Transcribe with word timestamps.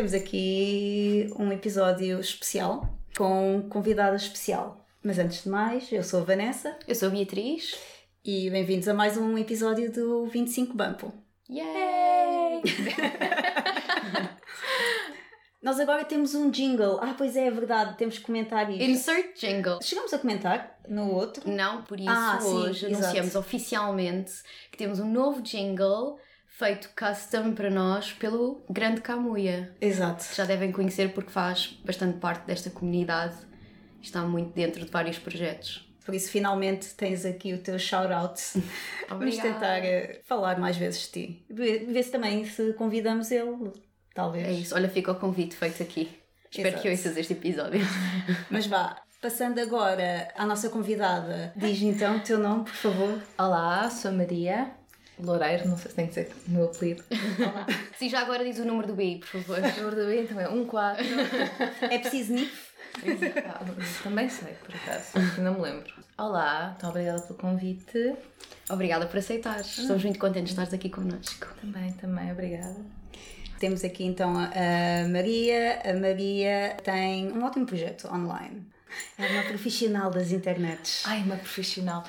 Temos 0.00 0.14
aqui 0.14 1.30
um 1.38 1.52
episódio 1.52 2.20
especial 2.20 2.88
com 3.18 3.68
convidada 3.68 4.16
especial. 4.16 4.88
Mas 5.04 5.18
antes 5.18 5.42
de 5.42 5.50
mais, 5.50 5.92
eu 5.92 6.02
sou 6.02 6.20
a 6.22 6.24
Vanessa 6.24 6.74
Eu 6.88 6.94
sou 6.94 7.08
a 7.08 7.10
Beatriz. 7.10 7.76
e 8.24 8.48
bem-vindos 8.48 8.88
a 8.88 8.94
mais 8.94 9.18
um 9.18 9.36
episódio 9.36 9.92
do 9.92 10.24
25 10.28 10.74
Bumpo. 10.74 11.12
Yay! 11.50 12.62
Nós 15.62 15.78
agora 15.78 16.02
temos 16.06 16.34
um 16.34 16.50
jingle. 16.50 16.98
Ah, 17.02 17.14
pois 17.18 17.36
é, 17.36 17.48
é 17.48 17.50
verdade, 17.50 17.98
temos 17.98 18.16
que 18.16 18.24
comentar 18.24 18.70
isto. 18.70 18.82
Insert 18.82 19.38
jingle. 19.38 19.80
Chegamos 19.82 20.14
a 20.14 20.18
comentar 20.18 20.80
no 20.88 21.12
outro. 21.12 21.46
Não, 21.50 21.82
por 21.82 22.00
isso 22.00 22.08
Ah, 22.08 22.38
sim, 22.40 22.48
hoje 22.54 22.86
exato. 22.86 23.04
anunciamos 23.04 23.34
oficialmente 23.34 24.32
que 24.72 24.78
temos 24.78 24.98
um 24.98 25.12
novo 25.12 25.42
jingle 25.42 26.18
feito 26.60 26.90
custom 26.94 27.54
para 27.54 27.70
nós 27.70 28.12
pelo 28.12 28.62
Grande 28.68 29.00
Camuia. 29.00 29.74
Exato. 29.80 30.26
Já 30.34 30.44
devem 30.44 30.70
conhecer 30.70 31.14
porque 31.14 31.30
faz 31.30 31.80
bastante 31.82 32.18
parte 32.18 32.46
desta 32.46 32.68
comunidade. 32.68 33.34
Está 34.02 34.20
muito 34.22 34.52
dentro 34.52 34.84
de 34.84 34.90
vários 34.90 35.18
projetos. 35.18 35.88
Por 36.04 36.14
isso, 36.14 36.30
finalmente 36.30 36.94
tens 36.94 37.24
aqui 37.24 37.54
o 37.54 37.58
teu 37.62 37.78
shout-out. 37.78 38.38
Vamos 39.08 39.24
Obrigada. 39.36 39.54
tentar 39.54 39.78
eh, 39.78 40.20
falar 40.24 40.58
mais 40.58 40.76
vezes 40.76 41.00
de 41.04 41.08
ti. 41.08 41.46
Ver 41.48 42.02
se 42.02 42.10
também 42.10 42.44
se 42.44 42.74
convidamos 42.74 43.30
ele, 43.30 43.72
talvez. 44.14 44.46
É 44.46 44.52
isso, 44.52 44.74
olha, 44.74 44.88
fica 44.88 45.12
o 45.12 45.14
convite 45.14 45.56
feito 45.56 45.82
aqui. 45.82 46.10
Espero 46.50 46.68
Exato. 46.68 46.82
que 46.82 46.90
ouças 46.90 47.16
este 47.16 47.32
episódio. 47.32 47.80
Mas 48.50 48.66
vá, 48.66 49.00
passando 49.22 49.60
agora 49.60 50.28
à 50.36 50.44
nossa 50.44 50.68
convidada, 50.68 51.54
diz 51.56 51.80
então 51.80 52.18
o 52.18 52.20
teu 52.20 52.38
nome, 52.38 52.64
por 52.64 52.74
favor. 52.74 53.18
Olá, 53.38 53.88
sou 53.88 54.12
Maria 54.12 54.78
Loureiro, 55.22 55.68
não 55.68 55.76
sei 55.76 55.90
se 55.90 55.96
tem 55.96 56.06
que 56.06 56.14
dizer 56.14 56.32
o 56.46 56.50
meu 56.50 56.64
apelido. 56.66 57.04
Olá. 57.38 57.66
Sim, 57.98 58.08
já 58.08 58.20
agora 58.20 58.44
diz 58.44 58.58
o 58.58 58.64
número 58.64 58.88
do 58.88 58.94
BI, 58.94 59.18
por 59.20 59.40
favor. 59.42 59.58
O 59.58 59.80
número 59.82 59.96
do 59.96 60.06
B 60.06 60.22
então 60.22 60.40
é 60.40 60.44
14. 60.44 61.84
É 61.94 61.98
preciso 61.98 62.32
NIF? 62.32 62.70
Ah, 63.46 63.60
Também 64.02 64.28
sei, 64.28 64.52
por 64.54 64.74
acaso, 64.74 65.06
ainda 65.38 65.50
me 65.52 65.60
lembro. 65.60 65.92
Olá, 66.18 66.70
muito 66.70 66.86
obrigada 66.86 67.22
pelo 67.22 67.38
convite. 67.38 68.14
Obrigada 68.68 69.06
por 69.06 69.18
aceitares. 69.18 69.78
Estamos 69.78 70.04
muito 70.04 70.18
contentes 70.18 70.48
de 70.48 70.50
estares 70.50 70.74
aqui 70.74 70.90
connosco. 70.90 71.46
Também, 71.60 71.92
também, 71.92 72.32
obrigada. 72.32 72.76
Temos 73.58 73.84
aqui 73.84 74.04
então 74.04 74.36
a 74.38 74.50
a 75.04 75.08
Maria. 75.08 75.80
A 75.84 75.94
Maria 75.94 76.76
tem 76.82 77.30
um 77.32 77.44
ótimo 77.44 77.66
projeto 77.66 78.08
online. 78.08 78.66
É 79.18 79.26
uma 79.26 79.42
profissional 79.44 80.10
das 80.10 80.32
internets. 80.32 81.02
Ai, 81.06 81.22
uma 81.22 81.36
profissional. 81.36 82.04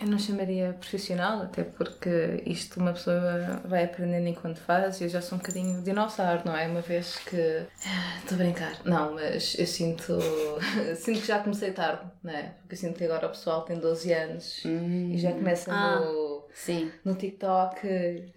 Eu 0.00 0.06
não 0.06 0.18
chamaria 0.18 0.72
profissional, 0.80 1.42
até 1.42 1.62
porque 1.62 2.42
isto 2.46 2.80
uma 2.80 2.92
pessoa 2.94 3.60
vai 3.66 3.84
aprendendo 3.84 4.28
enquanto 4.28 4.58
faz 4.58 4.98
e 5.00 5.04
eu 5.04 5.08
já 5.10 5.20
sou 5.20 5.36
um 5.36 5.40
bocadinho 5.40 5.82
dinossauro, 5.82 6.40
não 6.46 6.56
é? 6.56 6.66
Uma 6.66 6.80
vez 6.80 7.16
que. 7.18 7.66
Ah, 7.86 8.16
Estou 8.22 8.36
a 8.36 8.38
brincar. 8.38 8.72
Não, 8.84 9.12
mas 9.14 9.54
eu 9.58 9.66
sinto. 9.66 10.18
sinto 10.96 11.20
que 11.20 11.26
já 11.26 11.40
comecei 11.40 11.72
tarde, 11.72 12.02
não 12.22 12.32
é? 12.32 12.54
Porque 12.60 12.74
eu 12.74 12.78
sinto 12.78 12.96
que 12.96 13.04
agora 13.04 13.26
o 13.26 13.30
pessoal 13.30 13.60
tem 13.62 13.78
12 13.78 14.12
anos 14.12 14.62
e 14.64 15.18
já 15.18 15.32
começa 15.32 15.70
Ah. 15.70 16.00
no, 16.00 16.29
Sim. 16.52 16.90
no 17.04 17.14
TikTok 17.14 17.86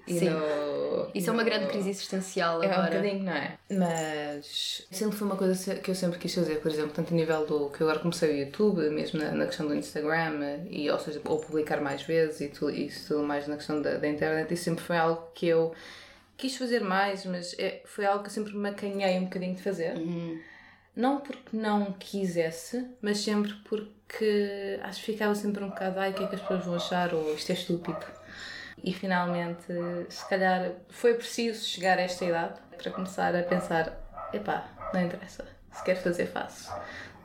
e 0.08 0.14
Sim. 0.20 0.30
no. 0.30 1.10
Isso 1.14 1.30
é 1.30 1.34
uma 1.34 1.44
no- 1.44 1.50
grande 1.50 1.68
crise 1.68 1.90
existencial 1.90 2.62
é 2.64 2.68
um 2.68 2.72
agora. 2.72 2.90
bocadinho, 2.98 3.24
não 3.24 3.34
é? 3.34 3.58
Mas 3.70 4.86
sempre 4.92 5.18
foi 5.18 5.28
uma 5.28 5.36
coisa 5.36 5.76
que 5.76 5.90
eu 5.92 5.96
sempre 5.96 6.20
quis 6.20 6.34
fazer, 6.34 6.56
por 6.62 6.72
exemplo, 6.72 6.92
tanto 6.94 7.14
a 7.14 7.18
nível 7.18 7.46
do 7.46 7.70
que 7.70 7.82
eu 7.82 7.88
agora 7.88 8.00
comecei 8.02 8.30
o 8.34 8.38
YouTube, 8.46 8.90
mesmo 8.90 9.20
na, 9.20 9.32
na 9.32 9.46
questão 9.46 9.68
do 9.68 9.76
Instagram, 9.76 10.66
e, 10.70 10.90
ou 10.90 11.00
seja, 11.00 11.22
ou 11.26 11.40
publicar 11.40 11.82
mais 11.82 12.02
vezes 12.04 12.42
e 12.42 12.48
tudo, 12.50 12.72
isso 12.72 13.08
tudo 13.16 13.24
mais 13.24 13.48
na 13.48 13.56
questão 13.58 13.82
da, 13.82 13.96
da 13.98 14.08
internet, 14.08 14.54
isso 14.54 14.64
sempre 14.66 14.84
foi 14.84 14.98
algo 14.98 15.28
que 15.34 15.48
eu 15.48 15.74
quis 16.38 16.58
fazer 16.58 16.82
mais, 16.82 17.26
mas 17.26 17.56
é, 17.60 17.82
foi 17.86 18.06
algo 18.06 18.24
que 18.24 18.30
eu 18.30 18.34
sempre 18.34 18.56
me 18.56 18.70
acanhei 18.70 19.18
um 19.18 19.26
bocadinho 19.26 19.56
de 19.56 19.62
fazer. 19.62 19.94
Não 20.96 21.20
porque 21.20 21.56
não 21.58 21.92
quisesse, 21.94 22.88
mas 23.02 23.18
sempre 23.20 23.54
porque 23.68 24.80
acho 24.84 25.00
que 25.04 25.12
ficava 25.14 25.34
sempre 25.34 25.64
um 25.64 25.70
bocado, 25.70 26.00
ai, 26.00 26.12
o 26.12 26.14
que 26.14 26.24
é 26.24 26.28
que 26.28 26.36
as 26.36 26.42
pessoas 26.42 26.66
vão 26.66 26.76
achar, 26.76 27.14
ou 27.14 27.34
isto 27.34 27.50
é 27.50 27.54
estúpido. 27.54 28.06
E 28.84 28.94
finalmente, 28.94 29.66
se 30.10 30.28
calhar, 30.30 30.72
foi 30.90 31.14
preciso 31.16 31.66
chegar 31.66 31.98
a 31.98 32.02
esta 32.02 32.26
idade 32.26 32.60
para 32.78 32.92
começar 32.92 33.36
a 33.36 33.42
pensar: 33.44 33.94
epá, 34.34 34.66
não 34.94 35.02
interessa, 35.02 35.46
se 35.72 35.84
quer 35.84 35.96
fazer, 35.96 36.28
faço. 36.28 36.72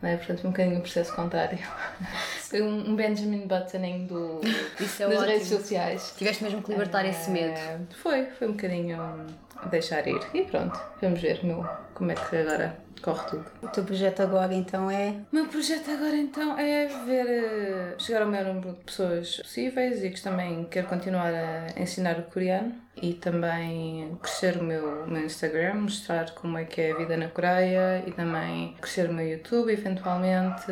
Não 0.00 0.08
é? 0.08 0.16
Portanto, 0.16 0.46
um 0.46 0.50
bocadinho 0.50 0.78
o 0.78 0.80
processo 0.82 1.12
contrário. 1.12 1.58
Foi 2.48 2.62
um 2.62 2.94
Benjamin 2.94 3.48
Buttoning 3.48 4.06
do, 4.06 4.40
é 4.44 4.78
das 4.80 5.00
ótimo. 5.00 5.20
redes 5.22 5.48
sociais. 5.48 6.14
Tiveste 6.16 6.44
mesmo 6.44 6.62
que 6.62 6.70
libertar 6.70 7.04
esse 7.04 7.28
medo. 7.30 7.58
Eh, 7.58 7.78
Foi, 8.00 8.26
foi 8.26 8.46
um 8.46 8.52
bocadinho 8.52 9.02
hum, 9.02 9.26
deixar 9.66 10.06
ir. 10.06 10.20
E 10.34 10.42
pronto, 10.42 10.78
vamos 11.00 11.20
ver 11.20 11.44
meu, 11.44 11.66
como 11.94 12.12
é 12.12 12.14
que 12.14 12.36
agora 12.36 12.88
corre 13.00 13.28
tudo. 13.28 13.44
O 13.62 13.68
teu 13.68 13.84
projeto 13.84 14.20
agora 14.20 14.54
então 14.54 14.90
é. 14.90 15.14
O 15.32 15.34
meu 15.34 15.46
projeto 15.46 15.90
agora 15.90 16.16
então 16.16 16.58
é 16.58 16.86
ver 17.06 17.26
eh, 17.26 17.94
chegar 17.98 18.22
ao 18.22 18.28
maior 18.28 18.46
número 18.46 18.72
de 18.72 18.84
pessoas 18.84 19.36
possíveis 19.36 20.02
e 20.04 20.10
que 20.10 20.20
também 20.20 20.64
quero 20.64 20.88
continuar 20.88 21.32
a 21.32 21.80
ensinar 21.80 22.18
o 22.18 22.22
coreano 22.24 22.74
e 23.00 23.14
também 23.14 24.16
crescer 24.20 24.56
o 24.56 24.64
meu, 24.64 25.04
o 25.04 25.10
meu 25.10 25.24
Instagram, 25.24 25.74
mostrar 25.74 26.30
como 26.32 26.58
é 26.58 26.64
que 26.64 26.80
é 26.80 26.92
a 26.92 26.96
vida 26.96 27.16
na 27.16 27.28
Coreia 27.28 28.02
e 28.06 28.10
também 28.10 28.74
crescer 28.80 29.08
o 29.08 29.12
meu 29.12 29.28
YouTube, 29.28 29.72
eventualmente 29.72 30.66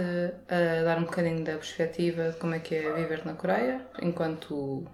a 0.49 0.83
dar 0.85 0.99
um 0.99 1.05
bocadinho 1.05 1.45
da 1.45 1.53
perspectiva 1.53 2.31
de 2.31 2.37
como 2.39 2.55
é 2.55 2.59
que 2.59 2.75
é 2.75 2.93
viver 2.93 3.25
na 3.25 3.35
Coreia 3.35 3.81
enquanto 4.03 4.85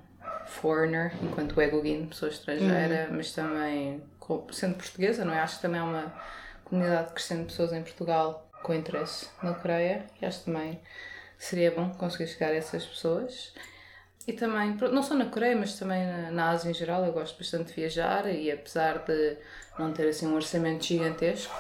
foreigner, 0.53 1.13
enquanto 1.23 1.61
egogin, 1.61 2.07
pessoa 2.07 2.31
estrangeira, 2.31 3.09
mas 3.11 3.33
também 3.33 4.03
sendo 4.53 4.75
portuguesa, 4.77 5.25
não 5.25 5.35
é? 5.35 5.41
Acho 5.41 5.57
que 5.57 5.63
também 5.63 5.81
é 5.81 5.85
uma 5.85 6.15
comunidade 6.65 7.13
crescente 7.13 7.41
de 7.41 7.47
pessoas 7.47 7.73
em 7.73 7.83
Portugal 7.83 8.49
com 8.63 8.73
interesse 8.73 9.29
na 9.43 9.55
Coreia 9.55 10.07
e 10.21 10.25
acho 10.25 10.41
que 10.41 10.45
também 10.47 10.81
seria 11.37 11.71
bom 11.71 11.91
conseguir 11.91 12.29
chegar 12.29 12.51
a 12.51 12.55
essas 12.55 12.85
pessoas. 12.87 13.53
E 14.27 14.33
também, 14.33 14.77
não 14.93 15.03
só 15.03 15.15
na 15.15 15.27
Coreia, 15.27 15.57
mas 15.57 15.77
também 15.77 16.07
na, 16.07 16.31
na 16.31 16.51
Ásia 16.51 16.71
em 16.71 16.75
geral, 16.75 17.05
eu 17.05 17.13
gosto 17.13 17.37
bastante 17.37 17.69
de 17.69 17.75
viajar 17.75 18.33
e 18.33 18.53
apesar 18.53 18.99
de 18.99 19.37
não 19.79 19.93
ter 19.93 20.07
assim 20.09 20.27
um 20.29 20.35
orçamento 20.35 20.85
gigantesco, 20.85 21.53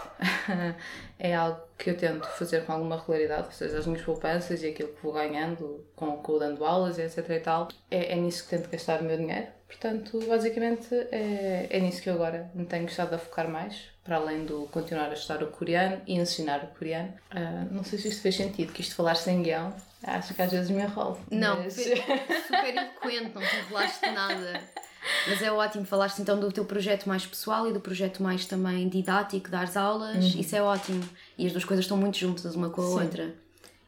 é 1.25 1.37
algo 1.37 1.61
que 1.79 1.91
eu 1.91 1.97
tento 1.97 2.27
fazer 2.27 2.67
com 2.67 2.73
alguma 2.73 2.99
regularidade, 2.99 3.47
ou 3.47 3.53
seja, 3.53 3.79
as 3.79 3.87
minhas 3.87 4.03
poupanças 4.03 4.61
e 4.63 4.67
aquilo 4.67 4.89
que 4.89 5.03
vou 5.05 5.13
ganhando 5.13 5.87
com, 5.95 6.17
com 6.17 6.33
o 6.33 6.39
dando 6.39 6.65
aulas 6.65 6.99
etc 6.99 7.29
e 7.31 7.39
tal, 7.39 7.69
é, 7.89 8.13
é 8.13 8.17
nisso 8.17 8.43
que 8.43 8.51
tento 8.51 8.69
gastar 8.69 9.01
o 9.01 9.05
meu 9.05 9.17
dinheiro. 9.17 9.47
Portanto, 9.69 10.21
basicamente 10.29 10.93
é, 11.13 11.69
é 11.71 11.81
nisso 11.81 12.03
que 12.03 12.11
eu 12.11 12.15
agora 12.15 12.51
me 12.55 12.67
tenho 12.67 12.83
gostado 12.83 13.15
a 13.15 13.19
focar 13.19 13.49
mais, 13.49 13.85
para 14.03 14.17
além 14.17 14.45
do 14.45 14.67
continuar 14.73 15.11
a 15.11 15.13
estudar 15.15 15.45
o 15.45 15.47
coreano 15.47 16.03
e 16.09 16.17
ensinar 16.19 16.65
o 16.65 16.77
coreano. 16.77 17.15
Ah, 17.31 17.67
não 17.71 17.85
sei 17.85 18.01
se 18.01 18.09
isto 18.09 18.21
fez 18.21 18.35
sentido, 18.35 18.73
que 18.73 18.81
isto 18.81 18.97
falar 18.97 19.15
sem 19.15 19.43
guião, 19.43 19.73
acho 20.03 20.35
que 20.35 20.43
às 20.43 20.51
vezes 20.51 20.71
me 20.71 20.83
enrolo. 20.83 21.19
Não, 21.31 21.63
mas- 21.63 21.75
super 21.75 22.77
eloquente, 22.77 23.33
não 23.33 23.43
te 23.43 23.57
revelaste 23.57 24.11
nada. 24.11 24.61
Mas 25.29 25.43
é 25.43 25.53
ótimo, 25.53 25.85
falaste 25.85 26.21
então 26.21 26.39
do 26.39 26.51
teu 26.51 26.65
projeto 26.65 27.09
mais 27.09 27.25
pessoal 27.25 27.69
e 27.69 27.73
do 27.73 27.81
projeto 27.81 28.23
mais 28.23 28.45
também 28.47 28.89
didático, 28.89 29.49
dares 29.49 29.77
aulas, 29.77 30.25
isso 30.35 30.57
é 30.57 30.63
ótimo. 30.63 31.03
E 31.39 31.47
as 31.47 31.53
duas 31.53 31.65
coisas 31.65 31.85
estão 31.85 31.97
muito 31.97 32.19
juntas 32.19 32.55
uma 32.55 32.71
com 32.71 32.83
a 32.83 32.87
outra. 32.87 33.35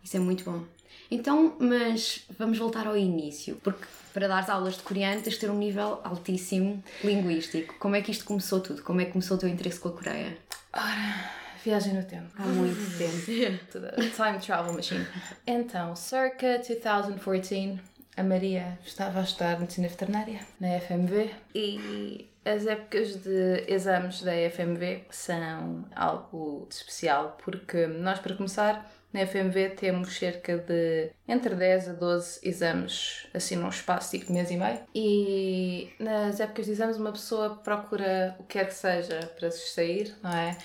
Isso 0.03 0.17
é 0.17 0.21
muito 0.21 0.45
bom. 0.45 0.63
Então, 1.11 1.55
mas 1.59 2.25
vamos 2.39 2.59
voltar 2.59 2.87
ao 2.87 2.97
início, 2.97 3.57
porque 3.63 3.85
para 4.13 4.29
dares 4.29 4.49
aulas 4.49 4.77
de 4.77 4.83
coreano 4.83 5.23
tens 5.23 5.35
de 5.35 5.41
ter 5.41 5.51
um 5.51 5.59
nível 5.59 6.01
altíssimo 6.05 6.83
linguístico. 7.03 7.75
Como 7.79 7.97
é 7.97 8.03
que 8.03 8.11
isto 8.11 8.25
começou 8.25 8.61
tudo? 8.61 8.83
Como 8.83 9.01
é 9.01 9.05
que 9.05 9.13
começou 9.13 9.37
o 9.37 9.41
teu 9.41 9.49
interesse 9.49 9.81
com 9.81 9.89
a 9.89 9.93
Coreia? 9.93 10.39
Ora, 10.73 11.31
viagem 11.65 11.95
no 11.95 12.05
tempo. 12.05 12.31
Há 12.39 12.43
muito 12.43 12.99
tempo. 12.99 13.67
to 13.71 13.81
the 13.81 14.11
time 14.11 14.39
travel 14.39 14.73
machine. 14.73 15.07
Então, 15.47 15.95
circa 15.95 16.59
2014, 16.59 17.81
a 18.17 18.23
Maria 18.23 18.79
estava 18.85 19.21
a 19.21 19.23
estudar 19.23 19.59
medicina 19.59 19.89
veterinária 19.89 20.41
na 20.61 20.81
FMV 20.81 21.31
e 21.55 22.29
as 22.45 22.67
épocas 22.67 23.17
de 23.17 23.65
exames 23.67 24.23
da 24.23 24.33
FMV 24.51 25.05
são 25.11 25.85
algo 25.95 26.67
de 26.69 26.75
especial 26.75 27.39
porque 27.43 27.87
nós, 27.87 28.19
para 28.19 28.37
começar, 28.37 28.91
na 29.13 29.27
FMV 29.27 29.71
temos 29.71 30.17
cerca 30.17 30.59
de 30.59 31.11
entre 31.27 31.55
10 31.55 31.91
a 31.91 31.93
12 31.93 32.41
exames, 32.43 33.27
assim 33.33 33.57
num 33.57 33.69
espaço 33.69 34.11
tipo 34.11 34.27
de 34.27 34.33
mês 34.33 34.51
e 34.51 34.57
meio. 34.57 34.81
E 34.95 35.93
nas 36.01 36.41
épocas 36.41 36.67
de 36.67 36.73
exames 36.73 36.97
uma 36.97 37.13
pessoa 37.13 37.57
procura 37.57 38.35
o 38.41 38.43
que 38.43 38.59
quer 38.59 38.67
que 38.67 38.75
seja 38.75 39.21
para 39.39 39.51
se 39.51 39.73
sair, 39.73 40.15
não 40.23 40.33
é? 40.33 40.57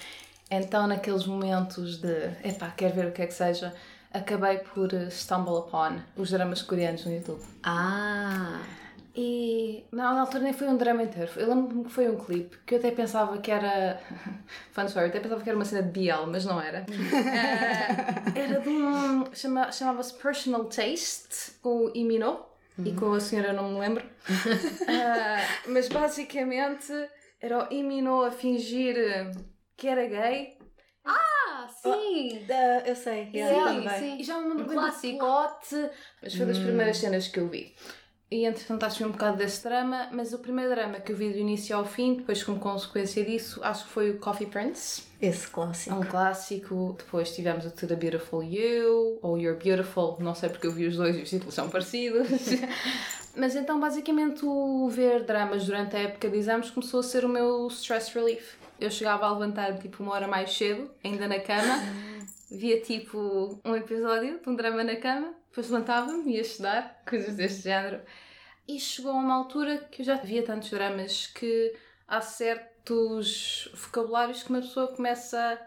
Então, 0.51 0.87
naqueles 0.87 1.27
momentos 1.27 1.99
de, 1.99 2.31
epá, 2.43 2.73
quero 2.75 2.95
ver 2.95 3.05
o 3.05 3.11
que 3.11 3.21
é 3.21 3.27
que 3.27 3.33
seja, 3.33 3.71
acabei 4.13 4.57
por 4.59 4.93
eh, 4.93 5.09
stumble 5.09 5.59
upon 5.59 5.99
os 6.17 6.29
dramas 6.31 6.61
coreanos 6.61 7.05
no 7.05 7.13
YouTube. 7.13 7.41
Ah, 7.63 8.61
E 9.15 9.83
não, 9.91 10.13
na 10.15 10.21
altura 10.21 10.43
nem 10.43 10.53
foi 10.53 10.67
um 10.67 10.77
drama 10.77 11.03
inteiro. 11.03 11.31
Eu 11.35 11.49
lembro-me 11.49 11.83
que 11.83 11.91
foi 11.91 12.07
um 12.09 12.17
clipe 12.17 12.57
que 12.65 12.75
eu 12.75 12.79
até 12.79 12.91
pensava 12.91 13.37
que 13.39 13.51
era. 13.51 13.99
Fun 14.71 14.85
story, 14.85 15.05
eu 15.05 15.09
até 15.09 15.19
pensava 15.19 15.41
que 15.41 15.49
era 15.49 15.57
uma 15.57 15.65
cena 15.65 15.83
de 15.83 15.89
BL, 15.91 16.25
mas 16.27 16.45
não 16.45 16.61
era. 16.61 16.85
Ah, 16.87 18.31
era 18.35 18.59
de 18.61 18.69
um. 18.69 19.25
Chama, 19.33 19.71
Chamava-se 19.71 20.13
Personal 20.13 20.65
Taste, 20.65 21.51
com 21.61 21.85
o 21.87 21.91
Imino. 21.95 22.45
E 22.85 22.93
com 22.93 23.11
a 23.11 23.19
senhora 23.19 23.51
não 23.51 23.71
me 23.73 23.79
lembro. 23.79 24.05
Ah, 24.87 25.41
mas 25.67 25.89
basicamente 25.89 26.93
era 27.41 27.67
o 27.67 27.73
Imino 27.73 28.23
a 28.23 28.31
fingir 28.31 28.95
que 29.75 29.87
era 29.87 30.05
gay. 30.07 30.57
Sim! 31.81 32.45
Eu 32.85 32.95
sei, 32.95 33.29
yeah, 33.33 33.69
Sim, 33.71 33.81
também. 33.83 33.99
sim. 33.99 34.17
E 34.19 34.23
já 34.23 34.37
me 34.39 34.47
lembro 34.49 34.63
Um 34.63 34.67
bem 34.67 34.75
do 34.75 34.81
clássico. 34.81 35.17
plot, 35.19 35.89
mas 36.21 36.33
foi 36.35 36.45
das 36.45 36.57
primeiras 36.59 36.97
cenas 36.97 37.27
que 37.27 37.39
eu 37.39 37.47
vi. 37.47 37.73
E 38.31 38.45
entretanto 38.45 38.83
acho 38.85 38.97
que 38.97 39.03
foi 39.03 39.09
um 39.09 39.13
bocado 39.13 39.37
desse 39.37 39.63
drama, 39.63 40.07
mas 40.11 40.33
o 40.33 40.37
primeiro 40.37 40.69
drama 40.69 40.99
que 40.99 41.11
eu 41.11 41.15
vi 41.17 41.31
do 41.31 41.39
início 41.39 41.75
ao 41.75 41.83
fim, 41.83 42.13
depois 42.13 42.43
como 42.43 42.59
consequência 42.59 43.25
disso, 43.25 43.59
acho 43.63 43.85
que 43.85 43.89
foi 43.91 44.11
o 44.11 44.19
Coffee 44.19 44.45
Prince. 44.45 45.01
Esse 45.19 45.47
É 45.47 45.49
clássico. 45.49 45.95
um 45.95 46.03
clássico. 46.03 46.95
Depois 46.97 47.33
tivemos 47.35 47.65
o 47.65 47.71
To 47.71 47.87
The 47.87 47.95
Beautiful 47.95 48.43
You, 48.43 49.17
ou 49.23 49.35
You're 49.39 49.57
Beautiful, 49.59 50.17
não 50.19 50.35
sei 50.35 50.49
porque 50.49 50.67
eu 50.67 50.71
vi 50.71 50.85
os 50.85 50.95
dois 50.95 51.15
e 51.17 51.21
os 51.23 51.29
títulos 51.29 51.55
são 51.55 51.69
parecidos. 51.71 52.27
Mas 53.35 53.55
então, 53.55 53.79
basicamente, 53.79 54.45
o 54.45 54.87
ver 54.89 55.23
dramas 55.23 55.65
durante 55.65 55.95
a 55.95 55.99
época 55.99 56.29
de 56.29 56.37
exames 56.37 56.69
começou 56.69 56.99
a 56.99 57.03
ser 57.03 57.25
o 57.25 57.29
meu 57.29 57.67
stress 57.67 58.13
relief. 58.13 58.55
Eu 58.79 58.89
chegava 58.89 59.25
a 59.25 59.31
levantar-me 59.31 59.79
tipo 59.79 60.01
uma 60.01 60.13
hora 60.13 60.27
mais 60.27 60.55
cedo, 60.55 60.89
ainda 61.03 61.27
na 61.27 61.39
cama, 61.39 61.75
via 62.49 62.79
tipo 62.81 63.59
um 63.65 63.75
episódio 63.75 64.39
de 64.39 64.49
um 64.49 64.55
drama 64.55 64.83
na 64.83 64.95
cama, 64.95 65.33
depois 65.49 65.69
levantava-me, 65.69 66.33
ia 66.33 66.41
estudar, 66.41 67.01
coisas 67.07 67.35
deste 67.35 67.63
género. 67.63 68.01
E 68.67 68.79
chegou 68.79 69.11
a 69.11 69.15
uma 69.15 69.33
altura 69.33 69.77
que 69.91 70.01
eu 70.01 70.05
já 70.05 70.15
via 70.15 70.43
tantos 70.43 70.69
dramas 70.69 71.27
que 71.27 71.73
há 72.07 72.21
certos 72.21 73.69
vocabulários 73.73 74.43
que 74.43 74.49
uma 74.49 74.61
pessoa 74.61 74.87
começa 74.87 75.59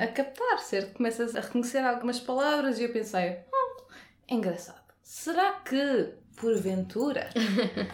a 0.00 0.06
captar, 0.08 0.58
certo? 0.60 0.94
Começas 0.94 1.36
a 1.36 1.40
reconhecer 1.40 1.78
algumas 1.78 2.18
palavras 2.18 2.78
e 2.78 2.84
eu 2.84 2.92
pensei, 2.92 3.38
hum, 3.52 3.84
é 4.28 4.34
engraçado. 4.34 4.80
Será 5.02 5.52
que, 5.60 6.14
porventura, 6.36 7.30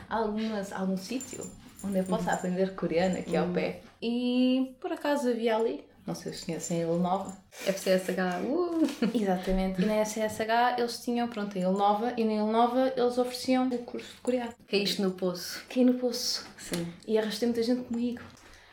há 0.08 0.16
algumas, 0.16 0.72
algum 0.72 0.96
sítio 0.96 1.44
onde 1.82 1.98
eu 1.98 2.04
possa 2.04 2.32
aprender 2.32 2.74
coreano 2.74 3.18
aqui 3.18 3.36
ao 3.36 3.48
pé? 3.48 3.82
E 4.08 4.76
por 4.81 4.93
acaso 4.93 5.29
havia 5.29 5.56
ali, 5.56 5.85
não 6.06 6.14
sei 6.14 6.32
se 6.32 6.47
conhecem 6.47 6.81
a 6.81 6.87
Ilha 6.87 6.97
Nova. 6.97 7.37
FCSH. 7.50 8.44
Uh. 8.44 8.87
Exatamente. 9.12 9.82
E 9.82 9.85
na 9.85 10.05
SSH 10.05 10.79
eles 10.79 11.00
tinham, 11.00 11.26
pronto, 11.26 11.58
a 11.58 11.61
Ilha 11.61 11.73
Nova 11.73 12.14
e 12.17 12.25
na 12.25 12.35
Ilha 12.35 12.44
Nova 12.44 12.93
eles 12.97 13.19
ofereciam 13.19 13.67
o 13.69 13.79
curso 13.79 14.14
de 14.14 14.20
coreano. 14.20 14.55
Caíste 14.69 15.03
no 15.03 15.11
poço. 15.11 15.61
Aqui 15.69 15.85
no 15.85 15.94
poço. 15.94 16.47
Sim. 16.56 16.87
E 17.05 17.19
arrastei 17.19 17.49
muita 17.49 17.64
gente 17.64 17.82
comigo. 17.82 18.23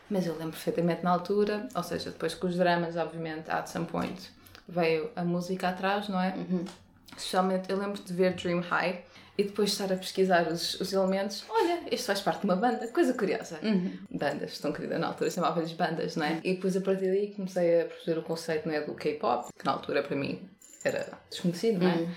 Mas 0.07 0.27
eu 0.27 0.33
lembro 0.33 0.51
perfeitamente 0.51 1.03
na 1.03 1.09
altura, 1.09 1.67
ou 1.73 1.81
seja, 1.81 2.11
depois 2.11 2.35
com 2.35 2.45
os 2.45 2.55
dramas, 2.55 2.95
obviamente, 2.95 3.49
at 3.49 3.65
some 3.65 3.87
point, 3.87 4.29
veio 4.69 5.09
a 5.15 5.23
música 5.23 5.69
atrás, 5.69 6.07
não 6.07 6.21
é? 6.21 6.35
Especialmente, 7.17 7.71
eu 7.71 7.77
lembro 7.79 7.99
de 7.99 8.13
ver 8.13 8.35
Dream 8.35 8.59
High 8.59 9.03
e 9.37 9.43
depois 9.43 9.71
estar 9.71 9.91
a 9.91 9.97
pesquisar 9.97 10.47
os, 10.47 10.79
os 10.79 10.93
elementos. 10.93 11.43
Olha, 11.49 11.81
isto 11.91 12.05
faz 12.05 12.21
parte 12.21 12.41
de 12.41 12.45
uma 12.45 12.55
banda, 12.55 12.87
coisa 12.89 13.13
curiosa. 13.13 13.59
Bandas, 14.09 14.59
tão 14.59 14.71
querida 14.71 14.99
na 14.99 15.07
altura, 15.07 15.31
chamava-lhes 15.31 15.73
bandas, 15.73 16.15
não 16.15 16.25
é? 16.25 16.39
E 16.43 16.53
depois 16.55 16.77
a 16.77 16.81
partir 16.81 17.07
daí 17.07 17.33
comecei 17.33 17.81
a 17.81 17.85
perceber 17.85 18.19
o 18.19 18.23
conceito 18.23 18.67
não 18.67 18.75
é, 18.75 18.81
do 18.81 18.93
K-pop, 18.93 19.49
que 19.57 19.65
na 19.65 19.71
altura 19.71 20.03
para 20.03 20.15
mim 20.15 20.47
era 20.83 21.17
desconhecido, 21.29 21.83
não 21.83 21.89
é? 21.89 22.07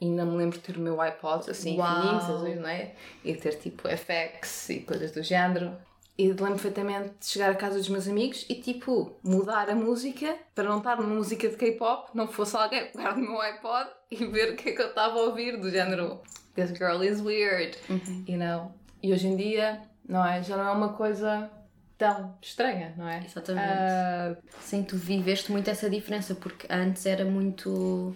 E 0.00 0.04
ainda 0.06 0.24
me 0.24 0.36
lembro 0.36 0.58
de 0.58 0.64
ter 0.64 0.76
o 0.76 0.80
meu 0.80 1.00
iPod 1.00 1.50
assim, 1.50 1.76
Uau. 1.76 2.02
fininhos, 2.02 2.24
azuis, 2.24 2.56
não 2.60 2.68
é? 2.68 2.92
E 3.24 3.34
ter 3.34 3.54
tipo 3.58 3.88
FX 3.88 4.70
e 4.70 4.80
coisas 4.80 5.10
do 5.10 5.22
género. 5.22 5.76
E 6.16 6.28
lembro 6.28 6.50
perfeitamente 6.50 7.10
de 7.20 7.26
chegar 7.26 7.50
a 7.50 7.54
casa 7.54 7.78
dos 7.78 7.88
meus 7.88 8.08
amigos 8.08 8.44
e 8.48 8.56
tipo 8.56 9.16
mudar 9.22 9.70
a 9.70 9.74
música 9.74 10.36
para 10.52 10.64
não 10.64 10.78
estar 10.78 10.96
numa 10.96 11.14
música 11.14 11.48
de 11.48 11.56
K-pop, 11.56 12.10
não 12.12 12.26
fosse 12.26 12.56
alguém 12.56 12.90
pegar 12.90 13.16
no 13.16 13.22
meu 13.22 13.40
iPod 13.40 13.88
e 14.10 14.26
ver 14.26 14.52
o 14.52 14.56
que 14.56 14.70
é 14.70 14.72
que 14.72 14.82
eu 14.82 14.88
estava 14.88 15.16
a 15.18 15.22
ouvir, 15.22 15.56
do 15.56 15.70
género 15.70 16.20
This 16.58 16.72
girl 16.72 17.00
is 17.04 17.20
weird, 17.20 17.78
you 18.26 18.36
know? 18.36 18.72
E 19.00 19.12
hoje 19.12 19.28
em 19.28 19.36
dia, 19.36 19.80
não 20.08 20.26
é? 20.26 20.42
Já 20.42 20.56
não 20.56 20.66
é 20.66 20.72
uma 20.72 20.92
coisa 20.92 21.48
tão 21.96 22.36
estranha, 22.42 22.92
não 22.96 23.08
é? 23.08 23.22
Exatamente. 23.24 23.64
Ah, 23.64 24.36
Sim, 24.60 24.82
tu 24.82 24.96
viveste 24.96 25.52
muito 25.52 25.70
essa 25.70 25.88
diferença, 25.88 26.34
porque 26.34 26.66
antes 26.68 27.06
era 27.06 27.24
muito. 27.24 28.12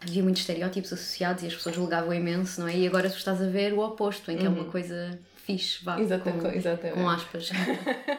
Havia 0.00 0.20
muitos 0.20 0.40
estereótipos 0.40 0.92
associados 0.92 1.44
e 1.44 1.46
as 1.46 1.54
pessoas 1.54 1.76
julgavam 1.76 2.12
imenso, 2.12 2.60
não 2.60 2.66
é? 2.66 2.76
E 2.76 2.88
agora 2.88 3.08
tu 3.08 3.16
estás 3.16 3.40
a 3.40 3.46
ver 3.46 3.72
o 3.72 3.78
oposto, 3.78 4.32
em 4.32 4.36
que 4.36 4.44
é 4.44 4.48
uma 4.48 4.64
coisa 4.64 5.16
fixe, 5.46 5.84
vá. 5.84 6.00
Exatamente, 6.00 6.42
com, 6.42 6.48
exatamente. 6.48 6.98
com 6.98 7.08
aspas. 7.08 7.50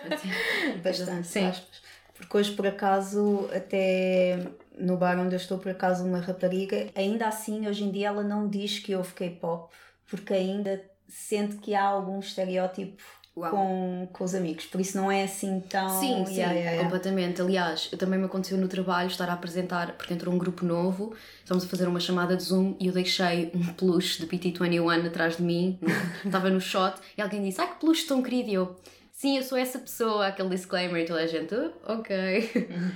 Bastante. 0.82 1.28
Sim. 1.28 1.46
aspas. 1.48 1.82
Porque 2.22 2.38
hoje, 2.38 2.52
por 2.52 2.68
acaso, 2.68 3.50
até 3.54 4.48
no 4.78 4.96
bar 4.96 5.20
onde 5.20 5.34
eu 5.34 5.38
estou, 5.38 5.58
por 5.58 5.72
acaso, 5.72 6.06
uma 6.06 6.20
rapariga, 6.20 6.88
ainda 6.96 7.28
assim, 7.28 7.68
hoje 7.68 7.84
em 7.84 7.92
dia, 7.92 8.08
ela 8.10 8.24
não 8.24 8.48
diz 8.48 8.80
que 8.80 8.96
ouve 8.96 9.14
K-pop, 9.14 9.74
porque 10.08 10.34
ainda 10.34 10.82
sente 11.08 11.58
que 11.58 11.74
há 11.74 11.84
algum 11.84 12.20
estereótipo 12.20 13.04
Uau. 13.36 13.50
com, 13.50 14.08
com 14.14 14.24
os 14.24 14.36
amigos. 14.36 14.66
Por 14.66 14.80
isso 14.80 14.98
não 14.98 15.12
é 15.12 15.24
assim 15.24 15.60
tão. 15.62 15.90
Sim, 15.90 16.26
sim, 16.26 16.36
Yeah, 16.36 16.54
yeah, 16.54 16.72
yeah. 16.72 16.84
completamente. 16.84 17.42
Aliás, 17.42 17.88
também 17.98 18.20
me 18.20 18.26
aconteceu 18.26 18.58
no 18.58 18.68
trabalho 18.68 19.08
estar 19.08 19.28
a 19.30 19.34
apresentar, 19.34 19.94
porque 19.98 20.14
entrou 20.14 20.34
um 20.34 20.38
grupo 20.38 20.64
novo, 20.64 21.14
estamos 21.40 21.64
a 21.64 21.68
fazer 21.68 21.88
uma 21.88 22.00
chamada 22.00 22.38
de 22.38 22.44
Zoom 22.44 22.76
e 22.80 22.88
eu 22.88 22.94
deixei 22.94 23.52
um 23.56 23.74
peluche 23.74 24.24
de 24.24 24.28
PT21 24.28 25.08
atrás 25.08 25.38
de 25.38 25.44
mim, 25.44 25.80
estava 26.24 26.50
no 26.50 26.62
shot, 26.62 26.96
e 27.18 27.22
alguém 27.22 27.42
disse: 27.42 27.60
Ai 27.60 27.74
que 27.74 27.80
peluche 27.80 28.06
tão 28.06 28.22
querido! 28.22 28.50
E 28.50 28.54
eu, 28.54 28.76
sim, 29.22 29.38
eu 29.38 29.44
sou 29.44 29.56
essa 29.56 29.78
pessoa, 29.78 30.26
aquele 30.28 30.50
disclaimer, 30.50 31.04
e 31.04 31.06
toda 31.06 31.22
a 31.22 31.28
gente, 31.28 31.54
"Oh, 31.54 31.94
ok. 31.94 32.50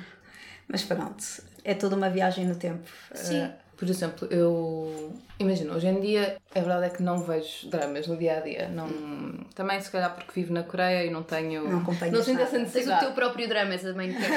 Mas 0.68 0.82
pronto, 0.84 1.24
é 1.64 1.76
toda 1.76 1.96
uma 1.96 2.10
viagem 2.10 2.46
no 2.46 2.56
tempo. 2.56 2.90
Sim. 3.14 3.46
Uh, 3.46 3.52
Por 3.78 3.88
exemplo, 3.88 4.28
eu 4.32 5.14
imagino, 5.38 5.76
hoje 5.76 5.88
em 5.88 6.00
dia 6.00 6.38
a 6.56 6.60
verdade 6.60 6.86
é 6.86 6.90
que 6.90 7.04
não 7.04 7.18
vejo 7.20 7.70
dramas 7.70 8.08
no 8.08 8.18
dia 8.18 8.38
a 8.38 8.40
dia. 8.40 8.70
Não... 8.70 8.88
Também 9.54 9.80
se 9.82 9.92
calhar 9.92 10.16
porque 10.16 10.32
vivo 10.34 10.54
na 10.54 10.64
Coreia 10.64 11.06
e 11.06 11.12
não 11.12 11.22
tenho. 11.22 11.70
Não 11.70 11.80
acompanhas 11.80 12.16
não 12.16 12.24
sinto 12.24 12.42
essa 12.42 12.58
Tens 12.58 12.88
o 12.88 13.00
teu 13.00 13.12
próprio 13.12 13.48
drama, 13.48 13.74
essa 13.74 13.92
também 13.92 14.14
quer. 14.14 14.30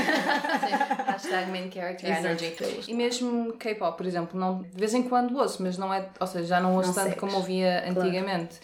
Hashtag 1.06 1.50
main 1.50 1.70
character 1.70 2.10
energy. 2.10 2.54
E 2.88 2.92
mesmo 2.92 3.52
K-pop, 3.54 3.96
por 3.96 4.04
exemplo, 4.06 4.38
não, 4.38 4.62
de 4.62 4.76
vez 4.78 4.92
em 4.92 5.04
quando 5.04 5.34
ouço, 5.38 5.62
mas 5.62 5.78
não 5.78 5.94
é, 5.94 6.08
ou 6.20 6.26
seja, 6.26 6.44
já 6.44 6.60
não 6.60 6.74
ouço 6.74 6.88
Não 6.88 6.94
tanto 6.94 7.04
segues. 7.04 7.20
como 7.20 7.36
ouvia 7.36 7.88
antigamente. 7.88 8.56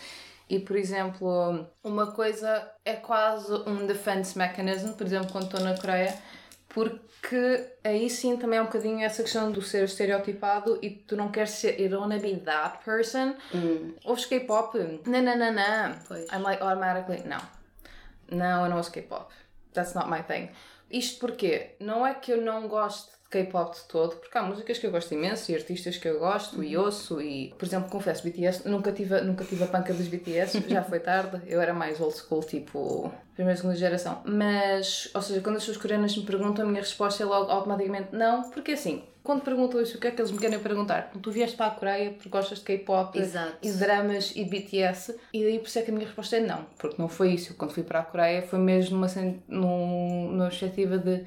E, 0.49 0.59
por 0.59 0.77
exemplo, 0.77 1.67
uma 1.83 2.13
coisa 2.13 2.71
é 2.85 2.95
quase 2.95 3.53
um 3.67 3.87
defense 3.87 4.37
mechanism, 4.37 4.93
por 4.93 5.07
exemplo, 5.07 5.33
quando 5.33 5.45
estou 5.45 5.61
na 5.61 5.77
Coreia, 5.77 6.15
porque 6.69 7.71
aí 7.83 8.11
sim 8.11 8.37
também 8.37 8.59
é 8.59 8.63
um 8.63 8.67
bocadinho 8.67 9.05
essa 9.05 9.23
questão 9.23 9.51
do 9.51 9.63
ser 9.63 9.85
estereotipado 9.85 10.79
e 10.83 10.91
tu 10.91 11.17
não 11.17 11.31
queres 11.31 11.51
ser, 11.51 11.81
you 11.81 11.89
don't 11.89 12.03
wanna 12.03 12.19
be 12.19 12.37
that 12.41 12.85
person. 12.85 13.35
Ouves 14.05 14.27
K-pop? 14.27 14.77
Não, 15.07 15.23
não, 15.23 15.37
não, 15.37 15.53
não. 15.53 15.93
I'm 16.33 16.43
like 16.43 16.63
automatically, 16.63 17.23
não. 17.27 17.41
Não, 18.31 18.65
eu 18.65 18.71
não 18.71 18.77
ouço 18.79 18.91
K-pop. 18.91 19.33
That's 19.73 19.95
not 19.95 20.11
my 20.11 20.23
thing. 20.23 20.51
Isto 20.91 21.21
porque 21.21 21.77
não 21.81 22.07
é 22.07 22.15
que 22.15 22.33
eu 22.33 22.43
não 22.43 22.69
gosto 22.69 23.13
K-pop 23.35 23.75
de 23.75 23.83
todo, 23.89 24.17
porque 24.17 24.39
há 24.39 24.43
músicas 24.43 24.79
que 24.79 24.87
eu 24.87 24.91
gosto 24.91 25.13
imenso 25.13 25.51
e 25.51 25.55
artistas 25.55 25.97
que 25.97 26.07
eu 26.09 26.19
gosto 26.19 26.63
e 26.63 26.77
ouço 26.77 27.21
e, 27.21 27.53
por 27.59 27.65
exemplo, 27.67 27.91
confesso, 27.91 28.23
BTS, 28.23 28.69
nunca 28.69 28.93
tive, 28.93 29.21
nunca 29.23 29.45
tive 29.45 29.65
a 29.65 29.67
panca 29.67 29.93
dos 29.93 30.07
BTS, 30.07 30.63
já 30.69 30.83
foi 30.83 31.01
tarde, 31.01 31.41
eu 31.47 31.61
era 31.61 31.75
mais 31.75 32.01
old 32.01 32.15
school, 32.17 32.43
tipo, 32.43 33.13
primeira 33.35 33.57
segunda 33.57 33.77
geração. 33.77 34.23
Mas, 34.25 35.11
ou 35.15 35.21
seja, 35.23 35.41
quando 35.41 35.57
as 35.57 35.63
pessoas 35.63 35.79
coreanas 35.79 36.17
me 36.17 36.25
perguntam, 36.25 36.65
a 36.65 36.69
minha 36.69 36.81
resposta 36.81 37.23
é 37.23 37.27
logo 37.27 37.51
automaticamente 37.51 38.09
não, 38.13 38.51
porque 38.51 38.73
assim, 38.73 39.03
quando 39.23 39.43
perguntam 39.43 39.81
isso, 39.81 39.97
o 39.97 40.01
que 40.01 40.07
é 40.07 40.11
que 40.11 40.21
eles 40.21 40.31
me 40.31 40.39
querem 40.39 40.59
perguntar? 40.59 41.11
Tu 41.21 41.31
vieste 41.31 41.57
para 41.57 41.67
a 41.67 41.71
Coreia 41.71 42.11
porque 42.13 42.29
gostas 42.29 42.59
de 42.59 42.65
K-pop 42.65 43.19
e 43.63 43.71
dramas 43.73 44.33
e 44.37 44.45
de 44.45 44.51
BTS, 44.51 45.17
e 45.33 45.43
daí 45.43 45.59
por 45.59 45.67
isso 45.67 45.79
é 45.79 45.83
que 45.83 45.91
a 45.91 45.95
minha 45.95 46.07
resposta 46.07 46.37
é 46.37 46.41
não, 46.41 46.67
porque 46.79 46.97
não 47.01 47.09
foi 47.09 47.31
isso. 47.33 47.55
Quando 47.55 47.73
fui 47.73 47.83
para 47.83 48.01
a 48.01 48.03
Coreia 48.05 48.43
foi 48.43 48.59
mesmo 48.59 49.05
num- 49.49 50.31
numa 50.33 50.49
perspectiva 50.49 50.99
de 50.99 51.25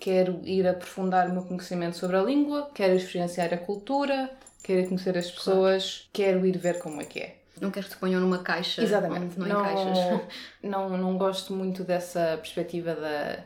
quero 0.00 0.40
ir 0.44 0.66
aprofundar 0.66 1.28
o 1.28 1.32
meu 1.32 1.42
conhecimento 1.42 1.96
sobre 1.96 2.16
a 2.16 2.22
língua, 2.22 2.70
quero 2.74 2.94
experienciar 2.94 3.52
a 3.52 3.58
cultura, 3.58 4.30
quero 4.62 4.80
ir 4.80 4.88
conhecer 4.88 5.16
as 5.16 5.30
pessoas, 5.30 6.08
quero 6.12 6.44
ir 6.46 6.56
ver 6.56 6.78
como 6.78 7.00
é 7.00 7.04
que 7.04 7.20
é. 7.20 7.36
Não 7.60 7.70
queres 7.70 7.90
que 7.90 7.94
te 7.94 8.00
ponham 8.00 8.20
numa 8.20 8.38
caixa 8.38 8.82
Exatamente. 8.82 9.38
não, 9.38 9.46
encaixas. 9.46 10.22
não, 10.62 10.96
não 10.96 11.18
gosto 11.18 11.52
muito 11.52 11.84
dessa 11.84 12.38
perspectiva 12.38 12.94
da. 12.94 13.40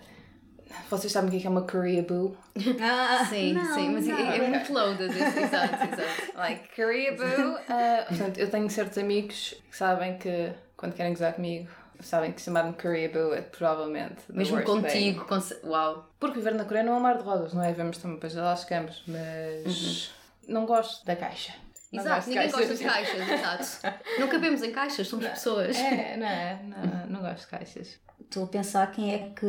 Vocês 0.88 1.12
sabem 1.12 1.28
o 1.28 1.32
que 1.32 1.44
é 1.44 1.46
é 1.46 1.50
uma 1.50 1.62
Korea 1.62 2.02
Boo? 2.02 2.36
Ah, 2.80 3.26
Sim, 3.30 3.52
não, 3.52 3.74
sim, 3.74 3.90
mas 3.90 4.06
não. 4.06 4.16
é, 4.16 4.38
é 4.38 4.48
muito 4.48 4.72
loaded, 4.72 5.10
exato, 5.10 5.84
exato. 5.84 6.36
Like 6.36 6.74
Korea 6.74 7.16
Boo. 7.16 7.24
Uh, 7.24 8.06
portanto, 8.08 8.38
eu 8.38 8.50
tenho 8.50 8.70
certos 8.70 8.98
amigos 8.98 9.54
que 9.70 9.76
sabem 9.76 10.16
que 10.18 10.52
quando 10.76 10.94
querem 10.94 11.12
gozar 11.12 11.34
comigo, 11.34 11.68
sabem 12.00 12.32
que 12.32 12.40
chamar-me 12.40 12.72
Korea 12.74 13.08
Boo 13.08 13.34
é 13.34 13.42
provavelmente. 13.42 14.22
Mesmo 14.28 14.62
contigo, 14.62 15.24
com... 15.26 15.38
uau. 15.68 16.10
Porque 16.18 16.38
viver 16.38 16.54
na 16.54 16.64
Coreia 16.64 16.84
não 16.84 16.94
é 16.94 16.96
um 16.96 17.00
mar 17.00 17.18
de 17.18 17.24
rosas, 17.24 17.52
não 17.52 17.62
é? 17.62 17.72
Vemos 17.72 17.98
também, 17.98 18.16
depois 18.16 18.34
lá 18.34 18.54
chegamos, 18.56 19.02
mas 19.06 20.12
não 20.48 20.66
gosto 20.66 21.04
da 21.04 21.16
caixa. 21.16 21.54
Não 21.94 22.02
Exato, 22.02 22.28
ninguém 22.28 22.50
gosta 22.50 22.74
de 22.74 22.84
caixas. 22.84 23.18
caixas, 23.18 23.78
exato. 23.80 23.96
Não 24.18 24.28
cabemos 24.28 24.62
em 24.62 24.70
caixas, 24.72 25.06
somos 25.08 25.26
pessoas. 25.26 25.76
É, 25.76 26.16
não 26.18 26.26
é? 26.26 26.60
Não, 26.64 27.06
não 27.06 27.20
gosto 27.20 27.40
de 27.40 27.46
caixas. 27.48 28.04
Estou 28.20 28.44
a 28.44 28.46
pensar 28.48 28.90
quem 28.90 29.12
é 29.14 29.18
que 29.38 29.46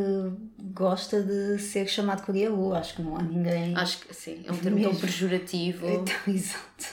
gosta 0.72 1.20
de 1.22 1.58
ser 1.58 1.88
chamado 1.88 2.24
Coreaú. 2.24 2.72
Acho 2.74 2.94
que 2.96 3.02
não 3.02 3.16
há 3.16 3.22
ninguém. 3.22 3.74
Acho 3.76 3.98
que 4.00 4.14
sim, 4.14 4.44
é 4.46 4.52
um 4.52 4.56
termo 4.58 4.80
tão 4.82 4.94
pejorativo. 4.94 5.88
Então, 5.88 6.14
exato. 6.34 6.86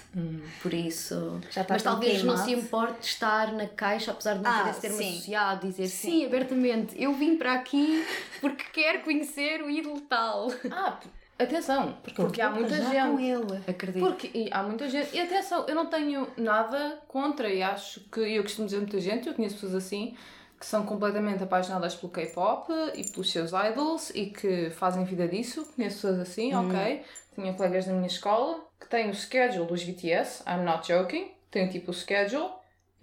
Por 0.61 0.73
isso. 0.73 1.39
Já 1.51 1.61
está 1.61 1.73
Mas 1.75 1.83
talvez 1.83 2.23
não 2.23 2.37
se 2.37 2.45
queimado. 2.45 2.65
importe 2.65 2.99
de 3.01 3.05
estar 3.07 3.51
na 3.53 3.67
caixa, 3.67 4.11
apesar 4.11 4.35
de 4.37 4.43
não 4.43 4.49
Ah, 4.51 4.63
ter 4.63 4.69
esse 4.71 4.81
termo 4.81 4.97
sim. 4.97 5.09
associado, 5.09 5.67
dizer 5.67 5.87
sim. 5.87 6.25
abertamente, 6.25 6.95
eu 7.01 7.13
vim 7.13 7.37
para 7.37 7.53
aqui 7.53 8.03
porque 8.41 8.63
quero 8.73 9.01
conhecer 9.03 9.61
o 9.61 9.69
ídolo 9.69 9.99
tal. 10.01 10.51
Ah, 10.71 10.99
atenção, 11.37 11.97
porque, 12.15 12.41
há 12.41 12.49
muita 12.49 12.75
Já 12.75 13.07
com 13.07 13.17
gente. 13.17 13.23
ele. 13.23 13.63
Acredito. 13.67 14.05
Porque 14.05 14.31
e 14.33 14.49
há 14.51 14.63
muita 14.63 14.87
gente. 14.89 15.15
E 15.15 15.19
atenção, 15.19 15.65
eu 15.67 15.75
não 15.75 15.87
tenho 15.87 16.27
nada 16.37 16.99
contra, 17.07 17.49
e 17.49 17.61
acho 17.61 18.01
que 18.11 18.19
eu 18.19 18.43
costumo 18.43 18.67
dizer 18.67 18.77
muita 18.77 18.99
gente, 18.99 19.27
eu 19.27 19.33
conheço 19.33 19.55
pessoas 19.55 19.75
assim, 19.75 20.15
que 20.59 20.65
são 20.65 20.85
completamente 20.85 21.43
apaixonadas 21.43 21.95
pelo 21.95 22.11
K-pop 22.11 22.71
e 22.95 23.03
pelos 23.09 23.31
seus 23.31 23.51
idols 23.51 24.11
e 24.11 24.27
que 24.27 24.69
fazem 24.69 25.03
vida 25.03 25.27
disso. 25.27 25.65
Conheço 25.75 25.95
pessoas 25.97 26.19
assim, 26.19 26.53
ok. 26.53 27.03
Tinha 27.35 27.53
colegas 27.53 27.85
da 27.85 27.93
minha 27.93 28.07
escola 28.07 28.63
que 28.79 28.87
têm 28.87 29.09
o 29.09 29.13
schedule 29.13 29.65
dos 29.65 29.83
BTS, 29.83 30.43
I'm 30.47 30.63
not 30.63 30.87
joking, 30.87 31.31
têm 31.49 31.67
tipo 31.67 31.91
o 31.91 31.93
schedule. 31.93 32.49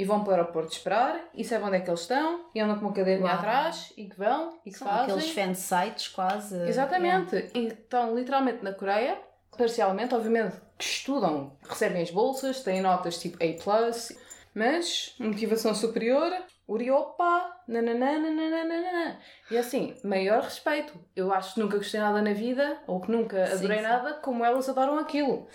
E 0.00 0.04
vão 0.04 0.24
para 0.24 0.30
o 0.30 0.34
aeroporto 0.36 0.72
esperar 0.72 1.20
e 1.34 1.44
sabem 1.44 1.66
onde 1.68 1.76
é 1.76 1.80
que 1.80 1.90
eles 1.90 2.00
estão 2.00 2.46
e 2.54 2.60
andam 2.60 2.78
com 2.78 2.86
uma 2.86 2.94
cadeirinha 2.94 3.26
Uau. 3.28 3.36
atrás 3.36 3.92
e 3.98 4.06
que 4.08 4.16
vão 4.16 4.58
e 4.64 4.70
que 4.70 4.78
São 4.78 4.88
fazem. 4.88 5.04
aqueles 5.14 5.30
fansites 5.30 6.08
quase. 6.08 6.56
Exatamente. 6.66 7.50
E 7.54 7.66
estão 7.66 8.14
literalmente 8.14 8.64
na 8.64 8.72
Coreia, 8.72 9.18
parcialmente, 9.58 10.14
obviamente, 10.14 10.56
que 10.78 10.84
estudam, 10.84 11.52
recebem 11.68 12.00
as 12.00 12.10
bolsas, 12.10 12.62
têm 12.62 12.80
notas 12.80 13.18
tipo 13.18 13.36
A, 13.42 13.90
mas 14.54 15.14
motivação 15.18 15.74
superior, 15.74 16.32
Uriopa, 16.66 17.52
nananana. 17.68 19.18
E 19.50 19.58
assim, 19.58 19.94
maior 20.02 20.42
respeito. 20.44 20.94
Eu 21.14 21.32
acho 21.32 21.54
que 21.54 21.60
nunca 21.60 21.76
gostei 21.76 22.00
nada 22.00 22.22
na 22.22 22.32
vida, 22.32 22.78
ou 22.86 23.00
que 23.00 23.10
nunca 23.10 23.46
Sim, 23.48 23.52
adorei 23.54 23.78
sim. 23.78 23.82
nada 23.84 24.14
como 24.14 24.44
elas 24.44 24.68
adoram 24.68 24.98
aquilo. 24.98 25.46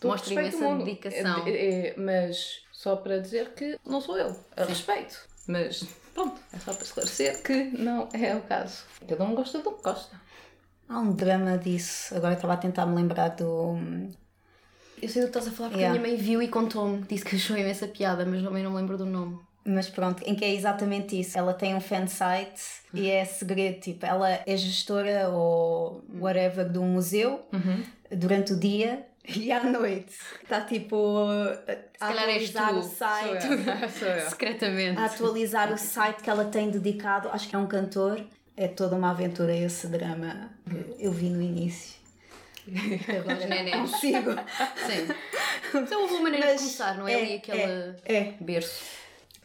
Todo 0.00 0.12
Mostra 0.12 0.32
imensa 0.34 0.74
dedicação. 0.76 1.46
É- 1.46 1.50
é- 1.50 1.86
é- 1.88 1.94
mas 1.96 2.62
só 2.78 2.94
para 2.94 3.18
dizer 3.18 3.54
que 3.54 3.76
não 3.84 4.00
sou 4.00 4.16
eu, 4.16 4.36
a 4.56 4.62
respeito. 4.62 5.18
Mas 5.48 5.84
pronto, 6.14 6.40
é 6.52 6.58
só 6.60 6.72
para 6.72 6.84
esclarecer 6.84 7.42
que 7.42 7.64
não 7.76 8.08
é 8.12 8.36
o 8.36 8.42
caso. 8.42 8.84
Cada 9.08 9.24
um 9.24 9.34
gosta 9.34 9.58
do 9.58 9.72
que 9.72 9.82
gosta. 9.82 10.14
Há 10.88 11.00
um 11.00 11.12
drama 11.12 11.58
disso. 11.58 12.14
Agora 12.14 12.34
estava 12.34 12.52
a 12.52 12.56
tentar 12.56 12.86
me 12.86 12.94
lembrar 12.94 13.30
do. 13.30 13.76
Eu 15.02 15.08
sei 15.08 15.22
do 15.22 15.24
que 15.28 15.38
estás 15.38 15.48
a 15.48 15.50
falar 15.50 15.70
porque 15.70 15.80
Yeah. 15.82 15.98
a 15.98 16.00
minha 16.00 16.16
mãe 16.16 16.16
viu 16.24 16.40
e 16.40 16.46
contou-me, 16.46 17.02
disse 17.02 17.24
que 17.24 17.34
achou 17.34 17.56
imensa 17.56 17.88
piada, 17.88 18.24
mas 18.24 18.44
também 18.44 18.62
não 18.62 18.70
me 18.70 18.76
lembro 18.76 18.96
do 18.96 19.06
nome. 19.06 19.40
Mas 19.64 19.88
pronto, 19.88 20.22
em 20.24 20.36
que 20.36 20.44
é 20.44 20.54
exatamente 20.54 21.18
isso. 21.18 21.36
Ela 21.36 21.54
tem 21.54 21.74
um 21.74 21.80
fansite 21.80 22.62
e 22.94 23.10
é 23.10 23.24
segredo. 23.24 23.80
Tipo, 23.80 24.06
ela 24.06 24.30
é 24.30 24.56
gestora 24.56 25.28
ou 25.30 26.04
whatever 26.14 26.68
de 26.68 26.78
um 26.78 26.86
museu 26.92 27.44
durante 28.10 28.52
o 28.52 28.56
dia 28.56 29.04
e 29.28 29.52
à 29.52 29.62
noite. 29.64 30.14
Está 30.42 30.60
tipo 30.62 31.24
a 32.00 32.08
atualizar 32.08 32.70
tu. 32.70 32.78
o 32.78 32.82
Sou 32.82 32.90
site. 32.92 33.46
eu. 33.46 33.88
Sou 33.90 34.08
eu. 34.08 34.30
Secretamente. 34.30 34.98
a 35.00 35.04
atualizar 35.06 35.72
o 35.72 35.78
site 35.78 36.22
que 36.22 36.30
ela 36.30 36.44
tem 36.46 36.70
dedicado. 36.70 37.28
Acho 37.30 37.48
que 37.48 37.54
é 37.54 37.58
um 37.58 37.66
cantor. 37.66 38.20
É 38.56 38.66
toda 38.66 38.96
uma 38.96 39.10
aventura 39.10 39.54
esse 39.54 39.86
drama 39.86 40.50
que 40.68 40.96
eu 41.04 41.12
vi 41.12 41.30
no 41.30 41.40
início. 41.42 41.96
Agora 42.68 43.38
não 43.40 43.48
nenés. 43.48 43.90
consigo. 43.90 44.30
Sim. 44.32 45.14
Mas 45.72 45.92
é 45.92 45.96
uma 45.96 46.20
maneira 46.20 46.46
de 46.48 46.52
Mas 46.52 46.60
começar, 46.62 46.98
não 46.98 47.06
é? 47.08 47.12
é, 47.12 47.16
Ali 47.22 47.34
aquele 47.36 47.94
É. 48.04 48.34
berço. 48.40 48.82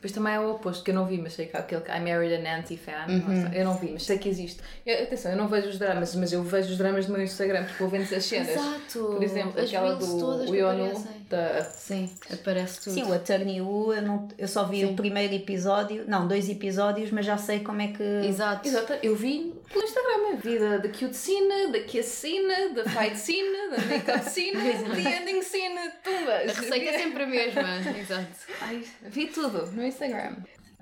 Depois 0.03 0.11
também 0.15 0.33
é 0.33 0.39
o 0.41 0.51
oposto, 0.51 0.83
que 0.83 0.91
eu 0.91 0.95
não 0.95 1.05
vi, 1.05 1.17
mas 1.17 1.31
sei 1.31 1.45
que 1.45 1.55
há 1.55 1.61
aquele 1.61 1.79
que 1.79 1.89
I 1.89 1.97
married 2.01 2.33
an 2.45 2.57
anti-fan. 2.59 3.07
Nossa, 3.07 3.55
Eu 3.55 3.63
não 3.63 3.77
vi, 3.77 3.91
mas 3.93 4.03
sei 4.03 4.17
que 4.17 4.27
existe. 4.27 4.59
Eu- 4.85 5.01
atenção, 5.03 5.31
eu 5.31 5.37
não 5.37 5.47
vejo 5.47 5.69
os 5.69 5.79
dramas, 5.79 6.13
mas 6.15 6.33
eu 6.33 6.43
vejo 6.43 6.71
os 6.73 6.77
dramas 6.77 7.07
no 7.07 7.13
meu 7.13 7.23
Instagram 7.23 7.63
porque 7.63 7.77
vou 7.81 7.87
vendo 7.87 8.13
as 8.13 8.25
cenas. 8.25 8.49
Exato. 8.49 8.99
Por 8.99 9.23
exemplo, 9.23 9.57
As 9.61 9.65
aquela 9.69 9.95
do 9.95 10.53
Yonu. 10.53 11.07
Da 11.33 11.63
Sim, 11.63 12.09
aparece 12.31 12.81
tudo. 12.81 12.93
Sim, 12.93 13.03
o 13.03 13.13
Attorney 13.13 13.59
Wu, 13.59 13.93
eu, 13.93 14.01
não, 14.03 14.27
eu 14.37 14.47
só 14.47 14.65
vi 14.65 14.85
o 14.85 14.93
primeiro 14.93 15.33
episódio, 15.33 16.05
não, 16.07 16.27
dois 16.27 16.47
episódios, 16.47 17.09
mas 17.09 17.25
já 17.25 17.37
sei 17.37 17.61
como 17.61 17.81
é 17.81 17.87
que. 17.87 18.03
Exato. 18.03 18.67
Exato, 18.67 18.93
eu 19.01 19.15
vi 19.15 19.53
pelo 19.71 19.83
Instagram, 19.83 20.37
vi 20.37 20.59
da, 20.59 20.77
da 20.77 20.89
cute 20.89 21.15
scene, 21.15 21.71
da 21.71 21.79
kiss 21.79 22.09
scene, 22.09 22.73
da 22.75 22.83
fight 22.83 23.17
scene, 23.17 23.69
da 23.71 23.85
make-up 23.85 24.29
scene, 24.29 24.53
da 24.87 25.09
ending 25.11 25.41
scene, 25.41 25.91
tumbas. 26.03 26.49
A 26.49 26.61
receita 26.61 26.89
é 26.89 26.97
sempre 26.99 27.23
a 27.23 27.27
mesma. 27.27 27.99
Exato. 27.99 28.27
Ai, 28.61 28.83
vi 29.01 29.27
tudo 29.27 29.65
no 29.71 29.83
Instagram. 29.83 30.35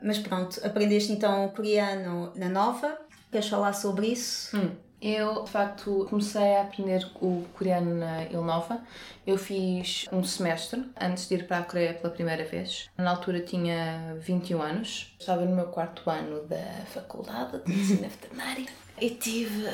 Mas 0.04 0.18
pronto, 0.18 0.60
aprendeste 0.66 1.12
então 1.12 1.48
coreano 1.50 2.34
na 2.36 2.50
nova, 2.50 3.00
queres 3.32 3.48
falar 3.48 3.74
sobre 3.74 4.08
isso? 4.08 4.58
Hum. 4.58 4.72
Eu, 5.02 5.44
de 5.44 5.50
facto, 5.50 6.06
comecei 6.10 6.58
a 6.58 6.62
aprender 6.62 7.10
o 7.16 7.44
coreano 7.58 7.96
na 7.96 8.26
Ilnova. 8.26 8.80
Eu 9.26 9.36
fiz 9.36 10.06
um 10.12 10.24
semestre 10.24 10.86
antes 11.00 11.28
de 11.28 11.36
ir 11.36 11.48
para 11.48 11.58
a 11.58 11.64
Coreia 11.64 11.96
pela 11.96 12.14
primeira 12.14 12.46
vez. 12.46 12.88
Na 12.96 13.10
altura 13.10 13.40
tinha 13.40 14.16
21 14.20 14.62
anos. 14.62 15.16
Estava 15.20 15.44
no 15.44 15.56
meu 15.56 15.68
quarto 15.68 16.08
ano 16.08 16.44
da 16.44 16.86
faculdade 16.86 17.64
de 17.64 17.72
medicina 17.72 18.08
veterinária. 18.10 18.68
E 19.00 19.10
tive, 19.10 19.66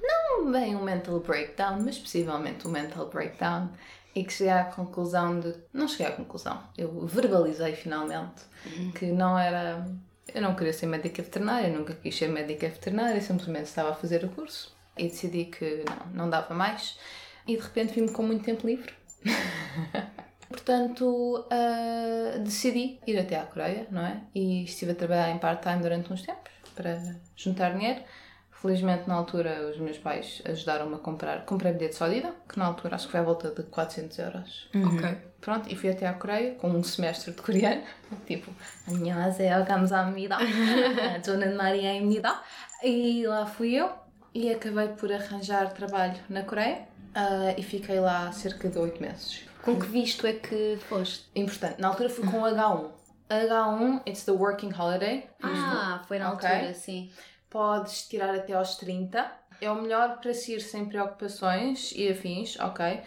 não 0.00 0.52
bem 0.52 0.76
um 0.76 0.84
mental 0.84 1.18
breakdown, 1.18 1.80
mas 1.82 1.98
possivelmente 1.98 2.68
um 2.68 2.70
mental 2.70 3.08
breakdown. 3.08 3.70
E 4.14 4.22
que 4.22 4.32
cheguei 4.32 4.52
à 4.52 4.64
conclusão 4.64 5.40
de. 5.40 5.52
Não 5.72 5.88
cheguei 5.88 6.06
à 6.06 6.12
conclusão. 6.12 6.62
Eu 6.78 7.06
verbalizei 7.06 7.74
finalmente 7.74 8.42
que 8.94 9.06
não 9.06 9.36
era. 9.36 9.84
Eu 10.34 10.42
não 10.42 10.54
queria 10.54 10.72
ser 10.72 10.86
médica 10.86 11.22
veterinária, 11.22 11.68
nunca 11.68 11.94
quis 11.94 12.16
ser 12.16 12.28
médica 12.28 12.68
veterinária, 12.68 13.20
simplesmente 13.20 13.66
estava 13.66 13.90
a 13.90 13.94
fazer 13.94 14.24
o 14.24 14.28
curso 14.28 14.76
e 14.96 15.04
decidi 15.04 15.46
que 15.46 15.84
não, 15.88 16.24
não 16.24 16.30
dava 16.30 16.54
mais. 16.54 16.98
E 17.46 17.56
de 17.56 17.62
repente 17.62 17.94
vi-me 17.94 18.12
com 18.12 18.22
muito 18.22 18.44
tempo 18.44 18.66
livre. 18.66 18.92
Portanto, 20.48 21.46
ah, 21.50 22.38
decidi 22.38 23.00
ir 23.06 23.18
até 23.18 23.38
à 23.38 23.44
Coreia, 23.44 23.86
não 23.90 24.04
é? 24.04 24.20
E 24.34 24.64
estive 24.64 24.92
a 24.92 24.94
trabalhar 24.94 25.30
em 25.30 25.38
part-time 25.38 25.80
durante 25.80 26.12
uns 26.12 26.22
tempos 26.22 26.50
para 26.74 26.98
juntar 27.36 27.72
dinheiro. 27.72 28.02
Felizmente, 28.50 29.08
na 29.08 29.14
altura, 29.14 29.70
os 29.70 29.78
meus 29.78 29.96
pais 29.96 30.42
ajudaram-me 30.44 30.96
a 30.96 30.98
comprar. 30.98 31.46
Comprei 31.46 31.72
bilhete 31.72 31.94
só 31.94 32.08
de 32.08 32.16
ida, 32.16 32.34
que 32.48 32.58
na 32.58 32.66
altura 32.66 32.96
acho 32.96 33.06
que 33.06 33.12
foi 33.12 33.20
à 33.20 33.22
volta 33.22 33.50
de 33.50 33.62
400 33.62 34.18
euros. 34.18 34.68
Ok. 34.74 35.29
Pronto, 35.41 35.71
e 35.71 35.75
fui 35.75 35.89
até 35.89 36.07
à 36.07 36.13
Coreia 36.13 36.55
com 36.55 36.69
um 36.69 36.83
semestre 36.83 37.31
de 37.31 37.41
coreano. 37.41 37.83
Tipo, 38.25 38.51
안녕하세요, 38.87 39.65
감사합니다. 39.65 40.37
저는 41.21 41.55
마리아입니다. 41.55 42.41
E 42.83 43.25
lá 43.27 43.45
fui 43.45 43.75
eu 43.75 43.89
e 44.33 44.51
acabei 44.51 44.89
por 44.89 45.11
arranjar 45.11 45.71
trabalho 45.73 46.19
na 46.29 46.43
Coreia 46.43 46.87
ah, 47.13 47.53
e 47.57 47.61
fiquei 47.63 47.99
lá 47.99 48.31
cerca 48.31 48.67
de 48.69 48.77
8 48.77 49.01
meses. 49.01 49.45
Com 49.63 49.79
que 49.79 49.87
visto 49.87 50.25
é 50.27 50.33
que 50.33 50.77
foste? 50.89 51.25
Importante, 51.35 51.79
na 51.81 51.89
altura 51.89 52.09
fui 52.09 52.25
com 52.29 52.41
H1. 52.41 52.89
H1, 53.29 54.01
it's 54.07 54.23
the 54.25 54.31
working 54.31 54.71
holiday. 54.71 55.27
Ah, 55.41 56.03
foi 56.07 56.19
na 56.19 56.31
Ok. 56.33 56.47
altura, 56.47 56.73
sim. 56.73 57.11
Podes 57.49 58.07
tirar 58.07 58.33
até 58.35 58.53
aos 58.53 58.75
30. 58.75 59.25
É 59.61 59.71
o 59.71 59.75
melhor 59.81 60.19
para 60.19 60.33
se 60.33 60.53
ir 60.53 60.59
sem 60.59 60.85
preocupações 60.85 61.91
e 61.95 62.09
afins, 62.09 62.59
ok? 62.59 63.01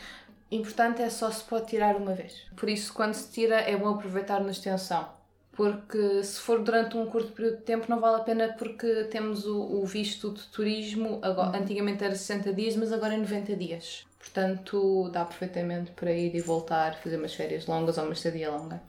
Importante 0.51 1.01
é 1.01 1.09
só 1.09 1.31
se 1.31 1.43
pode 1.43 1.67
tirar 1.67 1.95
uma 1.95 2.13
vez. 2.13 2.45
Por 2.55 2.69
isso, 2.69 2.93
quando 2.93 3.13
se 3.13 3.31
tira, 3.31 3.55
é 3.55 3.75
bom 3.75 3.89
aproveitar 3.89 4.41
na 4.41 4.51
extensão. 4.51 5.07
Porque 5.51 6.23
se 6.23 6.39
for 6.39 6.63
durante 6.63 6.97
um 6.97 7.05
curto 7.05 7.31
período 7.31 7.57
de 7.57 7.63
tempo, 7.63 7.85
não 7.87 7.99
vale 7.99 8.21
a 8.21 8.23
pena 8.23 8.53
porque 8.57 9.05
temos 9.05 9.45
o, 9.45 9.81
o 9.81 9.85
visto 9.85 10.31
de 10.31 10.43
turismo, 10.47 11.19
agora, 11.21 11.57
antigamente 11.57 12.03
era 12.03 12.15
60 12.15 12.53
dias, 12.53 12.75
mas 12.75 12.91
agora 12.91 13.13
é 13.13 13.17
90 13.17 13.55
dias. 13.55 14.05
Portanto, 14.17 15.09
dá 15.11 15.25
perfeitamente 15.25 15.91
para 15.91 16.11
ir 16.11 16.33
e 16.33 16.41
voltar, 16.41 16.95
fazer 16.95 17.17
umas 17.17 17.35
férias 17.35 17.67
longas 17.67 17.97
ou 17.97 18.05
uma 18.05 18.13
estadia 18.13 18.49
longa. 18.49 18.81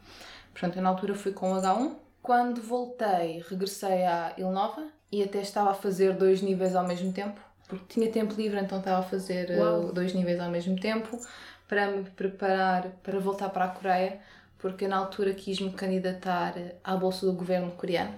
Portanto, 0.52 0.76
eu 0.76 0.82
na 0.82 0.88
altura 0.88 1.14
fui 1.14 1.32
com 1.32 1.52
o 1.52 1.56
H1. 1.56 1.96
Quando 2.22 2.62
voltei, 2.62 3.44
regressei 3.46 4.04
à 4.04 4.32
Ilnova 4.38 4.86
e 5.12 5.22
até 5.22 5.40
estava 5.40 5.72
a 5.72 5.74
fazer 5.74 6.14
dois 6.14 6.40
níveis 6.40 6.74
ao 6.74 6.86
mesmo 6.86 7.12
tempo, 7.12 7.38
porque 7.68 7.84
tinha 7.88 8.10
tempo 8.10 8.34
livre, 8.34 8.60
então 8.60 8.78
estava 8.78 9.00
a 9.00 9.02
fazer 9.02 9.50
uh, 9.50 9.60
Uau. 9.60 9.92
dois 9.92 10.12
níveis 10.12 10.38
ao 10.40 10.50
mesmo 10.50 10.78
tempo 10.78 11.18
para 11.68 11.90
me 11.90 12.04
preparar 12.10 12.88
para 13.02 13.18
voltar 13.18 13.48
para 13.48 13.64
a 13.64 13.68
Coreia, 13.68 14.20
porque 14.58 14.86
na 14.86 14.96
altura 14.96 15.32
quis 15.34 15.60
me 15.60 15.72
candidatar 15.72 16.54
à 16.82 16.96
bolsa 16.96 17.26
do 17.26 17.32
governo 17.32 17.70
coreano. 17.72 18.14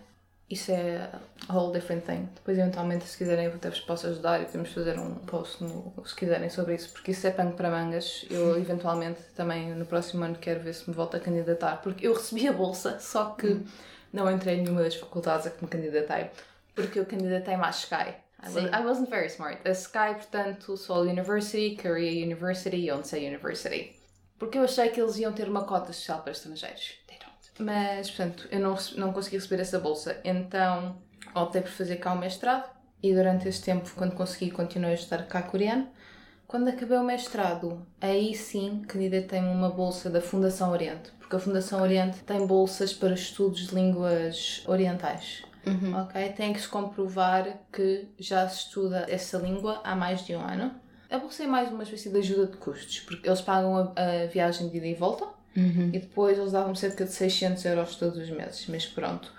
Isso 0.49 0.71
é 0.71 1.11
a 1.49 1.53
whole 1.53 1.73
different 1.73 2.05
thing. 2.05 2.29
Depois, 2.37 2.57
eventualmente, 2.57 3.05
se 3.05 3.19
quiserem, 3.19 3.47
eu 3.47 3.55
até 3.55 3.69
vos 3.69 3.81
posso 3.81 4.07
ajudar 4.07 4.41
e 4.41 4.45
podemos 4.45 4.73
fazer 4.73 4.97
um 4.97 5.17
post 5.17 5.63
no, 5.65 5.93
se 6.05 6.15
quiserem 6.15 6.49
sobre 6.49 6.77
isso, 6.77 6.91
porque 6.91 7.11
isso 7.11 7.27
é 7.27 7.33
pano 7.33 7.53
para 7.53 7.69
mangas. 7.69 8.25
Eu, 8.31 8.57
eventualmente, 8.57 9.21
também 9.35 9.75
no 9.75 9.85
próximo 9.85 10.25
ano 10.25 10.37
quero 10.37 10.61
ver 10.61 10.75
se 10.75 10.89
me 10.89 10.95
volto 10.95 11.17
a 11.17 11.21
candidatar, 11.21 11.79
porque 11.83 12.07
eu 12.07 12.15
recebi 12.15 12.47
a 12.47 12.53
bolsa, 12.53 13.01
só 13.01 13.31
que 13.31 13.61
não 14.13 14.31
entrei 14.31 14.59
em 14.59 14.63
nenhuma 14.63 14.83
das 14.83 14.95
faculdades 14.95 15.49
a 15.49 15.51
que 15.51 15.65
me 15.65 15.69
candidatei, 15.69 16.31
porque 16.77 17.01
eu 17.01 17.07
candidatei-me 17.07 17.65
à 17.65 17.71
Sky. 17.71 18.26
Sim. 18.49 18.67
I 18.67 18.85
wasn't 18.85 19.11
very 19.11 19.29
smart. 19.29 19.59
A 19.65 19.73
Sky, 19.73 20.15
portanto, 20.15 20.77
Seoul 20.77 21.07
University, 21.09 21.77
Korea 21.77 22.25
University 22.25 22.89
Yonsei 22.89 23.27
University. 23.27 23.97
Porque 24.39 24.59
eu 24.59 24.65
achei 24.65 24.89
que 24.91 25.01
eles 25.01 25.17
iam 25.19 25.33
ter 25.33 25.49
uma 25.49 25.65
cota 25.65 25.93
social 25.93 26.21
para 26.23 26.33
estrangeiros. 26.33 26.95
They 27.07 27.19
don't. 27.19 27.63
Mas, 27.63 28.11
portanto, 28.11 28.47
eu 28.51 28.61
não, 28.61 28.77
não 28.97 29.13
consegui 29.13 29.37
receber 29.37 29.63
essa 29.63 29.79
bolsa. 29.79 30.21
Então, 30.25 30.99
optei 31.35 31.63
por 31.63 31.71
fazer 31.71 31.97
cá 31.97 32.13
o 32.13 32.19
mestrado 32.19 32.69
e 33.03 33.15
durante 33.15 33.49
esse 33.49 33.63
tempo, 33.63 33.91
quando 33.95 34.15
consegui, 34.15 34.51
continuei 34.51 34.93
a 34.93 34.95
estudar 34.95 35.27
cá 35.27 35.43
coreano. 35.43 35.89
Quando 36.47 36.69
acabei 36.69 36.97
o 36.97 37.03
mestrado, 37.03 37.85
aí 38.01 38.35
sim 38.35 38.83
candidatei-me 38.87 39.49
uma 39.49 39.69
bolsa 39.69 40.09
da 40.09 40.21
Fundação 40.21 40.71
Oriente, 40.71 41.11
porque 41.19 41.35
a 41.35 41.41
Fundação 41.41 41.83
Oriente 41.83 42.21
tem 42.21 42.47
bolsas 42.47 42.93
para 42.93 43.15
estudos 43.15 43.67
de 43.67 43.75
línguas 43.75 44.63
orientais. 44.67 45.43
Uhum. 45.67 46.01
Ok? 46.01 46.29
Tem 46.37 46.53
que 46.53 46.61
se 46.61 46.69
comprovar 46.69 47.59
que 47.73 48.09
já 48.19 48.49
se 48.49 48.61
estuda 48.67 49.07
essa 49.09 49.39
língua 49.39 49.81
há 49.85 49.95
mais 49.97 50.25
de 50.25 50.35
um 50.37 50.41
ano. 50.41 50.71
A 51.11 51.19
bolsa 51.19 51.45
é 51.45 51.47
mais 51.47 51.71
uma 51.71 51.83
espécie 51.83 52.11
de 52.11 52.19
ajuda 52.19 52.47
de 52.47 52.57
custos, 52.57 53.01
porque 53.01 53.29
eles 53.29 53.41
pagam 53.41 53.77
a, 53.97 54.23
a 54.25 54.27
viagem 54.27 54.69
de 54.69 54.77
ida 54.79 54.87
e 54.87 54.95
volta 54.95 55.27
Uhum. 55.57 55.89
e 55.93 55.99
depois 55.99 56.37
eles 56.39 56.53
davam 56.53 56.75
cerca 56.75 57.05
de 57.07 57.13
600 57.13 57.65
euros 57.65 57.97
todos 57.97 58.19
os 58.19 58.29
meses. 58.29 58.67
Mas 58.69 58.85
pronto, 58.87 59.33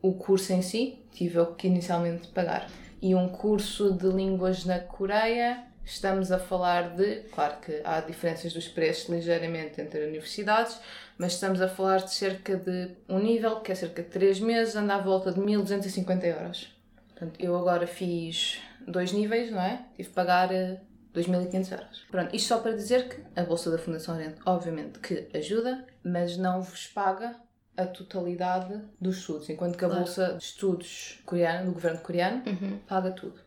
o 0.00 0.14
curso 0.14 0.52
em 0.54 0.62
si 0.62 0.98
tive 1.12 1.36
eu 1.38 1.46
que 1.54 1.66
inicialmente 1.66 2.28
pagar. 2.28 2.66
E 3.02 3.14
um 3.14 3.28
curso 3.28 3.92
de 3.92 4.08
línguas 4.08 4.64
na 4.64 4.78
Coreia, 4.78 5.64
estamos 5.92 6.30
a 6.32 6.38
falar 6.38 6.94
de. 6.96 7.22
Claro 7.32 7.60
que 7.60 7.80
há 7.84 8.00
diferenças 8.00 8.52
dos 8.52 8.68
preços 8.68 9.08
ligeiramente 9.08 9.80
entre 9.80 10.04
universidades, 10.06 10.80
mas 11.18 11.32
estamos 11.34 11.60
a 11.60 11.68
falar 11.68 11.98
de 11.98 12.12
cerca 12.12 12.56
de 12.56 12.90
um 13.08 13.18
nível 13.18 13.60
que 13.60 13.72
é 13.72 13.74
cerca 13.74 14.02
de 14.02 14.08
3 14.08 14.40
meses, 14.40 14.76
anda 14.76 14.94
à 14.94 14.98
volta 14.98 15.32
de 15.32 15.40
1250 15.40 16.26
euros. 16.26 16.74
Portanto, 17.08 17.38
eu 17.38 17.56
agora 17.56 17.86
fiz 17.86 18.60
dois 18.86 19.12
níveis, 19.12 19.50
não 19.50 19.60
é? 19.60 19.84
Tive 19.96 20.08
que 20.08 20.14
pagar 20.14 20.50
eh, 20.52 20.80
2.500 21.14 21.72
euros. 21.72 22.06
Pronto, 22.10 22.34
isto 22.34 22.48
só 22.48 22.58
para 22.60 22.72
dizer 22.72 23.08
que 23.08 23.20
a 23.38 23.42
Bolsa 23.44 23.70
da 23.70 23.76
Fundação 23.78 24.14
Oriente, 24.16 24.36
obviamente 24.46 24.98
que 25.00 25.28
ajuda, 25.36 25.84
mas 26.02 26.36
não 26.38 26.62
vos 26.62 26.86
paga 26.86 27.36
a 27.76 27.84
totalidade 27.86 28.80
dos 29.00 29.18
estudos, 29.18 29.48
enquanto 29.50 29.76
que 29.76 29.84
a 29.84 29.88
Claro. 29.88 30.04
Bolsa 30.04 30.34
de 30.38 30.42
Estudos 30.44 31.18
coreana, 31.24 31.64
do 31.66 31.72
governo 31.72 32.00
coreano, 32.00 32.42
Uhum. 32.46 32.78
paga 32.86 33.10
tudo. 33.12 33.40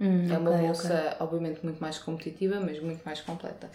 Hum, 0.00 0.30
É 0.30 0.38
uma 0.38 0.50
ok, 0.50 0.66
bolsa, 0.66 0.94
ok. 0.94 1.16
obviamente, 1.20 1.60
muito 1.64 1.80
mais 1.80 1.98
competitiva, 1.98 2.60
mas 2.60 2.80
muito 2.80 3.02
mais 3.04 3.20
completa. 3.20 3.70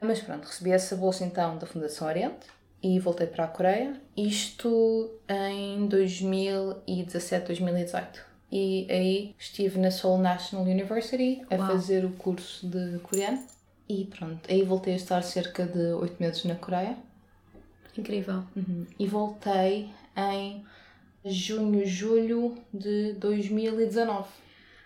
Mas 0.00 0.20
pronto, 0.20 0.46
recebi 0.46 0.70
essa 0.72 0.96
bolsa 0.96 1.24
então 1.24 1.58
da 1.58 1.66
Fundação 1.66 2.08
Oriente 2.08 2.46
e 2.82 2.98
voltei 2.98 3.26
para 3.26 3.44
a 3.44 3.48
Coreia. 3.48 4.00
Isto 4.16 5.20
em 5.28 5.86
2017, 5.86 7.46
2018. 7.46 8.20
E 8.50 8.86
aí 8.90 9.34
estive 9.38 9.78
na 9.78 9.90
Seoul 9.90 10.18
National 10.18 10.64
University 10.66 11.42
a 11.50 11.56
Uau. 11.56 11.66
fazer 11.68 12.04
o 12.04 12.12
curso 12.12 12.66
de 12.68 12.98
coreano. 13.00 13.42
E 13.88 14.04
pronto, 14.06 14.50
aí 14.50 14.62
voltei 14.64 14.94
a 14.94 14.96
estar 14.96 15.22
cerca 15.22 15.64
de 15.66 15.92
8 15.92 16.16
meses 16.20 16.44
na 16.44 16.54
Coreia. 16.56 16.96
Incrível. 17.96 18.44
E 18.98 19.06
voltei 19.06 19.90
em 20.16 20.64
junho, 21.24 21.86
julho 21.86 22.56
de 22.72 23.12
2019. 23.14 24.28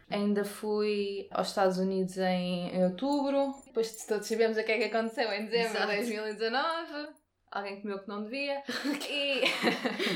Ainda 0.08 0.44
fui 0.44 1.26
aos 1.32 1.48
Estados 1.48 1.78
Unidos 1.78 2.16
em, 2.18 2.68
em 2.74 2.84
outubro. 2.84 3.54
Depois 3.66 4.04
todos 4.06 4.26
sabemos 4.26 4.56
o 4.56 4.62
que 4.62 4.72
é 4.72 4.78
que 4.78 4.96
aconteceu 4.96 5.32
em 5.32 5.46
dezembro 5.46 5.78
Exato. 5.78 5.90
de 5.90 5.96
2019. 5.96 7.08
Alguém 7.50 7.80
comeu 7.80 7.98
que 7.98 8.08
não 8.08 8.22
devia. 8.22 8.62
E 9.10 9.42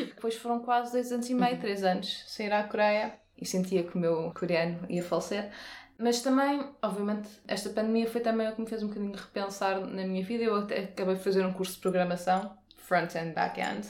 depois 0.14 0.36
foram 0.36 0.60
quase 0.60 0.92
dois 0.92 1.10
anos 1.10 1.28
e 1.28 1.34
meio, 1.34 1.58
três 1.58 1.82
anos, 1.82 2.24
sem 2.26 2.46
ir 2.46 2.52
à 2.52 2.62
Coreia. 2.64 3.18
E 3.36 3.46
sentia 3.46 3.82
que 3.82 3.96
o 3.96 3.98
meu 3.98 4.32
coreano 4.38 4.84
ia 4.88 5.02
falecer. 5.02 5.50
Mas 5.98 6.22
também, 6.22 6.66
obviamente, 6.82 7.28
esta 7.48 7.70
pandemia 7.70 8.06
foi 8.08 8.20
também 8.20 8.48
o 8.48 8.54
que 8.54 8.60
me 8.60 8.66
fez 8.66 8.82
um 8.82 8.88
bocadinho 8.88 9.14
repensar 9.14 9.80
na 9.80 10.04
minha 10.04 10.24
vida. 10.24 10.44
Eu 10.44 10.56
até 10.56 10.80
acabei 10.80 11.14
de 11.14 11.22
fazer 11.22 11.44
um 11.44 11.52
curso 11.52 11.74
de 11.74 11.80
programação, 11.80 12.56
front-end, 12.76 13.34
back-end. 13.34 13.86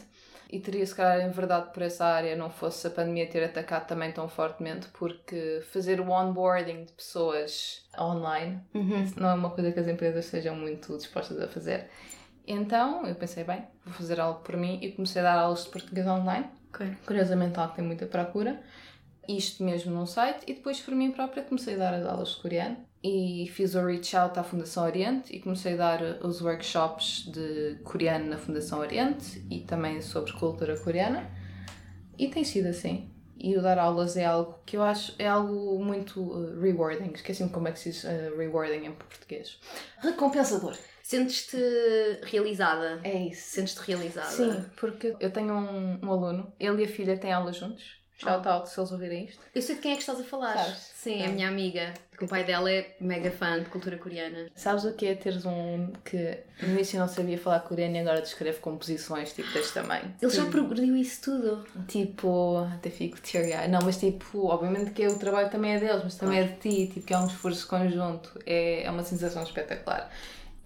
E 0.53 0.59
teria, 0.59 0.85
se 0.85 0.95
calhar, 0.95 1.21
em 1.25 1.31
verdade, 1.31 1.73
por 1.73 1.81
essa 1.81 2.05
área, 2.05 2.35
não 2.35 2.51
fosse 2.51 2.85
a 2.87 2.91
pandemia 2.91 3.29
ter 3.29 3.45
atacado 3.45 3.87
também 3.87 4.11
tão 4.11 4.29
fortemente, 4.29 4.89
porque 4.89 5.61
fazer 5.71 6.01
o 6.01 6.11
onboarding 6.11 6.85
de 6.87 6.93
pessoas 6.93 7.85
online 7.97 8.61
Uhum. 8.75 9.05
não 9.17 9.29
é 9.31 9.35
uma 9.35 9.51
coisa 9.51 9.71
que 9.71 9.79
as 9.79 9.87
empresas 9.87 10.25
sejam 10.25 10.57
muito 10.57 10.97
dispostas 10.97 11.41
a 11.41 11.47
fazer. 11.47 11.89
Então, 12.47 13.07
eu 13.07 13.15
pensei, 13.15 13.45
bem, 13.45 13.65
vou 13.85 13.95
fazer 13.95 14.19
algo 14.19 14.41
por 14.41 14.57
mim 14.57 14.81
e 14.83 14.91
comecei 14.91 15.21
a 15.23 15.25
dar 15.25 15.39
aulas 15.39 15.65
de 15.65 15.71
português 15.71 16.05
online. 16.07 16.47
Ok. 16.71 16.97
Curiosamente, 17.07 17.57
algo 17.59 17.71
que 17.71 17.77
tem 17.77 17.85
muita 17.87 18.07
procura. 18.07 18.61
Isto 19.29 19.63
mesmo 19.63 19.93
num 19.95 20.07
site. 20.07 20.43
E 20.49 20.55
depois, 20.55 20.81
por 20.81 20.95
mim 20.95 21.13
própria, 21.13 21.45
comecei 21.45 21.75
a 21.75 21.79
dar 21.79 21.95
as 21.95 22.05
aulas 22.05 22.31
de 22.31 22.43
coreano. 22.43 22.77
E 23.03 23.51
fiz 23.55 23.75
o 23.75 23.85
reach 23.85 24.15
out 24.15 24.39
à 24.39 24.43
Fundação 24.43 24.85
Oriente 24.85 25.35
e 25.35 25.41
comecei 25.41 25.73
a 25.73 25.77
dar 25.77 26.03
os 26.23 26.43
workshops 26.43 27.25
de 27.33 27.79
coreano 27.83 28.27
na 28.27 28.37
Fundação 28.37 28.79
Oriente 28.79 29.43
e 29.51 29.61
também 29.61 30.03
sobre 30.03 30.33
cultura 30.33 30.79
coreana. 30.79 31.31
E 32.19 32.29
tem 32.29 32.45
sido 32.45 32.67
assim. 32.67 33.11
E 33.43 33.57
o 33.57 33.63
dar 33.63 33.79
aulas 33.79 34.19
é 34.19 34.27
algo 34.27 34.59
que 34.67 34.77
eu 34.77 34.83
acho 34.83 35.15
é 35.19 35.27
algo 35.27 35.83
muito 35.83 36.21
uh, 36.21 36.61
rewarding. 36.61 37.13
Esqueci-me 37.15 37.49
como 37.49 37.69
é 37.69 37.73
que 37.73 37.79
se 37.79 37.91
diz 37.91 38.05
uh, 38.05 38.37
rewarding 38.37 38.85
em 38.85 38.93
português. 38.93 39.59
Recompensador. 39.99 40.77
Sentes-te 41.03 41.57
realizada? 42.23 43.01
É 43.03 43.29
isso. 43.29 43.51
Sentes-te 43.51 43.81
realizada? 43.81 44.29
Sim, 44.29 44.65
porque 44.77 45.17
eu 45.19 45.33
tenho 45.33 45.55
um, 45.55 45.99
um 46.03 46.13
aluno, 46.13 46.53
ele 46.61 46.83
e 46.83 46.85
a 46.85 46.89
filha 46.89 47.17
têm 47.17 47.33
aulas 47.33 47.57
juntos. 47.57 48.00
Shout 48.21 48.47
out 48.47 48.69
se 48.69 48.79
eles 48.79 48.93
ouvirem 48.93 49.25
isto. 49.25 49.41
Eu 49.55 49.63
sei 49.63 49.77
de 49.77 49.81
quem 49.81 49.93
é 49.93 49.95
que 49.95 50.03
estás 50.03 50.21
a 50.21 50.25
falar. 50.25 50.55
Sabes? 50.57 50.91
Sim, 50.95 51.23
é 51.23 51.27
a 51.27 51.29
Ah. 51.29 51.33
minha 51.33 51.49
amiga. 51.49 51.95
que 52.19 52.25
O 52.27 52.29
pai 52.29 52.45
dela 52.45 52.71
é 52.71 52.95
mega 53.01 53.31
fã 53.31 53.59
de 53.59 53.65
cultura 53.71 53.97
coreana. 53.97 54.51
Sabes 54.55 54.85
o 54.85 54.93
que 54.93 55.07
é 55.07 55.15
teres 55.15 55.47
um 55.47 55.91
que 56.05 56.39
no 56.61 56.69
início 56.75 56.99
não 57.01 57.09
sabia 57.09 57.39
falar 57.39 57.61
coreano 57.61 57.97
e 57.97 58.01
agora 58.01 58.21
descreve 58.21 58.59
composições 58.59 59.33
tipo 59.33 59.51
deste 59.55 59.73
tamanho? 59.73 60.15
Ele 60.21 60.31
já 60.31 60.45
progrediu 60.45 60.95
isso 60.97 61.23
tudo. 61.23 61.65
Tipo, 61.89 62.59
até 62.75 62.91
fico 62.91 63.19
teary 63.23 63.69
Não, 63.71 63.79
mas 63.83 63.97
tipo, 63.99 64.49
obviamente 64.49 64.91
que 64.91 65.07
o 65.07 65.19
trabalho 65.19 65.49
também 65.49 65.77
é 65.77 65.81
deles, 65.81 66.03
mas 66.05 66.17
também 66.17 66.41
é 66.41 66.45
de 66.45 66.57
ti, 66.59 66.87
tipo, 66.93 67.07
que 67.07 67.15
é 67.15 67.19
um 67.19 67.27
esforço 67.27 67.67
conjunto. 67.67 68.39
É, 68.45 68.83
é 68.85 68.91
uma 68.91 69.03
sensação 69.03 69.43
espetacular. 69.43 70.11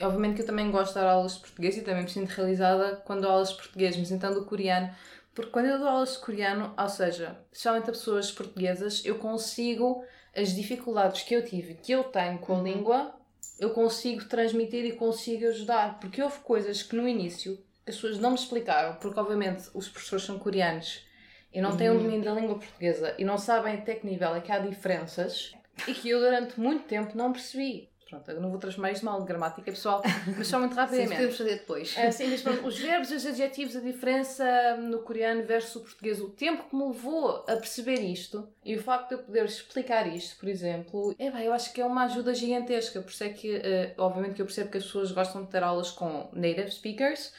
Obviamente 0.03 0.35
que 0.35 0.43
eu 0.43 0.47
também 0.47 0.69
gosto 0.73 0.89
de 0.89 0.95
dar 1.01 1.07
aulas 1.09 1.35
de 1.35 1.41
português 1.43 1.77
e 1.77 1.83
também 1.83 2.03
me 2.03 2.11
sinto 2.11 2.31
realizada 2.31 2.97
quando 3.05 3.21
dou 3.23 3.31
aulas 3.31 3.51
de 3.51 3.57
português, 3.59 3.97
mas 3.97 4.11
então 4.11 4.35
do 4.35 4.45
coreano. 4.45 4.91
Porque 5.35 5.51
quando 5.51 5.67
eu 5.67 5.79
dou 5.79 5.89
aulas 5.89 6.13
de 6.13 6.19
coreano, 6.19 6.73
ou 6.79 6.89
seja, 6.89 7.37
especialmente 7.51 7.91
a 7.91 7.93
pessoas 7.93 8.31
portuguesas, 8.31 9.05
eu 9.05 9.19
consigo 9.19 10.05
as 10.35 10.55
dificuldades 10.55 11.23
que 11.23 11.35
eu 11.35 11.45
tive, 11.45 11.75
que 11.75 11.93
eu 11.93 12.05
tenho 12.05 12.39
com 12.39 12.59
a 12.59 12.63
língua, 12.63 13.15
eu 13.59 13.71
consigo 13.71 14.25
transmitir 14.27 14.85
e 14.85 14.93
consigo 14.93 15.47
ajudar. 15.49 15.99
Porque 15.99 16.23
houve 16.23 16.39
coisas 16.41 16.83
que 16.83 16.95
no 16.95 17.09
início 17.09 17.59
as 17.87 17.97
pessoas 17.97 18.19
não 18.19 18.31
me 18.31 18.37
explicaram, 18.37 18.97
porque 18.97 19.19
obviamente 19.19 19.69
os 19.75 19.89
professores 19.89 20.25
são 20.25 20.39
coreanos 20.39 21.05
e 21.53 21.61
não 21.61 21.77
têm 21.77 21.91
um 21.91 21.99
domínio 21.99 22.25
da 22.25 22.33
língua 22.33 22.59
portuguesa 22.59 23.15
e 23.19 23.25
não 23.25 23.39
sabem 23.39 23.75
até 23.75 23.95
que 23.95 24.07
nível 24.07 24.35
é 24.35 24.41
que 24.41 24.51
há 24.51 24.59
diferenças 24.59 25.53
e 25.87 25.95
que 25.95 26.09
eu 26.09 26.19
durante 26.19 26.59
muito 26.59 26.85
tempo 26.85 27.17
não 27.17 27.33
percebi. 27.33 27.91
Pronto, 28.09 28.31
eu 28.31 28.41
não 28.41 28.51
vou 28.51 28.59
transformar 28.59 28.93
isto 28.93 29.05
mal 29.05 29.21
de 29.21 29.27
gramática 29.27 29.71
pessoal, 29.71 30.03
mas 30.37 30.47
só 30.47 30.59
muito 30.59 30.75
Sim, 30.75 30.81
rapidamente. 30.81 31.15
podemos 31.15 31.37
fazer 31.37 31.55
depois. 31.55 31.97
É, 31.97 32.11
sim, 32.11 32.29
mas 32.29 32.43
pronto, 32.43 32.67
os 32.67 32.79
verbos 32.79 33.11
os 33.11 33.27
adjetivos, 33.27 33.77
a 33.77 33.81
diferença 33.81 34.77
no 34.77 34.99
coreano 35.01 35.43
versus 35.45 35.77
o 35.77 35.81
português, 35.81 36.21
o 36.21 36.29
tempo 36.29 36.65
que 36.69 36.77
me 36.77 36.87
levou 36.87 37.45
a 37.49 37.57
perceber 37.57 38.01
isto 38.01 38.47
e 38.65 38.77
o 38.77 38.83
facto 38.83 39.09
de 39.09 39.15
eu 39.15 39.19
poder 39.19 39.45
explicar 39.47 40.07
isto, 40.07 40.39
por 40.39 40.49
exemplo, 40.49 41.15
é 41.19 41.31
bem, 41.31 41.45
eu 41.45 41.53
acho 41.53 41.73
que 41.73 41.81
é 41.81 41.87
uma 41.87 42.05
ajuda 42.05 42.35
gigantesca. 42.35 43.01
Por 43.01 43.11
isso 43.11 43.25
é 43.25 43.29
que, 43.31 43.57
eh, 43.57 43.95
obviamente, 43.97 44.35
que 44.35 44.43
eu 44.43 44.47
percebo 44.47 44.71
que 44.71 44.79
as 44.79 44.85
pessoas 44.85 45.11
gostam 45.11 45.43
de 45.45 45.51
ter 45.51 45.63
aulas 45.63 45.91
com 45.91 46.29
native 46.33 46.71
speakers, 46.71 47.33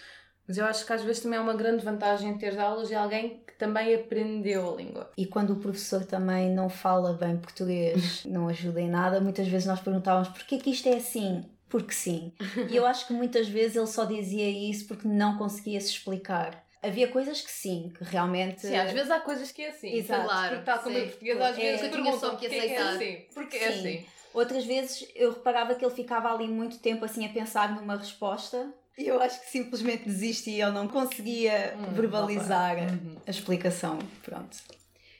mas 0.47 0.57
eu 0.57 0.65
acho 0.65 0.85
que 0.85 0.93
às 0.93 1.01
vezes 1.03 1.21
também 1.21 1.37
é 1.39 1.41
uma 1.41 1.53
grande 1.53 1.83
vantagem 1.83 2.37
ter 2.37 2.57
aulas 2.59 2.87
de 2.87 2.95
alguém 2.95 3.41
que 3.47 3.53
também 3.53 3.93
aprendeu 3.95 4.73
a 4.73 4.75
língua. 4.77 5.11
E 5.17 5.25
quando 5.25 5.53
o 5.53 5.55
professor 5.57 6.05
também 6.05 6.49
não 6.51 6.69
fala 6.69 7.13
bem 7.13 7.37
português, 7.37 8.23
não 8.25 8.47
ajuda 8.47 8.81
em 8.81 8.89
nada, 8.89 9.19
muitas 9.21 9.47
vezes 9.47 9.67
nós 9.67 9.79
perguntávamos 9.79 10.29
porquê 10.29 10.57
que 10.57 10.69
isto 10.71 10.87
é 10.89 10.95
assim? 10.97 11.45
Porque 11.69 11.93
sim. 11.93 12.31
E 12.69 12.75
eu 12.75 12.85
acho 12.85 13.07
que 13.07 13.13
muitas 13.13 13.47
vezes 13.49 13.75
ele 13.75 13.87
só 13.87 14.05
dizia 14.05 14.49
isso 14.49 14.87
porque 14.87 15.07
não 15.07 15.37
conseguia 15.37 15.81
se 15.81 15.89
explicar. 15.89 16.63
Havia 16.81 17.07
coisas 17.07 17.41
que 17.41 17.51
sim, 17.51 17.91
que 17.97 18.03
realmente. 18.03 18.61
Sim, 18.61 18.75
às 18.75 18.91
vezes 18.91 19.09
há 19.09 19.19
coisas 19.19 19.51
que 19.51 19.63
é 19.63 19.69
assim. 19.69 19.91
Exato. 19.91 20.29
Porque 20.49 20.63
tal 20.63 20.79
como 20.79 20.95
Sim. 20.95 21.01
em 21.01 21.07
português, 21.07 21.41
às 21.41 21.57
É, 21.57 21.61
vezes 21.61 21.81
eu 21.81 21.89
tinha 21.91 22.03
perguntam 22.03 22.19
só 22.19 22.35
que 22.35 22.47
porquê 22.47 22.55
é 22.55 22.59
aceitar. 22.59 22.93
assim. 22.93 23.17
Porque 23.33 23.57
é 23.57 23.71
Sim. 23.71 23.79
assim. 23.79 24.05
Outras 24.35 24.65
vezes 24.65 25.07
eu 25.15 25.31
reparava 25.31 25.73
que 25.73 25.83
ele 25.83 25.93
ficava 25.95 26.31
ali 26.31 26.47
muito 26.47 26.77
tempo 26.77 27.03
assim 27.03 27.25
a 27.25 27.29
pensar 27.29 27.73
numa 27.73 27.95
resposta 27.97 28.69
eu 28.97 29.21
acho 29.21 29.41
que 29.41 29.49
simplesmente 29.49 30.05
desistia, 30.05 30.65
eu 30.65 30.71
não 30.71 30.87
conseguia 30.87 31.75
Hum, 31.77 31.93
verbalizar. 31.93 32.77
Uhum. 32.77 33.15
a 33.25 33.29
explicação. 33.29 33.99
Pronto. 34.23 34.57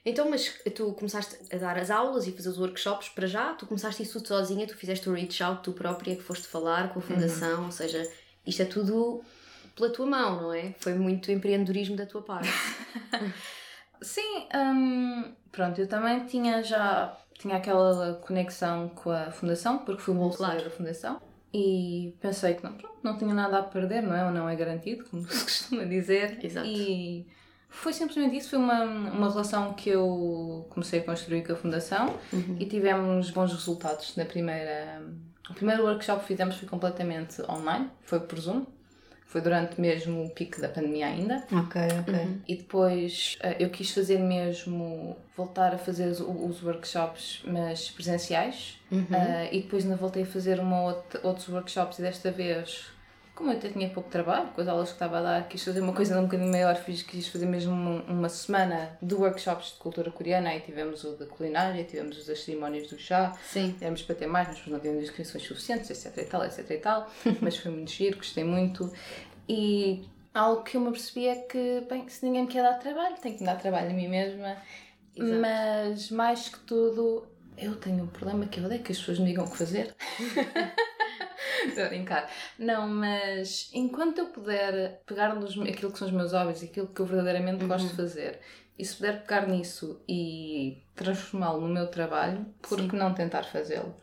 Então, 0.06 0.30
mas 0.30 0.54
tu 0.76 0.94
começaste 0.94 1.36
a 1.52 1.58
dar 1.58 1.78
as 1.80 1.90
aulas 1.90 2.28
e 2.28 2.32
fazer 2.32 2.50
os 2.50 2.60
workshops 2.60 3.10
para 3.10 3.26
já? 3.26 3.54
Tu 3.54 3.66
começaste 3.66 4.04
isso 4.04 4.14
tudo 4.20 4.28
sozinha? 4.28 4.68
Tu 4.68 4.76
fizeste 4.78 5.10
o 5.10 5.14
reach 5.14 5.42
out 5.42 5.64
tu 5.64 5.74
própria 5.74 6.16
que 6.16 6.22
foste 6.22 6.48
falar 6.48 6.94
com 6.94 7.00
a 7.00 7.02
fundação? 7.02 7.66
Ou 7.66 7.72
seja, 7.72 8.08
isto 8.46 8.62
é 8.62 8.66
tudo 8.66 9.24
pela 9.76 9.90
tua 9.90 10.06
mão, 10.06 10.42
não 10.44 10.54
é? 10.54 10.74
Foi 10.78 10.94
muito 10.94 11.32
empreendedorismo 11.32 11.96
da 11.96 12.06
tua 12.06 12.22
parte. 12.22 12.48
Sim, 14.02 14.48
hum, 14.56 15.34
pronto, 15.52 15.80
eu 15.82 15.88
também 15.88 16.26
tinha 16.26 16.62
já 16.64 17.18
tinha 17.40 17.58
aquela 17.58 18.14
conexão 18.26 18.90
com 18.90 19.10
a 19.10 19.32
fundação, 19.32 19.80
porque 19.80 20.02
fui 20.02 20.14
Claro. 20.36 20.64
da 20.64 20.70
fundação. 20.70 21.20
E 21.58 22.14
pensei 22.20 22.56
que 22.56 22.64
não, 22.66 22.74
pronto, 22.74 22.98
não 23.02 23.18
tinha 23.18 23.34
nada 23.34 23.60
a 23.60 23.64
perder, 23.64 24.02
não 24.04 24.14
é? 24.14 24.26
Ou 24.26 24.32
não 24.32 24.50
é 24.50 24.56
garantido, 24.58 25.06
como 25.06 25.24
se 25.32 25.44
costuma 25.44 25.86
dizer. 25.86 26.38
Exato. 26.44 26.68
E 26.68 27.26
Foi 27.70 27.94
simplesmente 27.94 28.36
isso, 28.38 28.50
foi 28.50 28.60
uma, 28.60 28.84
uma 28.84 29.30
relação 29.30 29.74
que 29.74 29.90
eu 29.90 30.66
comecei 30.70 31.00
a 31.00 31.04
construir 31.04 31.46
com 31.46 31.54
a 31.54 31.56
Fundação 31.56 32.20
e 32.60 32.66
tivemos 32.66 33.32
bons 33.32 33.54
resultados 33.54 34.16
na 34.18 34.26
primeira. 34.26 35.02
O 35.50 35.54
primeiro 35.54 35.84
workshop 35.84 36.22
que 36.22 36.28
fizemos 36.28 36.56
foi 36.58 36.68
completamente 36.68 37.42
online, 37.50 37.90
foi 38.02 38.20
por 38.20 38.38
Zoom. 38.40 38.66
Foi 39.26 39.42
durante 39.42 39.82
mesmo 39.82 40.24
o 40.24 40.30
pico 40.30 40.62
da 40.62 40.70
pandemia 40.70 41.08
ainda. 41.08 41.44
Ok, 41.52 41.82
ok. 42.02 42.38
E 42.48 42.56
depois 42.56 43.38
eh, 43.42 43.58
eu 43.60 43.70
quis 43.70 43.92
fazer 43.92 44.20
mesmo, 44.20 45.18
voltar 45.36 45.74
a 45.74 45.78
fazer 45.78 46.08
os, 46.08 46.22
os 46.22 46.64
workshops, 46.64 47.42
mas 47.46 47.90
presenciais. 47.90 48.80
Eh, 48.92 49.50
e 49.58 49.62
depois 49.64 49.84
ainda 49.84 49.98
voltei 49.98 50.24
a 50.24 50.26
fazer 50.26 50.60
uma 50.60 50.82
outra, 50.84 51.20
outros 51.24 51.50
workshops 51.50 52.00
e 52.00 52.04
desta 52.04 52.32
vez, 52.32 52.86
como 53.36 53.52
eu 53.52 53.58
até 53.58 53.68
tinha 53.68 53.90
pouco 53.90 54.10
trabalho 54.10 54.48
com 54.56 54.62
as 54.62 54.68
aulas 54.68 54.88
que 54.88 54.96
estava 54.96 55.20
a 55.20 55.22
dar, 55.22 55.48
quis 55.50 55.62
fazer 55.62 55.82
uma 55.82 55.92
coisa 55.92 56.18
um 56.18 56.24
bocadinho 56.24 56.50
maior, 56.50 56.74
fiz, 56.78 57.04
quis 57.04 57.28
fazer 57.28 57.46
mesmo 57.46 57.74
uma, 58.08 58.30
semana 58.30 58.98
de 59.02 59.14
workshops 59.14 59.74
de 59.74 59.78
cultura 59.80 60.10
coreana. 60.10 60.50
Aí 60.50 60.62
tivemos 60.62 61.04
o 61.04 61.18
da 61.18 61.26
culinária, 61.26 61.84
tivemos 61.84 62.18
os 62.18 62.26
das 62.26 62.40
cerimónias 62.44 62.88
do 62.88 62.98
chá. 62.98 63.38
Sim. 63.44 63.74
Tivemos 63.74 64.02
para 64.04 64.16
ter 64.16 64.28
mais, 64.28 64.48
mas 64.48 64.66
não 64.68 64.80
tínhamos 64.80 65.04
inscrições 65.04 65.44
suficientes, 65.44 65.90
etc 65.90 66.18
e 66.18 66.26
tal, 66.26 66.46
etc 66.46 66.70
e 66.70 66.78
tal. 66.78 67.12
mas 67.42 67.58
foi 67.58 67.72
muito 67.72 67.92
giro, 67.92 68.18
gostei 68.18 68.46
muito. 68.46 68.90
E 69.50 70.08
algo 70.34 70.64
que 70.64 70.78
eu 70.78 70.82
me 70.82 70.92
percebi 70.92 71.28
é 71.28 71.36
que, 71.36 71.86
bem, 71.90 72.08
se 72.08 72.26
ninguém 72.26 72.44
me 72.44 72.48
quer 72.48 72.64
dar 72.64 72.76
trabalho, 72.76 73.18
tenho 73.22 73.36
que 73.36 73.42
me 73.42 73.48
dar 73.48 73.58
trabalho 73.58 73.90
a 73.90 73.94
mim 73.94 74.08
mesma. 74.08 74.56
Exato. 75.14 75.42
Mas, 75.42 76.10
mais 76.10 76.48
que 76.48 76.60
tudo, 76.60 77.28
eu 77.58 77.76
tenho 77.76 78.06
um 78.06 78.08
problema 78.08 78.46
que 78.46 78.62
eu 78.62 78.66
odeio 78.66 78.82
que 78.82 78.94
as 78.94 78.98
pessoas 78.98 79.20
me 79.20 79.26
digam 79.26 79.44
o 79.44 79.52
que 79.52 79.58
fazer. 79.58 79.94
Estou 81.68 81.84
a 81.84 81.88
brincar. 81.88 82.32
Não, 82.58 82.88
mas 82.88 83.70
enquanto 83.74 84.20
eu 84.20 84.28
puder 84.28 85.02
pegar 85.06 85.36
nos, 85.36 85.60
aquilo 85.60 85.92
que 85.92 86.00
são 86.00 86.08
os 86.08 86.14
meus 86.14 86.32
hobbies, 86.34 86.64
aquilo 86.64 86.88
que 86.88 87.00
eu 87.02 87.06
verdadeiramente 87.06 87.66
gosto 87.66 87.88
de 87.88 87.96
fazer, 87.96 88.40
e 88.78 88.84
se 88.84 88.96
puder 88.96 89.22
pegar 89.22 89.48
nisso 89.48 90.02
e 90.08 90.84
transformá-lo 90.96 91.62
no 91.62 91.74
meu 91.74 91.88
trabalho, 91.88 92.46
por 92.62 92.78
que 92.78 92.96
não 92.96 93.14
tentar 93.14 93.44
fazê-lo? 93.44 93.96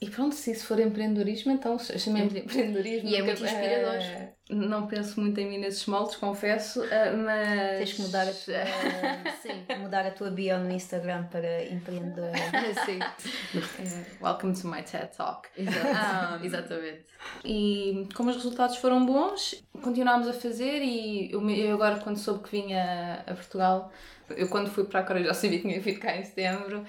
E 0.00 0.08
pronto, 0.08 0.32
se 0.34 0.52
isso 0.52 0.64
for 0.64 0.78
empreendedorismo, 0.78 1.50
então 1.50 1.76
chamemos 1.78 2.32
de 2.32 2.38
empreendedorismo. 2.40 3.08
E 3.08 3.16
é 3.16 3.22
muito 3.22 3.42
inspirador. 3.42 3.94
eh, 3.94 4.32
não 4.48 4.86
penso 4.86 5.20
muito 5.20 5.40
em 5.40 5.48
mim 5.48 5.58
nesses 5.58 5.84
moldes, 5.86 6.14
confesso, 6.14 6.84
eh, 6.84 7.10
mas. 7.16 7.78
Tens 7.78 7.92
que 7.94 8.02
mudar 8.02 8.22
a 8.28 8.30
tua, 8.32 9.32
Sim. 9.42 9.64
mudar 9.80 10.06
a 10.06 10.10
tua 10.12 10.30
bio 10.30 10.56
no 10.60 10.70
Instagram 10.70 11.24
para 11.24 11.64
empreendedor. 11.64 12.30
Sim. 12.86 13.00
Eh, 13.80 14.04
welcome 14.20 14.52
to 14.54 14.68
my 14.68 14.82
TED 14.82 15.08
Talk. 15.16 15.48
Exato. 15.56 15.88
Ah, 15.92 16.38
Exatamente. 16.44 17.04
E 17.44 18.06
como 18.14 18.30
os 18.30 18.36
resultados 18.36 18.76
foram 18.76 19.04
bons, 19.04 19.64
continuámos 19.82 20.28
a 20.28 20.32
fazer 20.32 20.80
e 20.82 21.32
eu, 21.32 21.50
eu 21.50 21.74
agora 21.74 21.98
quando 21.98 22.18
soube 22.18 22.44
que 22.44 22.50
vinha 22.52 23.24
a 23.26 23.34
Portugal, 23.34 23.90
eu 24.30 24.48
quando 24.48 24.70
fui 24.70 24.84
para 24.84 25.00
a 25.00 25.02
Coreia 25.02 25.26
já 25.26 25.34
sabia 25.34 25.58
que 25.58 25.66
tinha 25.66 25.80
vindo 25.80 25.98
cá 25.98 26.16
em 26.16 26.24
setembro, 26.24 26.84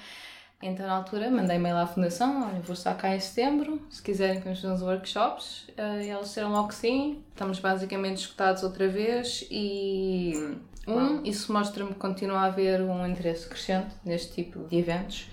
então 0.62 0.86
na 0.86 0.94
altura 0.94 1.30
mandei 1.32 1.56
e-mail 1.56 1.78
à 1.78 1.88
fundação, 1.88 2.48
olha, 2.50 2.60
vou 2.62 2.74
estar 2.74 2.94
cá 2.96 3.16
em 3.16 3.20
setembro, 3.20 3.82
se 3.90 4.02
quiserem 4.02 4.40
podemos 4.40 4.62
fazer 4.62 4.74
uns 4.74 4.82
workshops, 4.82 5.68
Eh, 5.78 6.06
e 6.06 6.10
eles 6.10 6.28
disseram 6.28 6.52
logo 6.52 6.68
que 6.70 6.76
sim, 6.76 7.24
estamos 7.30 7.60
basicamente 7.60 8.18
escutados 8.18 8.64
outra 8.64 8.88
vez 8.88 9.48
e 9.50 10.34
um, 10.88 11.24
isso 11.24 11.54
mostra-me 11.54 11.92
que 11.92 12.00
continua 12.00 12.40
a 12.40 12.46
haver 12.46 12.82
um 12.82 13.06
interesse 13.08 13.48
crescente 13.48 13.96
neste 14.04 14.34
tipo 14.34 14.68
de 14.68 14.78
eventos 14.78 15.28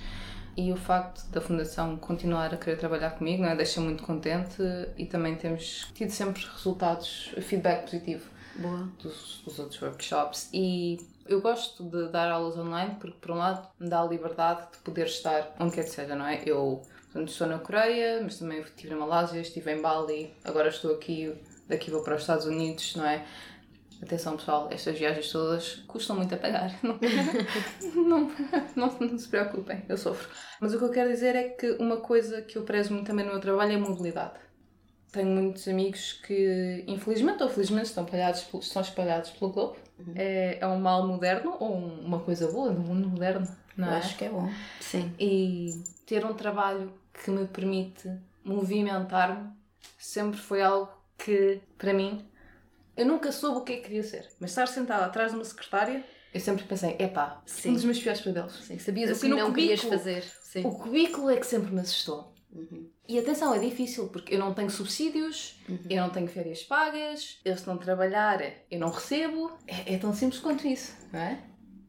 e 0.57 0.73
o 0.73 0.77
facto 0.77 1.29
da 1.31 1.41
Fundação 1.41 1.97
continuar 1.97 2.55
a 2.55 2.57
querer 2.57 2.77
trabalhar 2.79 3.11
comigo 3.11 3.43
não 3.43 3.51
é? 3.51 3.57
deixa 3.57 3.81
muito 3.81 4.03
contente 4.05 4.63
e 4.97 5.05
também 5.05 5.35
temos 5.35 5.87
tido 5.95 6.11
sempre 6.11 6.43
resultados, 6.45 7.35
feedback 7.43 7.83
positivo 7.85 8.31
Boa. 8.57 8.89
dos, 9.03 9.43
dos 9.45 9.59
outros 9.59 9.83
workshops 9.83 10.49
e 10.53 10.99
eu 11.29 11.41
gosto 11.41 11.85
de 11.85 12.09
dar 12.09 12.31
aulas 12.31 12.57
online 12.57 12.97
porque 13.01 13.19
por 13.21 13.33
um 13.33 13.37
lado 13.37 13.69
me 13.79 13.89
dá 13.89 14.03
a 14.03 14.07
liberdade 14.07 14.69
de 14.73 14.79
poder 14.79 15.07
estar 15.07 15.55
onde 15.59 15.75
quer 15.75 15.85
que 15.85 15.91
seja, 15.91 16.15
não 16.15 16.27
é? 16.27 16.43
Eu 16.45 16.83
portanto, 17.05 17.29
estou 17.29 17.47
na 17.47 17.59
Coreia, 17.59 18.21
mas 18.23 18.39
também 18.39 18.61
estive 18.61 18.91
na 18.91 19.01
Malásia, 19.01 19.41
estive 19.41 19.73
em 19.73 19.81
Bali, 19.81 20.35
agora 20.45 20.69
estou 20.69 20.95
aqui, 20.95 21.35
daqui 21.69 21.91
vou 21.91 22.03
para 22.03 22.15
os 22.15 22.23
Estados 22.23 22.47
Unidos, 22.47 22.95
não 22.97 23.07
é? 23.07 23.25
Atenção 24.03 24.37
pessoal, 24.37 24.69
estas 24.71 24.99
viagens 24.99 25.33
todas 25.33 25.77
custam 25.87 26.17
muito 26.17 26.35
a 26.35 26.39
pagar. 26.39 26.71
Não, 26.85 26.99
não, 27.95 28.33
não, 28.77 28.99
não 29.01 29.19
se 29.19 29.27
preocupem, 29.27 29.83
eu 29.89 29.97
sofro. 29.97 30.29
Mas 30.61 30.75
o 30.75 30.79
que 30.79 30.85
eu 30.85 30.91
quero 30.91 31.11
dizer 31.11 31.35
é 31.35 31.49
que 31.49 31.71
uma 31.73 31.97
coisa 31.99 32.43
que 32.43 32.59
eu 32.59 32.63
prezo 32.63 32.93
muito 32.93 33.07
também 33.07 33.25
no 33.25 33.33
meu 33.33 33.41
trabalho 33.41 33.73
é 33.73 33.75
a 33.77 33.79
mobilidade. 33.79 34.39
Tenho 35.11 35.29
muitos 35.29 35.67
amigos 35.67 36.13
que, 36.13 36.85
infelizmente 36.87 37.43
ou 37.43 37.49
felizmente, 37.49 37.87
estão 37.87 38.05
espalhados, 38.05 38.47
estão 38.61 38.83
espalhados 38.83 39.31
pelo 39.31 39.51
globo. 39.51 39.77
É, 40.15 40.59
é 40.61 40.67
um 40.67 40.79
mal 40.79 41.07
moderno 41.07 41.57
ou 41.59 41.75
um- 41.77 42.01
uma 42.05 42.21
coisa 42.21 42.51
boa 42.53 42.71
no 42.71 42.81
mundo 42.81 43.09
moderno, 43.09 43.47
não 43.77 43.89
Eu 43.89 43.95
é? 43.95 43.97
acho 43.99 44.17
que 44.17 44.25
é 44.25 44.29
bom. 44.29 44.51
Sim. 44.81 45.13
E 45.19 45.83
ter 46.05 46.25
um 46.25 46.35
trabalho 46.35 46.93
que 47.13 47.31
me 47.31 47.47
permite 47.47 48.11
movimentar-me 48.45 49.51
sempre 49.99 50.39
foi 50.39 50.63
algo 50.63 50.91
que, 51.19 51.61
para 51.79 51.93
mim, 51.95 52.25
eu 52.97 53.07
nunca 53.07 53.33
soube 53.33 53.59
o 53.59 53.61
que 53.63 53.73
é 53.73 53.77
que 53.77 53.83
queria 53.85 54.03
ser. 54.03 54.29
Mas 54.41 54.51
estar 54.51 54.67
sentada 54.69 55.05
atrás 55.07 55.31
de 55.33 55.37
uma 55.39 55.45
secretária, 55.45 56.05
eu 56.33 56.41
sempre 56.41 56.65
pensei, 56.65 56.97
epá, 56.99 57.41
Sim. 57.47 57.71
um 57.71 57.73
dos 57.75 57.85
meus 57.85 57.99
piores 57.99 58.21
pesadelos. 58.21 58.55
Sim. 58.65 58.79
Sabias 58.79 59.17
o 59.17 59.21
que 59.21 59.29
não 59.29 59.53
querias 59.53 59.81
cubículo. 59.81 59.99
fazer. 59.99 60.23
Sim. 60.43 60.67
O 60.67 60.71
cubículo 60.73 61.31
é 61.31 61.37
que 61.37 61.47
sempre 61.47 61.73
me 61.73 61.81
assustou. 61.81 62.35
Uhum. 62.53 62.89
E 63.09 63.19
atenção, 63.19 63.55
é 63.55 63.59
difícil 63.59 64.09
porque 64.09 64.35
eu 64.35 64.39
não 64.39 64.53
tenho 64.53 64.69
subsídios, 64.71 65.61
eu 65.89 66.03
não 66.03 66.11
tenho 66.11 66.27
férias 66.27 66.63
pagas, 66.63 67.39
eu 67.45 67.57
se 67.57 67.67
não 67.67 67.77
trabalhar 67.79 68.41
eu 68.71 68.81
não 68.81 68.89
recebo. 68.89 69.53
É, 69.67 69.95
é 69.95 69.99
tão 69.99 70.13
simples 70.13 70.41
quanto 70.41 70.67
isso, 70.67 70.97
não 71.13 71.21
é? 71.21 71.39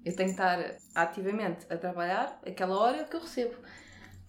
Eu 0.05 0.15
tenho 0.15 0.29
que 0.29 0.35
estar 0.35 0.75
ativamente 0.95 1.65
a 1.69 1.75
trabalhar 1.75 2.39
aquela 2.45 2.77
hora 2.77 3.03
que 3.03 3.15
eu 3.15 3.19
recebo. 3.19 3.55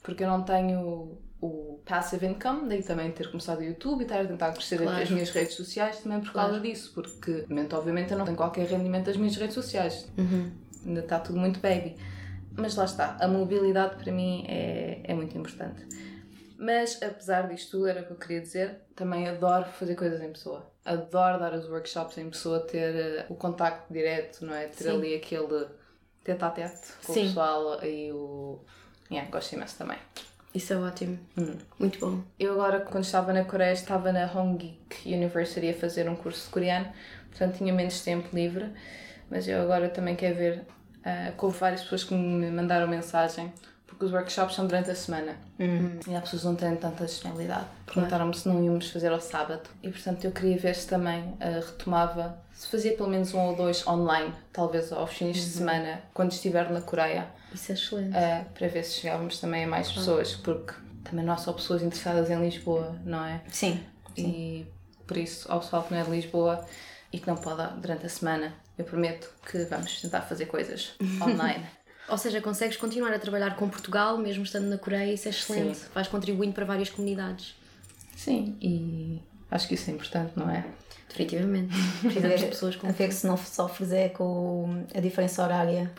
Porque 0.02 0.24
eu 0.24 0.28
não 0.28 0.42
tenho 0.42 1.18
o 1.40 1.80
passive 1.84 2.26
income, 2.26 2.68
daí 2.68 2.82
também 2.82 3.10
ter 3.12 3.30
começado 3.30 3.58
o 3.58 3.62
YouTube 3.62 4.00
e 4.00 4.02
estar 4.02 4.20
a 4.20 4.26
tentar 4.26 4.52
crescer 4.52 4.78
Claro. 4.80 5.02
as 5.02 5.10
minhas 5.10 5.30
redes 5.30 5.54
sociais 5.54 5.98
também 5.98 6.20
por 6.20 6.32
causa 6.32 6.58
disso. 6.58 6.92
Porque, 6.94 7.44
obviamente, 7.72 8.12
eu 8.12 8.18
não 8.18 8.24
tenho 8.24 8.36
qualquer 8.36 8.66
rendimento 8.66 9.06
das 9.06 9.16
minhas 9.16 9.36
redes 9.36 9.54
sociais. 9.54 10.10
Uhum. 10.16 10.50
Ainda 10.86 11.00
está 11.00 11.20
tudo 11.20 11.38
muito 11.38 11.60
baby. 11.60 11.96
Mas 12.56 12.74
lá 12.74 12.84
está, 12.84 13.16
a 13.20 13.28
mobilidade 13.28 13.96
para 14.02 14.10
mim 14.12 14.44
é, 14.48 15.00
é 15.04 15.14
muito 15.14 15.36
importante. 15.38 15.86
Mas 16.58 17.00
apesar 17.00 17.42
disto 17.48 17.70
tudo, 17.70 17.86
era 17.86 18.00
o 18.00 18.04
que 18.04 18.10
eu 18.10 18.16
queria 18.16 18.40
dizer, 18.40 18.80
também 18.96 19.28
adoro 19.28 19.66
fazer 19.66 19.94
coisas 19.94 20.20
em 20.20 20.32
pessoa. 20.32 20.68
Adoro 20.84 21.38
dar 21.38 21.54
os 21.54 21.68
workshops 21.70 22.18
em 22.18 22.28
pessoa, 22.28 22.58
ter 22.58 22.96
eh, 22.96 23.26
o 23.28 23.36
contacto 23.36 23.92
direto, 23.92 24.44
não 24.44 24.52
é? 24.52 24.66
Ter 24.66 24.84
Sim. 24.84 24.96
ali 24.96 25.14
aquele 25.14 25.68
tete 26.24 26.44
a 26.44 26.50
tete 26.50 26.88
com 27.06 27.12
Sim. 27.12 27.20
o 27.20 27.26
pessoal 27.28 27.84
e 27.84 28.10
o. 28.10 28.58
Yeah, 29.08 29.30
gosto 29.30 29.52
imenso 29.54 29.78
também. 29.78 29.98
Isso 30.52 30.72
é 30.72 30.76
ótimo. 30.76 31.16
Hum. 31.38 31.56
Muito 31.78 32.00
bom. 32.00 32.24
Eu 32.40 32.54
agora, 32.54 32.80
quando 32.80 33.04
estava 33.04 33.32
na 33.32 33.44
Coreia, 33.44 33.72
estava 33.72 34.10
na 34.10 34.26
Hong 34.26 34.56
Geek 34.56 35.14
University 35.14 35.70
a 35.70 35.74
fazer 35.74 36.08
um 36.08 36.16
curso 36.16 36.46
de 36.46 36.50
coreano, 36.50 36.92
portanto 37.30 37.58
tinha 37.58 37.72
menos 37.72 38.00
tempo 38.00 38.34
livre, 38.34 38.68
mas 39.30 39.46
eu 39.46 39.62
agora 39.62 39.88
também 39.88 40.16
quero 40.16 40.34
ver, 40.34 40.58
uh, 40.58 41.32
houve 41.38 41.56
várias 41.56 41.82
pessoas 41.82 42.02
que 42.02 42.14
me 42.14 42.50
mandaram 42.50 42.88
mensagem, 42.88 43.52
porque 43.88 44.04
os 44.04 44.12
workshops 44.12 44.54
são 44.54 44.66
durante 44.66 44.90
a 44.90 44.94
semana 44.94 45.34
e 46.06 46.14
há 46.14 46.20
pessoas 46.20 46.42
que 46.42 46.48
não 46.48 46.54
têm 46.54 46.76
tanta 46.76 47.06
disponibilidade. 47.06 47.64
Perguntaram-me 47.86 48.36
se 48.36 48.46
não 48.46 48.62
íamos 48.62 48.90
fazer 48.90 49.10
ao 49.10 49.20
sábado 49.20 49.68
e, 49.82 49.90
portanto, 49.90 50.24
eu 50.24 50.30
queria 50.30 50.58
ver 50.58 50.76
se 50.76 50.86
também 50.86 51.20
uh, 51.22 51.66
retomava, 51.66 52.38
se 52.52 52.68
fazia 52.68 52.94
pelo 52.94 53.08
menos 53.08 53.32
um 53.32 53.40
ou 53.40 53.56
dois 53.56 53.84
online, 53.86 54.32
talvez 54.52 54.92
aos 54.92 55.10
fins 55.10 55.36
de 55.36 55.42
semana, 55.42 56.02
quando 56.12 56.32
estiver 56.32 56.70
na 56.70 56.82
Coreia. 56.82 57.26
Isso 57.52 57.72
é 57.72 57.74
excelente. 57.74 58.10
Uh, 58.10 58.44
para 58.52 58.68
ver 58.68 58.84
se 58.84 59.00
chegávamos 59.00 59.40
também 59.40 59.64
a 59.64 59.66
mais 59.66 59.90
pessoas, 59.90 60.34
porque 60.36 60.74
também 61.02 61.24
não 61.24 61.32
há 61.32 61.38
só 61.38 61.52
pessoas 61.54 61.82
interessadas 61.82 62.28
em 62.30 62.38
Lisboa, 62.38 62.94
não 63.04 63.24
é? 63.24 63.40
Sim. 63.48 63.82
E 64.16 64.66
por 65.06 65.16
isso, 65.16 65.50
ao 65.50 65.60
pessoal 65.60 65.82
que 65.82 65.94
não 65.94 66.00
é 66.00 66.04
de 66.04 66.10
Lisboa 66.10 66.64
e 67.10 67.18
que 67.18 67.26
não 67.26 67.36
pode 67.36 67.80
durante 67.80 68.04
a 68.04 68.08
semana, 68.08 68.52
eu 68.76 68.84
prometo 68.84 69.32
que 69.50 69.64
vamos 69.64 70.00
tentar 70.00 70.20
fazer 70.20 70.46
coisas 70.46 70.92
online. 71.20 71.64
Ou 72.08 72.16
seja, 72.16 72.40
consegues 72.40 72.76
continuar 72.76 73.12
a 73.12 73.18
trabalhar 73.18 73.56
com 73.56 73.68
Portugal, 73.68 74.16
mesmo 74.16 74.42
estando 74.42 74.66
na 74.66 74.78
Coreia, 74.78 75.12
isso 75.12 75.28
é 75.28 75.30
excelente. 75.30 75.76
Sim. 75.76 75.86
Vais 75.94 76.08
contribuindo 76.08 76.52
para 76.52 76.64
várias 76.64 76.88
comunidades. 76.88 77.54
Sim, 78.16 78.56
e 78.60 79.20
acho 79.50 79.68
que 79.68 79.74
isso 79.74 79.90
é 79.90 79.94
importante, 79.94 80.32
não 80.36 80.50
é? 80.50 80.64
Definitivamente. 81.08 81.74
Precisamos 82.00 82.40
de 82.40 82.46
pessoas 82.46 82.76
com. 82.76 82.86
A 82.86 82.92
ver 82.92 83.08
que 83.08 83.14
se 83.14 83.26
não 83.26 83.36
sofres 83.36 83.92
é 83.92 84.08
com 84.08 84.84
a 84.94 85.00
diferença 85.00 85.42
horária. 85.42 85.90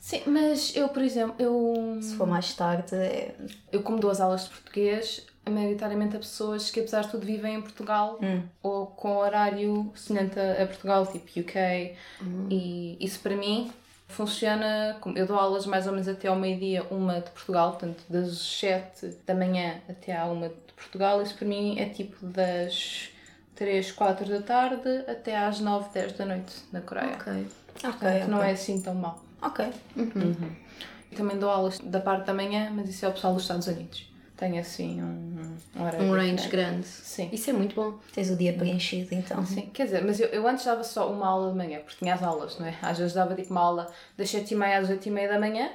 Sim, 0.00 0.22
mas 0.26 0.74
eu, 0.74 0.88
por 0.88 1.02
exemplo, 1.02 1.36
eu, 1.38 1.98
Se 2.02 2.16
for 2.16 2.26
mais 2.26 2.52
tarde, 2.54 2.94
é... 2.96 3.34
eu 3.70 3.82
como 3.82 4.00
dou 4.00 4.10
as 4.10 4.20
aulas 4.20 4.44
de 4.44 4.50
português, 4.50 5.24
maioritariamente 5.48 6.16
a 6.16 6.18
pessoas 6.18 6.70
que 6.70 6.80
apesar 6.80 7.02
de 7.02 7.10
tudo 7.10 7.24
vivem 7.24 7.56
em 7.56 7.62
Portugal 7.62 8.18
ou 8.62 8.86
com 8.86 9.16
horário 9.16 9.92
semelhante 9.94 10.38
a, 10.38 10.62
a 10.62 10.66
Portugal, 10.66 11.06
tipo 11.06 11.40
UK, 11.40 11.94
e 12.50 12.96
isso 13.00 13.20
para 13.20 13.36
mim 13.36 13.70
funciona, 14.12 14.96
eu 15.16 15.26
dou 15.26 15.38
aulas 15.38 15.66
mais 15.66 15.86
ou 15.86 15.92
menos 15.92 16.06
até 16.06 16.28
ao 16.28 16.36
meio-dia, 16.36 16.84
uma 16.90 17.20
de 17.20 17.30
Portugal, 17.30 17.70
portanto 17.72 18.02
das 18.08 18.38
7 18.38 19.18
da 19.26 19.34
manhã 19.34 19.80
até 19.88 20.16
à 20.16 20.26
uma 20.26 20.48
de 20.48 20.72
Portugal, 20.76 21.22
isso 21.22 21.34
para 21.34 21.46
mim 21.46 21.78
é 21.78 21.86
tipo 21.86 22.24
das 22.26 23.08
3, 23.54 23.92
4 23.92 24.26
da 24.26 24.42
tarde 24.42 25.04
até 25.08 25.36
às 25.36 25.60
9, 25.60 25.88
10 25.92 26.12
da 26.12 26.26
noite 26.26 26.54
na 26.72 26.80
Coreia. 26.80 27.14
Ok. 27.14 27.46
Ok, 27.84 28.20
que 28.20 28.30
não 28.30 28.42
é 28.42 28.52
assim 28.52 28.80
tão 28.80 28.94
mau. 28.94 29.22
Ok. 29.40 29.66
Também 31.16 31.38
dou 31.38 31.50
aulas 31.50 31.78
da 31.78 32.00
parte 32.00 32.26
da 32.26 32.34
manhã, 32.34 32.70
mas 32.72 32.88
isso 32.88 33.04
é 33.04 33.08
o 33.08 33.12
pessoal 33.12 33.34
dos 33.34 33.42
Estados 33.42 33.66
Unidos. 33.66 34.11
Tenho 34.42 34.58
assim 34.58 35.00
um, 35.00 35.56
um 35.76 35.84
horário 35.84 36.04
Um 36.04 36.10
range 36.10 36.34
diferente. 36.34 36.50
grande. 36.50 36.86
Sim. 36.88 37.30
Isso 37.32 37.48
é 37.48 37.52
muito 37.52 37.76
bom. 37.76 37.96
Tens 38.12 38.28
o 38.28 38.34
dia 38.34 38.52
preenchido, 38.52 39.14
então. 39.14 39.46
Sim, 39.46 39.70
quer 39.72 39.84
dizer, 39.84 40.04
mas 40.04 40.18
eu, 40.18 40.26
eu 40.30 40.48
antes 40.48 40.64
dava 40.64 40.82
só 40.82 41.12
uma 41.12 41.28
aula 41.28 41.52
de 41.52 41.56
manhã, 41.56 41.78
porque 41.78 41.94
tinha 42.00 42.12
as 42.12 42.24
aulas, 42.24 42.58
não 42.58 42.66
é? 42.66 42.76
Às 42.82 42.98
vezes 42.98 43.12
dava 43.14 43.36
tipo 43.36 43.52
uma 43.52 43.60
aula 43.60 43.92
das 44.16 44.28
7h30 44.32 44.80
às 44.80 44.90
8h30 44.90 45.28
da 45.28 45.38
manhã, 45.38 45.70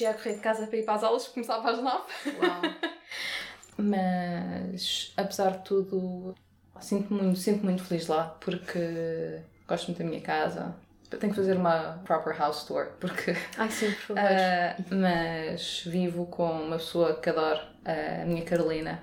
ia 0.00 0.10
a 0.10 0.14
correr 0.14 0.34
de 0.34 0.40
casa 0.40 0.64
para 0.68 0.78
ir 0.78 0.84
para 0.84 0.94
as 0.94 1.02
aulas, 1.02 1.26
começava 1.26 1.68
às 1.68 1.82
9 1.82 2.04
Uau. 2.40 2.60
Mas, 3.76 5.12
apesar 5.16 5.58
de 5.58 5.64
tudo, 5.64 6.36
sinto-me 6.80 7.20
muito, 7.20 7.40
sinto 7.40 7.64
muito 7.64 7.82
feliz 7.82 8.06
lá, 8.06 8.36
porque 8.40 9.40
gosto 9.66 9.88
muito 9.88 9.98
da 9.98 10.04
minha 10.04 10.20
casa. 10.20 10.72
Tenho 11.16 11.32
que 11.32 11.38
fazer 11.38 11.56
uma 11.56 12.00
proper 12.04 12.36
house 12.36 12.64
tour, 12.64 12.86
porque 13.00 13.36
Ai, 13.58 13.70
sim, 13.70 13.90
por 13.92 14.16
favor. 14.16 14.22
Ah, 14.22 14.76
mas 14.90 15.82
vivo 15.86 16.26
com 16.26 16.50
uma 16.50 16.76
pessoa 16.76 17.14
que 17.20 17.30
adoro, 17.30 17.60
a 17.84 18.24
minha 18.24 18.44
Carolina. 18.44 19.02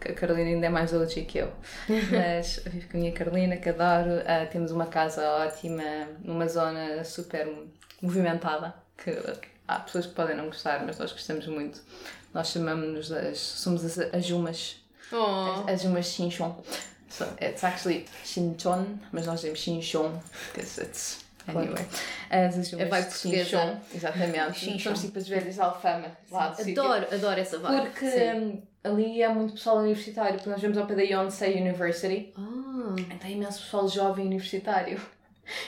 A 0.00 0.12
Carolina 0.14 0.50
ainda 0.50 0.66
é 0.66 0.68
mais 0.68 0.92
OG 0.92 1.26
que 1.26 1.38
eu. 1.38 1.52
Mas 2.10 2.60
vivo 2.66 2.88
com 2.88 2.96
a 2.96 3.00
minha 3.00 3.12
Carolina, 3.12 3.56
que 3.56 3.68
adoro. 3.68 4.20
Ah, 4.26 4.44
temos 4.46 4.72
uma 4.72 4.86
casa 4.86 5.22
ótima, 5.28 6.08
numa 6.24 6.48
zona 6.48 7.04
super 7.04 7.46
movimentada. 8.00 8.74
Que 8.96 9.16
há 9.68 9.78
pessoas 9.78 10.06
que 10.06 10.14
podem 10.14 10.36
não 10.36 10.46
gostar, 10.46 10.84
mas 10.84 10.98
nós 10.98 11.12
gostamos 11.12 11.46
muito. 11.46 11.80
Nós 12.34 12.48
chamamos-nos 12.48 13.12
as. 13.12 13.38
somos 13.38 13.84
as, 13.84 13.98
as 14.12 14.24
Jumas. 14.24 14.76
Oh. 15.12 15.70
As 15.70 15.82
Jumas 15.82 16.06
Chinchon. 16.06 16.62
So 17.08 17.26
it's 17.40 17.62
actually 17.62 18.06
Chinchon, 18.24 18.98
mas 19.12 19.26
nós 19.26 19.40
dizemos 19.40 19.60
Chinchon, 19.60 20.18
because 20.52 20.80
it's. 20.80 21.24
Anyway, 21.48 21.86
as 22.30 22.58
as 22.58 22.72
É 22.72 22.84
vibe 22.84 23.06
portuguesa. 23.06 23.80
Exatamente. 23.94 24.58
Chinchon. 24.58 24.78
Somos 24.78 25.00
tipo 25.00 25.18
as 25.18 25.28
velhas 25.28 25.58
Alfama 25.58 26.16
lá 26.30 26.48
do 26.48 26.56
sítio. 26.56 26.82
Adoro, 26.82 27.06
adoro 27.14 27.40
essa 27.40 27.58
vibe. 27.58 27.90
Porque 27.90 28.10
Sim. 28.10 28.32
hum, 28.32 28.62
ali 28.84 29.22
é 29.22 29.28
muito 29.28 29.54
pessoal 29.54 29.78
universitário, 29.78 30.34
porque 30.34 30.50
nós 30.50 30.60
vemos 30.60 30.78
ao 30.78 30.86
pé 30.86 30.94
da 30.94 31.02
Yonsei 31.02 31.60
University, 31.60 32.32
Ah, 32.36 32.94
então 32.96 33.28
é 33.28 33.32
imenso 33.32 33.60
pessoal 33.62 33.88
jovem 33.88 34.26
universitário. 34.26 35.00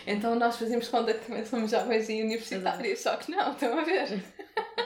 Então 0.07 0.37
nós 0.37 0.57
fazemos 0.57 0.87
conta 0.87 1.13
que 1.13 1.27
também 1.27 1.45
somos 1.45 1.73
jovens 1.73 2.09
e 2.09 2.23
universitários, 2.23 3.01
só 3.01 3.17
que 3.17 3.33
não, 3.33 3.53
estão 3.53 3.77
a 3.77 3.83
ver? 3.83 4.23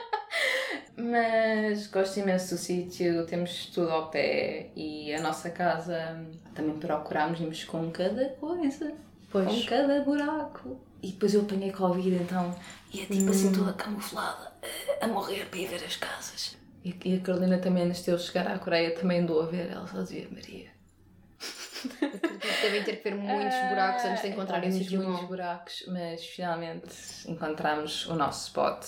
Mas 0.96 1.86
gosto 1.88 2.18
imenso 2.18 2.54
do 2.54 2.58
sítio, 2.58 3.26
temos 3.26 3.66
tudo 3.66 3.90
ao 3.90 4.10
pé 4.10 4.70
e 4.74 5.12
a 5.12 5.20
nossa 5.20 5.50
casa 5.50 6.16
hum, 6.18 6.32
também 6.54 6.78
procurámos 6.78 7.38
irmos 7.38 7.64
com 7.64 7.90
cada 7.90 8.30
coisa, 8.30 8.92
Pois. 9.30 9.46
com 9.46 9.66
cada 9.66 10.00
buraco. 10.02 10.80
E 11.02 11.12
depois 11.12 11.32
eu 11.32 11.42
apanhei 11.42 11.70
Covid, 11.70 12.16
então 12.16 12.54
ia 12.92 13.06
tipo 13.06 13.30
assim 13.30 13.52
toda 13.52 13.72
camuflada, 13.72 14.52
eh, 14.62 15.04
a 15.04 15.06
morrer 15.06 15.46
para 15.46 15.58
ir 15.60 15.68
ver 15.68 15.84
as 15.84 15.96
casas. 15.96 16.56
E 16.84 16.94
e 17.04 17.16
a 17.16 17.20
Carolina 17.20 17.58
também, 17.58 17.84
antes 17.84 18.04
de 18.04 18.10
eu 18.10 18.18
chegar 18.18 18.48
à 18.48 18.58
Coreia, 18.58 18.94
também 18.94 19.20
andou 19.20 19.40
a 19.40 19.46
ver, 19.46 19.70
ela 19.70 19.86
só 19.86 20.02
dizia 20.02 20.26
Maria. 20.30 20.70
devem 22.62 22.82
ter 22.82 22.96
que 22.96 23.10
ver 23.10 23.16
muitos 23.16 23.58
buracos 23.68 24.04
antes 24.04 24.22
de 24.22 24.28
encontrarem 24.28 24.70
Temos 24.70 24.86
sítio 24.86 25.02
muitos 25.02 25.28
buracos, 25.28 25.84
mas 25.88 26.24
finalmente 26.26 26.88
encontramos 27.26 28.06
o 28.06 28.14
nosso 28.14 28.48
spot. 28.48 28.84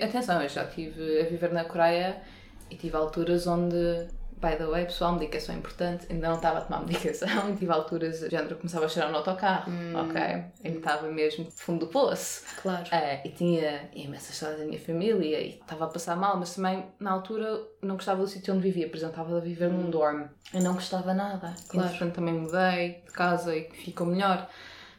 Atenção, 0.00 0.40
eu 0.42 0.48
já 0.48 0.64
estive 0.64 1.20
a 1.20 1.24
viver 1.24 1.52
na 1.52 1.64
Coreia 1.64 2.22
e 2.70 2.76
tive 2.76 2.96
alturas 2.96 3.46
onde, 3.46 4.08
by 4.40 4.56
the 4.56 4.66
way, 4.66 4.84
pessoal, 4.84 5.12
medicação 5.12 5.54
é 5.54 5.58
importante, 5.58 6.06
ainda 6.10 6.28
não 6.28 6.36
estava 6.36 6.58
a 6.58 6.60
tomar 6.62 6.80
medicação 6.86 7.50
e 7.50 7.56
tive 7.56 7.72
alturas, 7.72 8.20
de 8.20 8.30
género, 8.30 8.56
começava 8.56 8.86
a 8.86 8.88
cheirar 8.88 9.10
no 9.10 9.18
autocarro, 9.18 9.70
ok? 9.94 10.20
Ainda 10.64 10.78
estava 10.78 11.08
mesmo 11.08 11.44
no 11.44 11.50
fundo 11.50 11.86
do 11.86 11.92
poço. 11.92 12.44
Claro. 12.62 12.84
Ah, 12.90 13.20
e 13.24 13.28
tinha 13.30 13.88
imensas 13.94 14.30
histórias 14.30 14.60
da 14.60 14.64
minha 14.64 14.80
família 14.80 15.40
e 15.40 15.50
estava 15.50 15.84
a 15.84 15.88
passar 15.88 16.16
mal, 16.16 16.36
mas 16.36 16.54
também 16.54 16.86
na 16.98 17.12
altura 17.12 17.60
não 17.82 17.96
gostava 17.96 18.22
do 18.22 18.28
sítio 18.28 18.54
onde 18.54 18.62
vivia, 18.62 18.88
por 18.88 18.96
exemplo, 18.96 19.14
estava 19.14 19.36
a 19.36 19.40
viver 19.40 19.70
num 19.70 19.90
dorm. 19.90 20.26
Eu 20.52 20.62
não 20.62 20.74
gostava 20.74 21.12
nada. 21.12 21.54
Claro. 21.68 21.88
Entretanto 21.88 22.14
também 22.14 22.34
mudei 22.34 23.02
de 23.06 23.12
casa 23.12 23.54
e 23.54 23.68
ficou 23.70 24.06
melhor. 24.06 24.48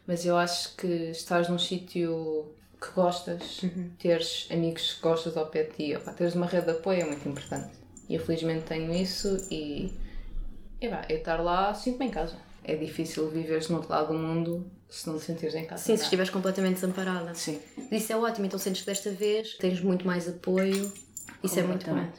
Mas 0.06 0.26
eu 0.26 0.38
acho 0.38 0.76
que 0.76 0.88
estás 1.12 1.48
num 1.50 1.60
sítio 1.60 2.52
que 2.82 2.92
gostas, 2.92 3.62
teres 4.00 4.48
amigos 4.50 4.94
que 4.94 5.02
gostas 5.02 5.36
ao 5.36 5.48
pé 5.48 5.64
de 5.64 5.72
ti, 5.72 5.96
opa, 5.96 6.14
teres 6.14 6.34
uma 6.34 6.46
rede 6.46 6.66
de 6.66 6.72
apoio 6.72 7.02
é 7.02 7.06
muito 7.06 7.28
importante. 7.28 7.79
E 8.10 8.16
eu 8.16 8.20
felizmente 8.20 8.66
tenho 8.66 8.92
isso 8.94 9.38
e, 9.52 9.94
e 10.82 10.88
vá, 10.88 11.06
eu 11.08 11.20
estar 11.20 11.38
lá 11.38 11.74
sinto-me 11.76 12.08
em 12.08 12.10
casa. 12.10 12.36
É 12.64 12.76
difícil 12.76 13.30
viveres 13.30 13.70
no 13.70 13.78
outro 13.78 13.92
lado 13.92 14.12
do 14.12 14.20
mundo 14.20 14.70
se 14.90 15.08
não 15.08 15.20
te 15.20 15.26
sentires 15.26 15.54
em 15.54 15.66
casa. 15.66 15.84
Sim, 15.84 15.96
se 15.96 16.02
é? 16.02 16.06
estiveres 16.06 16.32
completamente 16.32 16.76
desamparada. 16.76 17.36
Sim. 17.36 17.60
Isso 17.92 18.12
é 18.12 18.18
ótimo, 18.18 18.48
então 18.48 18.58
sentes 18.58 18.82
que 18.82 18.88
desta 18.88 19.12
vez 19.12 19.54
tens 19.54 19.80
muito 19.80 20.06
mais 20.08 20.28
apoio. 20.28 20.92
Isso 21.44 21.60
é 21.60 21.64
muito 21.64 21.86
bom. 21.86 22.10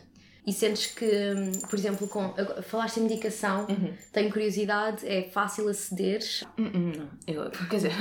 E 0.47 0.53
sentes 0.53 0.87
que, 0.87 1.05
hum, 1.05 1.53
por 1.69 1.79
exemplo, 1.79 2.09
com, 2.09 2.35
falaste 2.63 2.97
em 2.99 3.03
medicação, 3.03 3.67
tenho 4.13 4.31
curiosidade, 4.31 5.07
é 5.07 5.23
fácil 5.31 5.69
acederes, 5.69 6.45
Hum, 6.59 6.71
hum, 6.75 6.93
não. 6.97 7.09
Eu, 7.27 7.51
quer 7.69 7.77
dizer, 7.77 7.93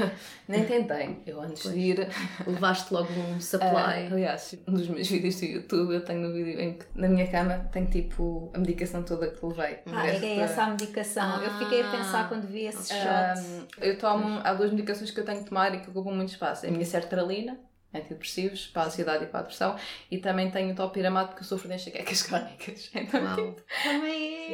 nem 0.48 0.66
tentei. 0.66 1.18
Eu 1.28 1.42
antes 1.42 1.70
de 1.72 1.78
ir. 1.80 2.08
levaste 2.48 2.94
logo 2.94 3.12
um 3.12 3.36
ah, 3.38 3.40
supply. 3.42 4.08
aliás, 4.12 4.56
um 4.68 4.74
dos 4.74 4.88
meus 4.88 5.08
vídeos 5.10 5.36
do 5.40 5.46
YouTube, 5.46 5.94
eu 5.96 6.02
tenho 6.04 6.28
um 6.30 6.34
vídeo 6.34 6.60
em 6.60 6.74
que 6.78 6.86
na 6.96 7.08
minha 7.10 7.28
cama 7.28 7.70
tenho 7.72 7.88
tipo 7.88 8.50
a 8.54 8.58
medicação 8.58 9.04
toda 9.04 9.30
que 9.30 9.46
levei. 9.46 9.80
Ah, 9.88 10.08
é 10.08 10.20
da- 10.20 10.28
essa 10.44 10.64
a 10.64 10.70
medicação. 10.70 11.44
eu 11.44 11.52
fiquei 11.60 11.82
a 11.84 11.92
pensar 11.92 12.30
quando 12.30 12.48
vi 12.48 12.66
esse 12.66 12.88
shot. 12.94 13.40
Um, 13.40 13.66
eu 13.84 13.98
tomo, 13.98 14.40
há 14.44 14.54
duas 14.54 14.72
medicações 14.72 15.12
que 15.12 15.20
eu 15.20 15.26
tenho 15.26 15.40
que 15.44 15.50
tomar 15.50 15.76
e 15.76 15.80
que 15.82 15.90
ocupam 15.90 16.12
muito 16.14 16.30
espaço. 16.30 16.66
A 16.66 16.72
minha 16.72 16.86
sertralina, 16.86 17.60
antidepressivos, 17.94 18.68
para 18.68 18.84
a 18.84 18.86
ansiedade 18.86 19.24
e 19.24 19.28
para 19.28 19.40
a 19.40 19.42
depressão, 19.44 19.76
e 20.12 20.18
também 20.20 20.52
tenho 20.52 20.72
o 20.74 20.76
topiramate 20.76 21.30
porque 21.30 21.44
eu 21.44 21.48
sofro 21.48 21.68
de 21.68 21.76
enxaquecas 21.76 22.22
crónicas. 22.24 22.90
Então, 22.96 23.24
Uau. 23.24 23.56
Também 23.84 24.48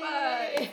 pai! 0.00 0.70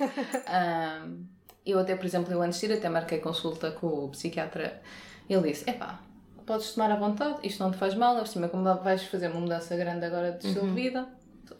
Um, 1.05 1.25
eu 1.65 1.79
até, 1.79 1.95
por 1.95 2.05
exemplo, 2.05 2.33
eu 2.33 2.41
antes 2.41 2.59
de 2.59 2.65
ir 2.65 2.73
até 2.73 2.89
marquei 2.89 3.19
consulta 3.19 3.71
com 3.71 3.87
o 3.87 4.09
psiquiatra. 4.09 4.81
Ele 5.29 5.49
disse, 5.51 5.69
epá, 5.69 5.99
podes 6.45 6.73
tomar 6.73 6.91
à 6.91 6.95
vontade, 6.95 7.37
isto 7.43 7.63
não 7.63 7.71
te 7.71 7.77
faz 7.77 7.93
mal, 7.93 8.17
acima 8.17 8.49
como 8.49 8.63
vais 8.83 9.03
fazer 9.03 9.27
uma 9.27 9.39
mudança 9.39 9.75
grande 9.77 10.05
agora 10.05 10.31
de 10.31 10.47
estilo 10.47 10.67
de 10.67 10.73
vida, 10.73 11.07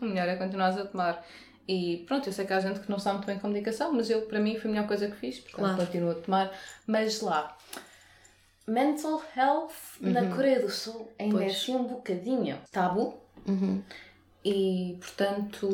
o 0.01 0.05
melhor 0.05 0.27
é 0.27 0.35
continuares 0.35 0.77
a 0.77 0.85
tomar. 0.85 1.23
E 1.67 2.03
pronto, 2.07 2.27
eu 2.27 2.33
sei 2.33 2.45
que 2.45 2.51
há 2.53 2.59
gente 2.59 2.79
que 2.79 2.89
não 2.89 2.99
sabe 2.99 3.17
muito 3.17 3.27
bem 3.27 3.39
comunicação, 3.39 3.93
mas 3.93 4.09
eu, 4.09 4.23
para 4.23 4.39
mim, 4.39 4.57
foi 4.57 4.69
a 4.69 4.73
melhor 4.73 4.87
coisa 4.87 5.07
que 5.07 5.15
fiz, 5.15 5.39
portanto 5.39 5.59
Claro. 5.75 5.77
continuo 5.77 6.11
a 6.11 6.15
tomar. 6.15 6.51
Mas 6.87 7.21
lá, 7.21 7.55
mental 8.71 9.21
health 9.36 9.73
na 9.99 10.34
Coreia 10.34 10.62
do 10.62 10.69
Sul 10.69 11.12
ainda 11.19 11.38
é 11.38 11.45
Pois. 11.45 11.57
assim 11.57 11.75
um 11.75 11.84
bocadinho 11.84 12.57
tabu. 12.71 13.19
Uhum. 13.47 13.81
E 14.43 14.97
portanto, 14.99 15.67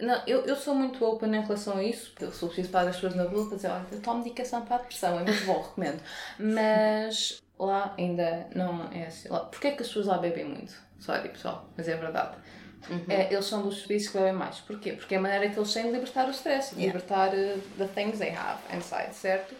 não, 0.00 0.22
eu, 0.26 0.40
eu 0.46 0.56
sou 0.56 0.74
muito 0.74 1.04
open 1.04 1.32
em 1.34 1.42
relação 1.42 1.76
a 1.76 1.84
isso. 1.84 2.12
Eu 2.20 2.32
sou 2.32 2.48
preciso 2.48 2.70
para 2.70 2.88
as 2.88 2.96
pessoas 2.96 3.14
na 3.14 3.24
rua 3.24 3.46
para 3.46 3.56
dizer: 3.56 3.68
olha, 3.68 3.86
eu 3.92 4.00
tomo 4.00 4.18
medicação 4.24 4.62
para 4.62 4.76
a 4.76 4.78
depressão, 4.78 5.20
é 5.20 5.22
muito 5.22 5.44
bom, 5.46 5.62
recomendo. 5.62 6.02
Mas 6.38 7.40
lá 7.58 7.94
ainda 7.96 8.48
não 8.54 8.90
é 8.90 9.06
assim. 9.06 9.28
Lá, 9.28 9.40
Porquê 9.40 9.68
é 9.68 9.70
que 9.72 9.82
as 9.82 9.88
pessoas 9.88 10.06
lá 10.06 10.18
bebem 10.18 10.46
muito? 10.46 10.74
Sorry 10.98 11.28
pessoal, 11.28 11.68
mas 11.76 11.86
é 11.86 11.96
verdade. 11.96 12.36
É, 13.08 13.32
eles 13.32 13.44
são 13.44 13.62
dos 13.62 13.86
países 13.86 14.08
que 14.08 14.18
bebem 14.18 14.32
mais. 14.32 14.58
Porquê? 14.60 14.92
Porque 14.92 15.14
é 15.14 15.18
a 15.18 15.20
maneira 15.20 15.48
que 15.48 15.58
eles 15.58 15.72
têm 15.72 15.84
de 15.84 15.92
libertar 15.92 16.26
o 16.26 16.30
stress, 16.30 16.74
de 16.74 16.80
libertar 16.86 17.28
uh, 17.28 17.60
the 17.76 17.86
things 17.94 18.18
they 18.18 18.30
have 18.30 18.58
inside, 18.74 19.14
certo? 19.14 19.54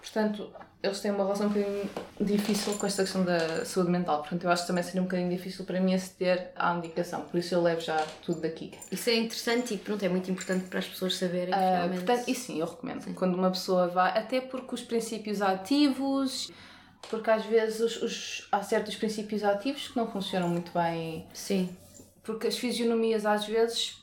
Portanto, 0.00 0.50
eles 0.82 0.98
têm 1.00 1.10
uma 1.10 1.24
relação 1.24 1.46
um 1.46 1.50
bocadinho 1.50 1.90
difícil 2.20 2.72
com 2.78 2.86
esta 2.86 3.02
questão 3.02 3.22
da 3.24 3.64
saúde 3.66 3.90
mental. 3.90 4.20
Portanto, 4.20 4.44
eu 4.44 4.50
acho 4.50 4.62
que 4.62 4.68
também 4.68 4.82
seria 4.82 5.02
um 5.02 5.04
bocadinho 5.04 5.28
difícil 5.30 5.64
para 5.66 5.78
mim 5.80 5.94
aceder 5.94 6.52
à 6.56 6.72
medicação. 6.72 7.20
Por 7.22 7.38
isso 7.38 7.54
eu 7.54 7.62
levo 7.62 7.80
já 7.82 7.98
tudo 8.24 8.40
daqui. 8.40 8.72
Isso 8.90 9.10
é 9.10 9.16
interessante 9.16 9.74
e 9.74 9.78
pronto, 9.78 10.02
é 10.02 10.08
muito 10.08 10.30
importante 10.30 10.64
para 10.68 10.78
as 10.78 10.86
pessoas 10.88 11.16
saberem 11.16 11.48
que 11.48 11.54
Ah, 11.54 11.76
realmente. 11.76 12.04
portanto, 12.04 12.28
e 12.28 12.34
sim, 12.34 12.58
eu 12.60 12.66
recomendo. 12.66 13.14
Quando 13.14 13.34
uma 13.34 13.50
pessoa 13.50 13.88
vai, 13.88 14.16
até 14.18 14.40
porque 14.40 14.74
os 14.74 14.82
princípios 14.82 15.42
ativos, 15.42 16.50
porque 17.10 17.30
às 17.30 17.44
vezes 17.44 17.80
os, 17.80 18.02
os- 18.02 18.48
há 18.50 18.62
certos 18.62 18.96
princípios 18.96 19.44
ativos 19.44 19.88
que 19.88 19.96
não 19.98 20.10
funcionam 20.10 20.48
muito 20.48 20.72
bem, 20.72 21.26
Sim, 21.34 21.76
porque 22.22 22.46
as 22.46 22.56
fisionomias 22.56 23.26
às 23.26 23.44
vezes 23.44 24.02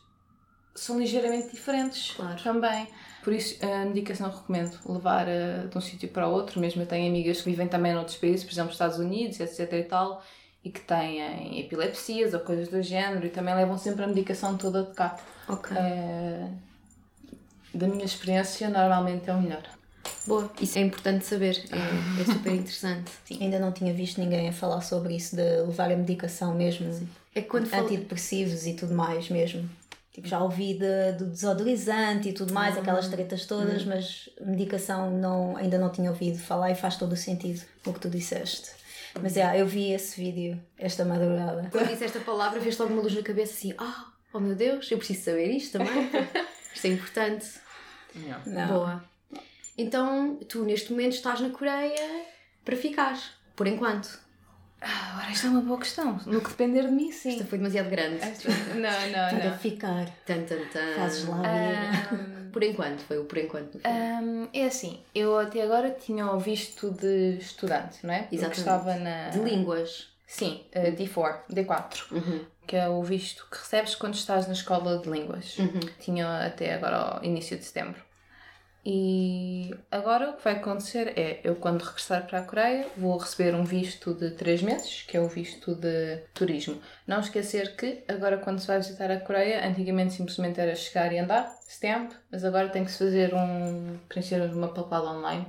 são 0.75 0.99
ligeiramente 0.99 1.49
diferentes 1.55 2.12
Claro. 2.12 2.41
também. 2.43 2.88
Por 3.28 3.34
isso, 3.34 3.58
a 3.62 3.84
medicação 3.84 4.28
eu 4.28 4.34
recomendo 4.38 4.80
levar 4.88 5.28
eh, 5.28 5.68
de 5.70 5.78
um 5.78 5.82
sítio 5.82 6.08
para 6.08 6.30
outro. 6.30 6.62
Mesmo 6.62 6.82
eu 6.82 6.86
tenho 6.86 7.10
amigas 7.10 7.42
que 7.42 7.50
vivem 7.50 7.68
também 7.68 7.94
noutros 7.94 8.16
países, 8.16 8.46
por 8.46 8.54
exemplo, 8.54 8.72
Estados 8.72 9.00
Unidos, 9.00 9.38
etc 9.42 9.70
e 9.74 9.84
tal, 9.84 10.24
e 10.63 10.70
que 10.70 10.80
têm 10.80 11.60
epilepsias 11.60 12.34
ou 12.34 12.40
coisas 12.40 12.70
do 12.70 12.82
género 12.82 13.26
e 13.26 13.30
também 13.30 13.54
levam 13.54 13.78
sempre 13.78 14.06
a 14.06 14.08
medicação 14.08 14.56
toda 14.56 14.84
de 14.84 14.94
cá. 14.94 15.20
ok. 15.50 15.76
Eh, 15.76 16.48
da 17.74 17.86
minha 17.90 18.06
experiência, 18.06 18.70
normalmente 18.70 19.30
é 19.30 19.34
o 19.34 19.42
melhor. 19.42 19.63
Boa, 20.26 20.50
isso 20.62 20.80
é 20.80 20.82
importante 20.84 21.26
saber, 21.26 21.66
é, 21.70 22.22
é 22.22 22.34
super 22.34 22.54
interessante. 22.54 23.12
Ainda 23.42 23.60
não 23.60 23.74
tinha 23.74 23.94
visto 23.94 24.22
ninguém 24.22 24.48
a 24.48 24.54
falar 24.54 24.80
sobre 24.80 25.13
isso, 25.18 25.36
de 25.36 25.42
levar 25.63 25.92
a 25.92 25.98
medicação 25.98 26.56
mesmo, 26.56 27.06
É 27.36 27.42
que 27.42 27.50
quando 27.50 27.66
falo- 27.68 27.84
antidepressivos 27.84 28.66
e 28.66 28.74
tudo 28.74 28.96
mais 28.96 29.28
mesmo. 29.30 29.70
Tipo, 30.17 30.30
já 30.30 30.41
ouvi 30.41 30.73
de, 30.73 31.12
do 31.12 31.27
desodorizante 31.27 32.30
e 32.30 32.34
tudo 32.34 32.51
mais, 32.51 32.75
Hum. 32.75 32.80
aquelas 32.80 33.08
tretas 33.08 33.45
todas, 33.45 33.86
mas 33.86 34.27
medicação 34.41 35.12
não, 35.12 35.56
ainda 35.56 35.77
não 35.77 35.91
tinha 35.91 36.10
ouvido 36.10 36.39
falar 36.39 36.71
e 36.71 36.75
faz 36.75 36.95
todo 36.97 37.12
o 37.12 37.15
sentido 37.15 37.63
o 37.86 37.93
que 37.93 37.99
tu 37.99 38.10
disseste. 38.10 38.71
Mas 39.21 39.38
é, 39.38 39.62
eu 39.62 39.67
vi 39.67 39.91
esse 39.91 40.19
vídeo 40.19 40.60
esta 40.75 41.06
madrugada. 41.06 41.69
Quando 41.71 41.89
disse 41.89 42.03
esta 42.03 42.19
palavra, 42.19 42.60
fez 42.60 42.75
logo 42.80 42.93
uma 42.93 43.03
luz 43.03 43.13
na 43.13 43.21
cabeça 43.21 43.53
assim: 43.53 43.75
ah, 43.77 44.08
oh 44.34 44.39
meu 44.39 44.56
Deus, 44.56 44.89
eu 44.89 44.97
preciso 44.97 45.21
saber 45.25 45.51
isto 45.51 45.77
também. 45.77 46.10
isto 46.73 46.86
é 46.86 46.89
importante. 46.89 47.45
Não. 48.47 48.67
Boa. 48.67 49.03
Então, 49.77 50.39
tu 50.49 50.63
neste 50.65 50.89
momento 50.91 51.13
estás 51.13 51.39
na 51.41 51.51
Coreia 51.51 52.25
para 52.65 52.75
ficar, 52.75 53.15
por 53.56 53.67
enquanto. 53.67 54.19
Ah, 54.82 55.12
Agora, 55.13 55.32
esta 55.32 55.48
é 55.48 55.50
uma 55.50 55.62
boa 55.62 55.80
questão. 55.80 56.20
No 56.26 56.40
que 56.42 56.50
depender 56.50 56.84
de 56.84 56.92
mim, 56.92 57.12
sim. 57.12 57.32
Esta 57.34 57.46
foi 57.46 57.58
demasiado 57.58 57.90
grande. 57.90 58.20
Não, 58.76 58.80
não, 58.82 59.40
Para 59.40 59.50
não. 59.50 59.58
ficar, 59.58 60.06
Tan, 60.26 60.44
tan, 60.44 60.60
tan. 60.72 60.94
fazes 60.96 61.26
lá 61.28 61.42
ver. 61.42 61.78
Ahm, 62.13 62.52
Por 62.52 62.63
enquanto, 62.63 63.00
foi 63.02 63.18
o 63.18 63.26
por 63.26 63.38
enquanto. 63.40 63.74
fundo. 63.74 63.82
ahm, 63.86 64.48
é 64.54 64.66
assim, 64.66 65.00
eu 65.16 65.38
até 65.38 65.63
agora 65.63 65.90
tinha 65.92 66.28
o 66.32 66.40
visto 66.40 66.92
de 66.92 67.38
estudante, 67.40 68.06
não 68.06 68.13
é? 68.13 68.20
Porque 68.20 68.36
Exatamente. 68.36 68.60
estava 68.60 68.96
na. 68.96 69.30
De 69.30 69.40
línguas. 69.40 70.10
Sim, 70.28 70.62
eh, 70.74 70.92
D4, 70.92 71.40
D4. 71.52 72.12
Uhum. 72.12 72.42
que 72.68 72.76
é 72.76 72.90
o 72.90 73.02
visto 73.02 73.48
que 73.50 73.58
recebes 73.60 73.96
quando 73.96 74.13
estás 74.16 74.46
na 74.46 74.52
escola 74.54 74.98
de 75.00 75.10
línguas. 75.10 75.58
Uhum. 75.58 75.80
Tinha 76.00 76.46
até 76.46 76.74
agora 76.74 76.98
ao 76.98 77.24
início 77.24 77.58
de 77.58 77.63
setembro. 77.63 78.02
E 78.89 79.76
agora 79.91 80.30
o 80.30 80.38
que 80.38 80.43
vai 80.45 80.54
acontecer 80.54 81.12
é, 81.19 81.41
eu 81.43 81.56
quando 81.58 81.82
regressar 81.82 82.26
para 82.26 82.39
a 82.39 82.41
Coreia 82.43 82.88
vou 82.95 83.17
receber 83.17 83.54
um 83.54 83.65
visto 83.65 84.13
de 84.13 84.32
3 84.32 84.62
meses, 84.62 85.02
que 85.02 85.17
é 85.17 85.19
o 85.19 85.28
visto 85.28 85.76
de 85.76 86.19
turismo. 86.34 86.82
Não 87.06 87.19
esquecer 87.19 87.76
que 87.76 88.06
agora 88.08 88.38
quando 88.38 88.60
se 88.60 88.67
vai 88.67 88.78
visitar 88.78 89.12
a 89.12 89.19
Coreia, 89.19 89.67
antigamente 89.67 90.13
simplesmente 90.13 90.62
era 90.62 90.73
chegar 90.73 91.12
e 91.12 91.19
andar, 91.19 91.54
stamp, 91.67 92.13
mas 92.32 92.45
agora 92.45 92.69
tem 92.69 92.86
que 92.86 92.91
se 92.93 93.00
fazer 93.00 93.34
um, 93.34 93.97
preencher 94.08 94.39
uma 94.54 94.69
papelada 94.69 95.10
online. 95.10 95.45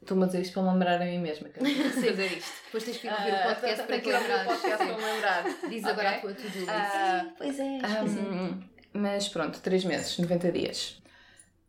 Estou-me 0.00 0.22
a 0.22 0.26
dizer 0.28 0.42
isto 0.42 0.52
para 0.54 0.62
me 0.62 0.68
lembrar 0.68 1.02
a 1.02 1.04
mim 1.04 1.18
mesma, 1.18 1.48
que 1.48 1.58
eu 1.58 1.64
tenho 1.64 1.82
que 1.82 1.90
fazer 1.90 2.26
isto. 2.38 2.52
Depois 2.66 2.84
tens 2.84 2.98
que 2.98 3.06
ir 3.08 3.10
ouvir 3.10 3.34
o 3.34 3.42
podcast 3.48 3.82
para 3.84 4.00
te 4.00 4.08
lembrares. 4.12 4.46
podcast 4.46 4.76
para 4.86 4.96
me 4.96 5.04
lembrar. 5.04 5.44
Diz 5.68 5.84
agora 5.84 6.10
a 6.10 6.20
tua 6.20 6.34
to-do 6.34 6.58
list. 6.60 6.68
Ah, 6.68 7.26
Pois 7.36 7.58
é, 7.58 7.78
esqueci. 7.78 8.18
Hum, 8.20 8.62
mas 8.92 9.28
pronto, 9.28 9.58
3 9.58 9.84
meses, 9.86 10.16
90 10.18 10.52
dias. 10.52 11.02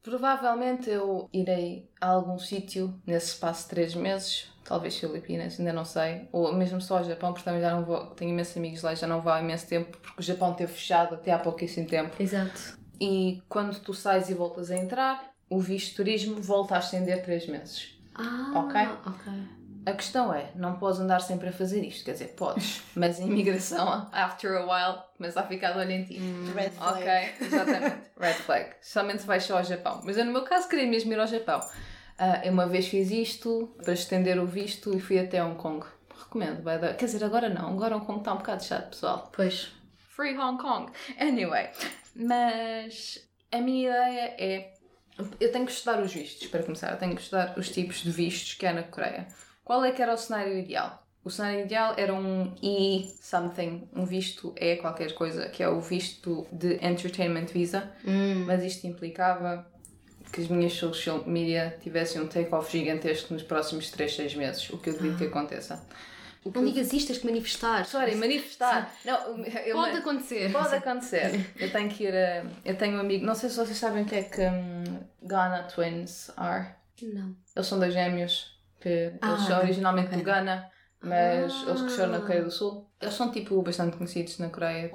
Provavelmente 0.08 0.89
eu 0.89 1.30
irei 1.34 1.91
a 2.00 2.08
algum 2.08 2.39
sítio 2.39 2.98
nesse 3.06 3.34
espaço 3.34 3.63
de 3.63 3.72
3 3.72 3.93
meses, 3.93 4.50
talvez 4.63 4.98
Filipinas, 4.98 5.60
ainda 5.60 5.74
não 5.74 5.84
sei, 5.84 6.30
ou 6.32 6.54
mesmo 6.54 6.80
só 6.80 7.00
ao 7.00 7.04
Japão, 7.04 7.34
porque 7.34 7.43
também 7.43 7.60
já 7.60 7.76
não 7.76 7.84
vou, 7.84 8.06
tenho 8.12 8.32
imensos 8.32 8.56
amigos 8.56 8.82
lá 8.84 8.93
e 8.93 8.96
já 8.96 9.06
não 9.06 9.20
vou 9.20 9.34
há 9.34 9.41
imenso 9.41 9.67
tempo, 9.67 9.98
porque 9.98 10.22
o 10.22 10.24
Japão 10.24 10.54
teve 10.54 10.72
fechado 10.72 11.15
até 11.15 11.34
há 11.34 11.38
pouquíssimo 11.38 11.88
tempo. 11.88 12.15
Exato. 12.24 12.78
E 13.02 13.43
quando 13.50 13.78
tu 13.82 13.93
sais 13.93 14.30
e 14.30 14.34
voltas 14.34 14.72
a 14.72 14.78
entrar, 14.78 15.32
o 15.50 15.60
visto 15.60 15.89
de 15.89 15.96
turismo 15.98 16.41
volta 16.41 16.78
a 16.78 16.80
estender 16.80 17.22
3 17.22 17.46
meses. 17.46 18.00
Ah, 18.15 18.54
Ok. 18.56 18.82
ok. 19.08 19.57
A 19.88 19.93
questão 19.93 20.34
é, 20.34 20.52
não 20.54 20.78
podes 20.78 21.00
andar 21.00 21.21
sempre 21.21 21.47
a 21.47 21.52
fazer 21.54 21.82
isto, 21.82 22.04
quer 22.04 22.12
dizer, 22.12 22.34
podes, 22.36 22.84
mas 22.93 23.21
a 23.21 23.23
imigração, 23.23 24.10
after 24.12 24.52
a 24.58 24.62
while, 24.63 25.02
começa 25.15 25.39
a 25.39 25.43
ficar 25.43 25.71
de 25.71 25.80
olho 25.80 25.91
em 25.91 26.04
ti. 26.04 26.19
Red 26.54 26.71
flag. 26.71 27.00
Ok, 27.00 27.45
exatamente. 27.47 27.97
Red 28.19 28.34
flag. 28.34 28.69
Somente 28.82 29.21
se 29.21 29.28
vais 29.28 29.41
só 29.45 29.60
ao 29.60 29.63
Japão. 29.63 30.02
Mas 30.04 30.17
eu, 30.17 30.26
no 30.26 30.34
meu 30.34 30.43
caso, 30.43 30.67
queria 30.67 30.86
mesmo 30.86 31.13
ir 31.13 31.19
ao 31.21 31.26
Japão. 31.26 31.62
Ah, 32.17 32.41
eu 32.43 32.52
uma 32.52 32.67
vez 32.67 32.89
fiz 32.89 33.12
isto 33.12 33.78
para 33.82 33.93
estender 33.93 34.38
o 34.38 34.45
visto 34.45 34.93
e 34.93 35.00
fui 35.00 35.19
até 35.19 35.41
Hong 35.41 35.56
Kong. 35.56 35.86
Recomendo, 36.19 36.62
vai 36.63 36.78
dar. 36.78 36.93
Quer 36.95 37.06
dizer, 37.06 37.23
agora 37.23 37.47
não. 37.47 37.69
Agora 37.69 37.95
Hong 37.95 38.06
Kong 38.06 38.19
está 38.19 38.34
um 38.34 38.39
bocado 38.39 38.65
chato, 38.65 38.89
pessoal. 38.89 39.32
Pois. 39.34 39.71
Free 40.10 40.38
Hong 40.38 40.62
Kong. 40.62 40.91
Anyway, 41.17 41.69
mas 42.13 43.26
a 43.54 43.60
minha 43.60 43.88
ideia 43.88 44.36
é. 44.38 44.73
Eu 45.39 45.50
tenho 45.50 45.65
que 45.65 45.71
estudar 45.71 46.02
os 46.02 46.13
vistos, 46.13 46.45
para 46.50 46.62
começar. 46.62 46.91
Eu 46.91 46.97
tenho 46.97 47.15
que 47.15 47.21
estudar 47.21 47.58
os 47.58 47.69
tipos 47.69 48.04
de 48.04 48.12
vistos 48.12 48.56
que 48.56 48.65
há 48.65 48.73
na 48.73 48.84
Coreia. 48.84 49.28
Qual 49.67 49.84
é 49.84 49.91
que 49.91 50.01
era 50.01 50.13
o 50.13 50.17
cenário 50.17 50.58
ideal? 50.58 51.03
O 51.25 51.30
cenário 51.30 51.60
ideal 51.65 51.93
era 51.97 52.13
um 52.13 52.56
E-something, 52.63 53.89
um 53.93 54.06
visto 54.06 54.53
E 54.56 54.77
qualquer 54.77 55.13
coisa, 55.13 55.49
que 55.49 55.62
é 55.62 55.67
o 55.67 55.82
visto 55.82 56.47
de 56.53 56.75
Entertainment 56.75 57.47
Visa, 57.47 57.91
Hum. 58.06 58.45
mas 58.45 58.63
isto 58.63 58.88
implicava 58.88 59.67
que 60.32 60.39
as 60.39 60.47
minhas 60.47 60.71
social 60.73 61.21
media 61.25 61.77
tivessem 61.82 62.21
um 62.21 62.27
take-off 62.27 62.71
gigantesco 62.71 63.34
nos 63.34 63.43
próximos 63.43 63.91
3, 63.91 64.15
6 64.15 64.36
meses, 64.36 64.69
o 64.69 64.77
que 64.77 64.89
eu 64.89 64.93
duvido 64.93 65.17
que 65.17 65.25
aconteça. 65.25 65.86
O 66.45 66.51
que 66.51 66.60
Não 66.60 66.65
eu- 66.65 66.71
digas 66.71 66.93
isto, 66.93 67.08
tens 67.08 67.19
que 67.19 67.25
manifestar. 67.25 67.86
Sorry, 67.86 68.15
manifestar. 68.15 68.89
Não, 69.03 69.38
eu 69.45 69.75
Pode 69.75 69.97
acontecer. 69.97 70.49
Pode 70.53 70.75
acontecer. 70.75 71.45
Eu 71.60 71.69
tenho 71.73 71.89
que 71.89 72.06
ir 72.06 72.15
a. 72.15 72.45
Eu 72.63 72.77
tenho 72.77 72.95
um 72.95 72.99
amigo. 73.01 73.25
Não 73.25 73.36
sei 73.36 73.49
se 73.49 73.58
vocês 73.58 73.77
sabem 73.77 74.03
o 74.03 74.06
que 74.06 74.15
é 74.15 74.23
que 74.23 74.41
hum, 74.41 74.99
Ghana 75.23 75.63
Twins 75.63 76.32
are. 76.38 76.67
Não. 77.01 77.36
Eles 77.53 77.67
são 77.67 77.77
dois 77.80 77.91
gêmeos 77.93 78.57
que 78.79 79.13
Ah, 79.21 79.29
eles 79.29 79.41
são 79.43 79.59
originalmente 79.59 80.15
do 80.15 80.23
Ghana, 80.23 80.69
mas 81.01 81.53
Ah. 81.53 81.69
eles 81.69 81.81
cresceram 81.81 82.11
na 82.13 82.19
Coreia 82.21 82.43
do 82.43 82.51
Sul. 82.51 82.89
Eles 83.01 83.13
são 83.13 83.31
tipo 83.31 83.61
bastante 83.61 83.97
conhecidos 83.97 84.37
na 84.39 84.49
Coreia. 84.49 84.91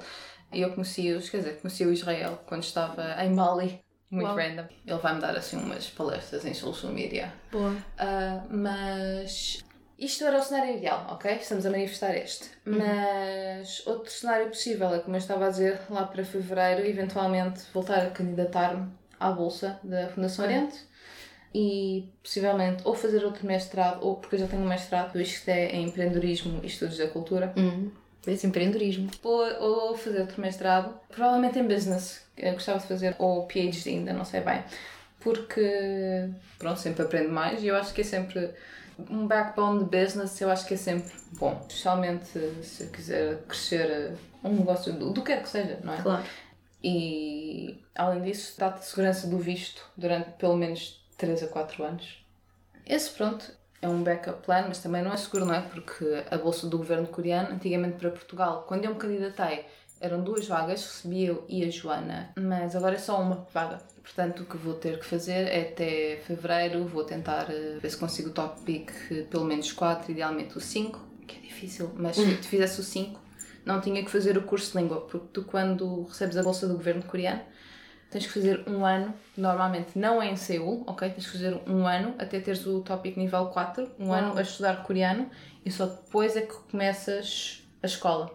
E 0.52 0.60
eu 0.60 0.72
conheci-os, 0.74 1.30
quer 1.30 1.38
dizer, 1.38 1.60
conheci 1.60 1.84
o 1.86 1.92
Israel 1.92 2.42
quando 2.46 2.62
estava 2.62 3.22
em 3.24 3.34
Bali. 3.34 3.80
Muito 4.10 4.26
Uau. 4.26 4.36
random. 4.36 4.66
Ele 4.86 4.98
vai-me 4.98 5.20
dar 5.22 5.34
assim 5.34 5.56
umas 5.56 5.88
palestras 5.88 6.44
em 6.44 6.52
social 6.52 6.92
media. 6.92 7.32
Boa. 7.50 7.74
Ah, 7.98 8.44
mas 8.50 9.64
isto 9.98 10.24
era 10.24 10.36
o 10.38 10.42
cenário 10.42 10.76
ideal, 10.76 11.06
ok? 11.10 11.32
Estamos 11.36 11.64
a 11.64 11.70
manifestar 11.70 12.14
este. 12.14 12.50
Mas 12.66 13.82
outro 13.86 14.10
cenário 14.12 14.48
possível 14.48 14.92
é, 14.94 14.98
como 14.98 15.16
eu 15.16 15.18
estava 15.18 15.46
a 15.46 15.48
dizer, 15.48 15.80
lá 15.88 16.04
para 16.04 16.22
fevereiro, 16.24 16.84
eventualmente 16.86 17.62
voltar 17.72 18.00
a 18.06 18.10
candidatar-me 18.10 18.92
à 19.18 19.30
bolsa 19.30 19.80
da 19.82 20.08
Fundação 20.08 20.44
Ok. 20.44 20.56
Oriente 20.56 20.78
e 21.54 22.08
possivelmente 22.22 22.82
ou 22.84 22.94
fazer 22.94 23.24
outro 23.24 23.46
mestrado, 23.46 24.02
ou 24.02 24.16
porque 24.16 24.36
eu 24.36 24.40
já 24.40 24.46
tenho 24.46 24.62
um 24.62 24.68
mestrado, 24.68 25.20
isto 25.20 25.48
é 25.48 25.70
em 25.72 25.84
empreendedorismo 25.84 26.60
e 26.62 26.66
estudos 26.66 26.98
da 26.98 27.08
cultura, 27.08 27.52
Hum. 27.56 27.90
Esse 28.24 28.46
empreendedorismo. 28.46 29.10
ou, 29.24 29.42
ou 29.60 29.96
fazer 29.96 30.20
outro 30.20 30.40
mestrado, 30.40 30.94
provavelmente 31.08 31.58
em 31.58 31.66
business. 31.66 32.24
Eu 32.36 32.52
gostava 32.52 32.78
de 32.78 32.86
fazer, 32.86 33.16
ou 33.18 33.46
PhD, 33.46 33.90
ainda 33.90 34.12
não 34.12 34.24
sei 34.24 34.40
bem. 34.40 34.62
Porque, 35.18 36.30
pronto, 36.58 36.78
sempre 36.78 37.02
aprendo 37.02 37.30
mais 37.32 37.62
e 37.62 37.66
eu 37.66 37.74
acho 37.76 37.92
que 37.92 38.00
é 38.02 38.04
sempre 38.04 38.50
um 39.10 39.26
backbone 39.26 39.84
de 39.84 39.84
business, 40.04 40.40
eu 40.40 40.50
acho 40.50 40.66
que 40.66 40.74
é 40.74 40.76
sempre 40.76 41.10
bom. 41.32 41.64
Especialmente 41.68 42.26
se 42.62 42.84
eu 42.84 42.88
quiser 42.90 43.38
crescer 43.48 44.12
um 44.44 44.52
negócio 44.54 44.92
do, 44.92 45.10
do 45.10 45.20
que 45.22 45.32
quer 45.32 45.42
que 45.42 45.48
seja, 45.48 45.80
não 45.82 45.94
é? 45.94 46.00
Claro. 46.00 46.24
E, 46.82 47.80
além 47.94 48.22
disso, 48.22 48.54
dá-te 48.58 48.84
segurança 48.84 49.26
do 49.26 49.38
visto 49.38 49.84
durante 49.96 50.30
pelo 50.32 50.56
menos 50.56 51.01
3 51.22 51.44
a 51.44 51.46
4 51.46 51.85
anos. 51.85 52.26
Esse, 52.85 53.11
pronto, 53.11 53.48
é 53.80 53.88
um 53.88 54.02
backup 54.02 54.44
plan, 54.44 54.64
mas 54.66 54.78
também 54.78 55.02
não 55.02 55.12
é 55.12 55.16
seguro, 55.16 55.46
não 55.46 55.54
é? 55.54 55.61
Porque 55.61 56.04
a 56.28 56.37
bolsa 56.37 56.66
do 56.66 56.76
governo 56.78 57.06
coreano, 57.06 57.54
antigamente 57.54 57.96
para 57.96 58.11
Portugal, 58.11 58.64
quando 58.66 58.85
eu 58.85 58.90
me 58.90 58.98
candidatei, 58.98 59.64
eram 60.00 60.24
duas 60.24 60.48
vagas, 60.48 60.82
recebi 60.82 61.26
eu 61.26 61.44
e 61.48 61.64
a 61.64 61.70
Joana, 61.70 62.32
mas 62.37 62.74
agora 62.74 62.96
é 62.96 62.98
só 62.98 63.22
uma 63.22 63.46
vaga. 63.54 63.78
Portanto, 64.02 64.42
o 64.42 64.46
que 64.46 64.56
vou 64.56 64.74
ter 64.74 64.98
que 64.98 65.04
fazer 65.04 65.46
é 65.46 65.70
até 65.70 66.20
fevereiro, 66.26 66.85
vou 66.87 67.04
tentar 67.04 67.46
eh, 67.50 67.78
ver 67.80 67.88
se 67.88 67.96
consigo 67.96 68.30
o 68.30 68.32
top 68.32 68.61
pick 68.62 68.90
eh, 69.12 69.22
pelo 69.30 69.44
menos 69.44 69.70
4, 69.70 70.11
idealmente 70.11 70.58
o 70.58 70.61
5, 70.61 70.98
que 71.28 71.38
é 71.38 71.40
difícil, 71.40 71.92
mas 71.94 72.16
se 72.16 72.37
tu 72.37 72.48
fizesse 72.48 72.80
o 72.80 72.82
5, 72.82 73.20
não 73.64 73.80
tinha 73.80 74.04
que 74.04 74.11
fazer 74.11 74.37
o 74.37 74.42
curso 74.42 74.72
de 74.72 74.78
língua, 74.78 75.02
porque 75.02 75.28
tu 75.32 75.44
quando 75.44 76.02
recebes 76.02 76.37
a 76.37 76.42
bolsa 76.42 76.66
do 76.66 76.74
governo 76.74 77.04
coreano, 77.04 77.42
tens 78.12 78.27
que 78.27 78.33
fazer 78.33 78.62
um 78.68 78.85
ano, 78.85 79.14
normalmente 79.37 79.98
não 79.98 80.20
é 80.22 80.31
em 80.31 80.37
Seul, 80.37 80.85
ok? 80.87 81.11
Tens 81.11 81.27
que 81.27 81.33
fazer 81.33 81.61
um 81.66 81.87
ano 81.87 82.14
até 82.18 82.38
teres 82.40 82.64
o 82.66 82.81
tópico 82.83 83.18
nível 83.18 83.46
4, 83.46 83.90
um 83.98 84.09
Uau. 84.09 84.18
ano 84.18 84.38
a 84.38 84.42
estudar 84.42 84.83
coreano 84.85 85.29
e 85.64 85.70
só 85.70 85.87
depois 85.87 86.37
é 86.37 86.42
que 86.42 86.55
começas 86.70 87.62
a 87.83 87.87
escola, 87.87 88.31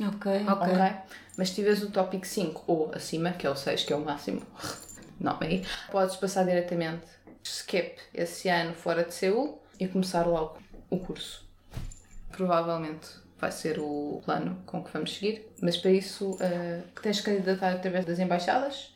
Ok, 0.00 0.32
ok? 0.46 0.46
ok. 0.48 0.92
Mas 1.36 1.48
se 1.48 1.54
tiveres 1.56 1.82
o 1.82 1.90
tópico 1.90 2.26
5 2.26 2.64
ou 2.66 2.92
acima, 2.94 3.32
que 3.32 3.46
é 3.46 3.50
o 3.50 3.56
6, 3.56 3.84
que 3.84 3.92
é 3.92 3.96
o 3.96 4.04
máximo, 4.04 4.42
não 5.18 5.36
aí, 5.40 5.64
podes 5.90 6.16
passar 6.16 6.44
diretamente 6.44 7.06
skip 7.42 7.96
esse 8.12 8.48
ano 8.48 8.74
fora 8.74 9.04
de 9.04 9.14
Seul 9.14 9.60
e 9.80 9.88
começar 9.88 10.26
logo 10.26 10.58
o 10.90 10.98
curso. 10.98 11.44
Provavelmente 12.30 13.08
vai 13.38 13.50
ser 13.52 13.78
o 13.78 14.22
plano 14.24 14.62
com 14.66 14.82
que 14.82 14.90
vamos 14.92 15.14
seguir, 15.14 15.46
mas 15.60 15.76
para 15.76 15.90
isso 15.90 16.36
que 16.94 17.02
tens 17.02 17.20
que 17.20 17.30
candidatar 17.30 17.72
através 17.72 18.04
das 18.04 18.18
embaixadas. 18.18 18.93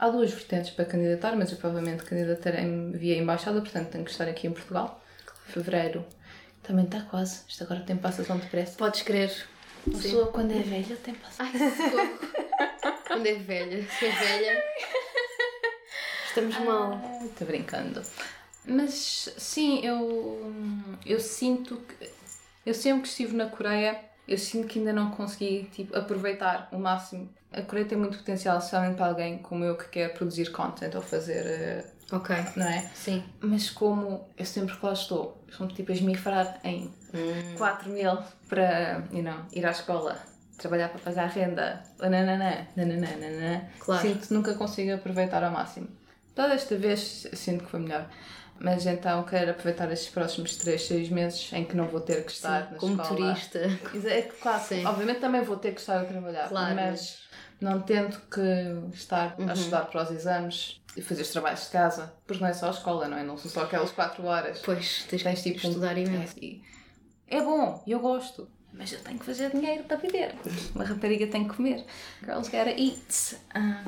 Há 0.00 0.08
duas 0.08 0.32
vertentes 0.32 0.70
para 0.70 0.86
candidatar, 0.86 1.36
mas 1.36 1.52
eu 1.52 1.58
provavelmente 1.58 2.04
candidatarei 2.04 2.64
via 2.94 3.18
embaixada, 3.18 3.60
portanto 3.60 3.90
tenho 3.90 4.02
que 4.02 4.10
estar 4.10 4.26
aqui 4.26 4.46
em 4.46 4.50
Portugal. 4.50 5.04
Fevereiro 5.44 6.06
também 6.62 6.86
está 6.86 7.02
quase, 7.02 7.42
isto 7.46 7.64
agora 7.64 7.80
o 7.80 7.84
tempo 7.84 8.00
passa 8.00 8.24
tão 8.24 8.38
depressa. 8.38 8.78
Podes 8.78 9.02
crer. 9.02 9.30
A 9.86 9.90
pessoa 9.90 10.28
quando 10.28 10.52
é 10.52 10.62
velha 10.62 10.96
tem 10.96 11.14
passado. 11.14 11.50
Ai, 11.52 11.70
socorro. 11.70 12.18
Quando 13.06 13.26
é 13.26 13.34
velha. 13.34 13.86
Se 13.98 14.06
é 14.06 14.10
velha. 14.10 14.64
Estamos 16.26 16.56
mal. 16.60 16.98
Estou 17.24 17.46
brincando. 17.46 18.00
Mas 18.64 19.34
sim, 19.36 19.84
eu, 19.84 20.54
eu 21.04 21.20
sinto 21.20 21.76
que. 21.76 22.08
Eu 22.64 22.72
sempre 22.72 23.02
que 23.02 23.08
estive 23.08 23.36
na 23.36 23.46
Coreia 23.46 24.00
eu 24.30 24.38
sinto 24.38 24.68
que 24.68 24.78
ainda 24.78 24.92
não 24.92 25.10
consegui 25.10 25.68
tipo, 25.72 25.96
aproveitar 25.96 26.68
o 26.72 26.78
máximo. 26.78 27.28
A 27.52 27.62
Coreia 27.62 27.86
tem 27.86 27.98
muito 27.98 28.16
potencial, 28.18 28.56
especialmente 28.58 28.96
para 28.96 29.06
alguém 29.06 29.38
como 29.38 29.64
eu 29.64 29.76
que 29.76 29.88
quer 29.88 30.14
produzir 30.14 30.50
content 30.52 30.94
ou 30.94 31.02
fazer. 31.02 31.44
eh, 31.46 31.84
Ok. 32.12 32.34
Não 32.56 32.66
é? 32.66 32.90
Sim. 32.94 33.22
Mas 33.40 33.70
como 33.70 34.28
eu 34.36 34.44
sempre 34.46 34.76
que 34.76 34.84
lá 34.86 34.92
estou, 34.92 35.44
estou 35.48 35.68
tipo 35.68 35.92
a 35.92 35.94
esmifrar 35.94 36.60
em 36.64 36.92
Hum. 37.12 37.54
4 37.58 37.88
mil 37.90 38.18
para 38.48 39.04
you 39.12 39.22
know, 39.22 39.40
ir 39.52 39.66
à 39.66 39.70
escola, 39.72 40.16
trabalhar 40.58 40.88
para 40.90 41.00
pagar 41.00 41.24
a 41.24 41.26
renda, 41.26 41.82
nananã, 42.00 42.66
nananã, 42.76 43.08
nananã, 43.16 43.64
Claro. 43.80 44.02
sinto 44.02 44.28
que 44.28 44.34
nunca 44.34 44.54
consigo 44.54 44.94
aproveitar 44.94 45.42
ao 45.42 45.50
máximo. 45.50 45.88
Toda 46.36 46.54
esta 46.54 46.76
vez 46.76 47.26
sinto 47.32 47.64
que 47.64 47.70
foi 47.70 47.80
melhor. 47.80 48.08
Mas 48.62 48.84
então 48.84 49.22
quero 49.24 49.52
aproveitar 49.52 49.90
estes 49.90 50.10
próximos 50.12 50.54
3, 50.56 50.82
6 50.82 51.08
meses 51.08 51.50
em 51.52 51.64
que 51.64 51.74
não 51.74 51.86
vou 51.88 52.00
ter 52.00 52.24
que 52.26 52.30
estar 52.32 52.70
na 52.70 52.76
Como 52.78 53.00
escola. 53.00 53.08
turista. 53.34 53.58
É 54.06 54.22
que, 54.22 54.36
claro, 54.36 54.62
Sim. 54.62 54.84
obviamente 54.84 55.18
também 55.20 55.42
vou 55.42 55.56
ter 55.56 55.72
que 55.72 55.80
estar 55.80 55.98
a 56.00 56.04
trabalhar, 56.04 56.46
Claro, 56.48 56.74
mas 56.74 57.22
não 57.58 57.80
tento 57.80 58.20
que 58.30 58.94
estar 58.94 59.34
Uhum. 59.38 59.48
a 59.48 59.54
estudar 59.54 59.86
para 59.86 60.02
os 60.02 60.10
exames 60.10 60.78
e 60.94 61.00
fazer 61.00 61.22
os 61.22 61.30
trabalhos 61.30 61.62
de 61.64 61.68
casa, 61.70 62.12
porque 62.26 62.42
não 62.42 62.50
é 62.50 62.52
só 62.52 62.66
a 62.66 62.70
escola, 62.70 63.08
não 63.08 63.16
é? 63.16 63.22
Não 63.22 63.38
são 63.38 63.50
só 63.50 63.62
aquelas 63.62 63.92
4 63.92 64.24
horas. 64.26 64.60
Pois, 64.62 65.04
tens, 65.08 65.22
Tens 65.22 65.40
que 65.42 65.52
tipo 65.54 65.66
um- 65.66 65.70
estudar 65.70 65.96
imenso. 65.96 66.34
É, 66.36 66.44
e 66.44 66.62
é 67.28 67.40
bom, 67.42 67.82
eu 67.86 67.98
gosto, 67.98 68.46
mas 68.74 68.92
eu 68.92 68.98
tenho 69.00 69.18
que 69.18 69.24
fazer 69.24 69.50
dinheiro 69.52 69.84
para 69.84 69.96
viver. 69.96 70.34
Uma 70.74 70.84
rapariga 70.84 71.26
tem 71.28 71.48
que 71.48 71.54
comer. 71.56 71.82
Girls 72.22 72.50
gotta 72.50 72.70
eat. 72.78 73.36
Ah, 73.54 73.82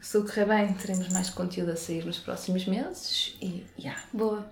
se 0.00 0.12
tudo 0.12 0.28
correr 0.28 0.46
bem, 0.46 0.72
teremos 0.74 1.08
mais 1.08 1.30
conteúdo 1.30 1.72
a 1.72 1.76
sair 1.76 2.04
nos 2.04 2.18
próximos 2.18 2.64
meses 2.66 3.36
e 3.40 3.64
yeah. 3.78 4.02
Boa. 4.12 4.50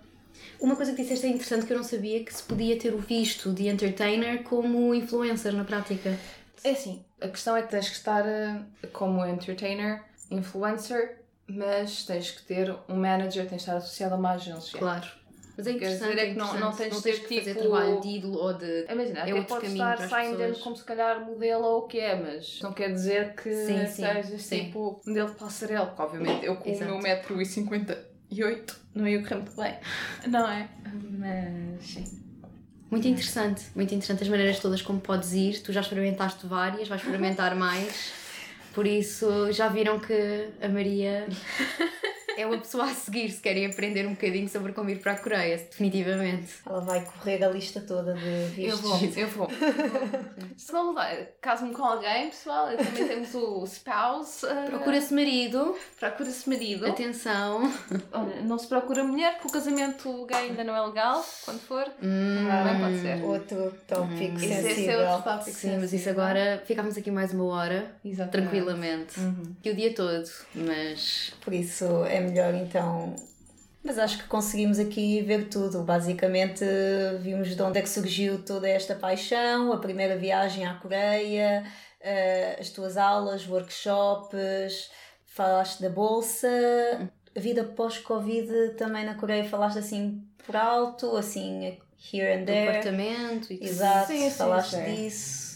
Uma 0.61 0.77
coisa 0.77 0.93
que 0.93 1.03
disseste 1.03 1.27
é 1.27 1.31
interessante 1.31 1.67
que 1.67 1.73
eu 1.73 1.77
não 1.77 1.85
sabia 1.85 2.25
que 2.25 2.35
se 2.35 2.43
podia 2.43 2.79
ter 2.79 2.93
o 2.93 2.99
visto 2.99 3.53
de 3.53 3.69
entertainer 3.69 4.43
como 4.43 4.95
influencer 4.95 5.53
na 5.53 5.65
prática. 5.65 6.19
É 6.65 6.71
assim, 6.71 7.05
a 7.21 7.29
questão 7.29 7.57
é 7.57 7.63
que 7.63 7.69
tens 7.69 7.89
que 7.89 7.95
estar 7.95 8.27
eh, 8.27 8.61
como 8.93 9.25
entertainer, 9.25 10.03
influencer, 10.31 11.21
mas 11.47 12.05
tens 12.05 12.31
que 12.31 12.43
ter 12.43 12.75
um 12.89 12.97
manager, 12.97 13.49
tens 13.49 13.51
de 13.51 13.57
estar 13.57 13.77
associado 13.77 14.15
a 14.15 14.19
uma 14.19 14.33
agência. 14.33 14.79
Claro. 14.79 15.07
Mas 15.59 15.67
é 15.67 15.73
interessante, 15.73 16.11
dizer, 16.11 16.19
é 16.19 16.27
é 16.29 16.33
que 16.33 16.39
não- 16.39 16.61
não 16.61 16.73
tens 16.73 16.95
de 16.97 17.03
ter, 17.03 17.21
que 17.21 17.39
fazer 17.41 17.55
tipo- 17.55 17.69
trabalho 17.69 18.01
de 18.01 18.09
ídolo 18.09 18.39
ou 18.39 18.55
de... 18.55 18.87
Imagina, 18.89 19.19
É 19.19 19.23
até 19.33 19.43
caminho 19.43 19.73
estar 19.93 20.09
saindo 20.09 20.59
como 20.61 20.77
se 20.77 20.85
calhar 20.85 21.21
modelo 21.25 21.65
ou 21.65 21.79
o 21.81 21.83
que 21.89 21.99
é, 21.99 22.15
mas 22.15 22.61
não 22.63 22.73
quer 22.73 22.93
dizer 22.93 23.35
que 23.35 23.53
Sim, 23.53 23.87
sim, 23.89 24.03
sejas 24.03 24.43
sim. 24.43 24.65
tipo 24.67 25.03
modelo 25.05 25.31
de 25.31 25.35
passarela, 25.35 25.87
porque 25.87 26.01
obviamente 26.03 26.47
eu 26.47 26.55
com 26.57 26.71
Exato. 26.71 26.85
o 26.93 26.95
meu 26.95 27.03
metro 27.03 27.43
e 27.43 27.45
58 27.45 28.81
não 28.95 29.09
ia 29.09 29.21
correr 29.21 29.35
muito 29.35 29.57
bem, 29.57 29.75
não 30.31 30.49
é? 30.49 30.69
Mas 31.19 31.85
sim. 31.85 32.05
Muito 32.89 33.09
interessante, 33.09 33.65
muito 33.75 33.93
interessante 33.93 34.23
as 34.23 34.29
maneiras 34.29 34.61
todas 34.61 34.81
como 34.81 35.01
podes 35.01 35.33
ir. 35.33 35.61
Tu 35.63 35.73
já 35.73 35.81
experimentaste 35.81 36.47
várias, 36.47 36.87
vais 36.89 37.03
experimentar 37.03 37.55
mais. 37.57 38.13
Por 38.73 38.87
isso, 38.87 39.51
já 39.53 39.67
viram 39.69 39.99
que 39.99 40.51
a 40.63 40.69
Maria 40.69 41.27
é 42.41 42.47
uma 42.47 42.59
pessoa 42.59 42.85
a 42.85 42.95
seguir 42.95 43.31
se 43.31 43.41
querem 43.41 43.67
aprender 43.67 44.07
um 44.07 44.11
bocadinho 44.11 44.49
sobre 44.49 44.73
como 44.73 44.89
ir 44.91 44.99
para 45.01 45.13
a 45.13 45.17
Coreia, 45.17 45.57
definitivamente. 45.59 46.47
Ela 46.67 46.81
vai 46.81 47.05
correr 47.05 47.43
a 47.45 47.49
lista 47.49 47.81
toda 47.81 48.15
de 48.15 48.63
Eu 48.63 48.77
vistos. 48.77 48.81
vou, 48.81 49.01
eu 49.17 49.29
vou. 49.29 49.49
Se 50.57 50.73
não 50.73 50.89
levar, 50.89 51.15
caso-me 51.41 51.73
com 51.73 51.85
alguém, 51.85 52.29
pessoal, 52.31 52.67
também 52.77 53.07
temos 53.09 53.35
o 53.35 53.65
spouse. 53.65 54.45
uh, 54.47 54.67
Procura-se 54.71 55.15
marido, 55.15 55.77
Procura-se 55.99 56.49
marido. 56.49 56.87
atenção. 56.87 57.73
Não 58.45 58.59
se 58.59 58.67
procura 58.67 59.05
mulher, 59.05 59.35
porque 59.35 59.49
o 59.49 59.53
casamento 59.53 60.27
gay 60.27 60.49
ainda 60.49 60.65
não 60.65 60.75
é 60.77 60.81
legal, 60.87 61.25
quando 61.45 61.61
for. 61.61 61.85
Também 61.85 62.81
pode 62.81 63.01
ser. 63.01 63.23
Outro 63.25 63.75
tópico 63.87 64.37
Esse, 64.37 64.45
esse 64.47 64.53
é 64.55 64.63
sensível. 64.75 65.01
outro 65.09 65.23
tópico. 65.25 65.51
Sim, 65.57 65.75
mas 65.77 65.85
isso 65.93 66.05
sensível. 66.05 66.13
agora 66.23 66.63
ficámos 66.67 66.97
aqui 66.97 67.11
mais 67.11 67.33
uma 67.33 67.45
hora, 67.45 67.93
Exatamente. 68.05 68.31
tranquilamente. 68.51 69.15
E 69.65 69.71
o 69.71 69.75
dia 69.75 69.93
todo, 69.95 70.29
mas 70.55 71.33
Por 71.41 71.53
isso 71.55 72.05
é 72.05 72.21
melhor 72.29 72.55
então. 72.55 73.15
Mas 73.83 73.99
acho 73.99 74.19
que 74.19 74.25
conseguimos 74.29 74.79
aqui 74.79 75.23
ver 75.23 75.49
tudo. 75.49 75.83
Basicamente 75.83 76.65
vimos 77.21 77.55
de 77.55 77.63
onde 77.63 77.79
é 77.79 77.83
que 77.83 77.89
surgiu 77.89 78.45
toda 78.45 78.69
esta 78.69 78.95
paixão, 78.95 79.73
a 79.73 79.79
primeira 79.79 80.17
viagem 80.17 80.67
à 80.67 80.75
Coreia, 80.75 81.65
eh, 82.01 82.57
as 82.61 82.71
tuas 82.71 82.97
aulas, 82.97 83.49
workshops, 83.49 84.91
falaste 85.27 85.81
da 85.81 85.89
bolsa, 85.89 86.49
a 87.37 87.41
vida 87.41 87.65
pós-Covid 87.65 88.71
também 88.77 89.05
na 89.05 89.15
Coreia 89.15 89.45
falaste 89.49 89.79
assim 89.79 90.23
por 90.45 90.57
alto, 90.57 91.17
assim 91.17 91.79
here 92.13 92.33
and 92.33 92.41
do 92.41 92.47
there. 92.47 92.69
apartamento 92.69 93.53
e 93.53 93.59
tudo. 93.59 93.69
Exato, 93.69 94.07
Sim, 94.09 94.31
sim, 94.31 94.37
falaste 94.37 94.77
sim. 94.77 94.95
disso. 94.95 95.49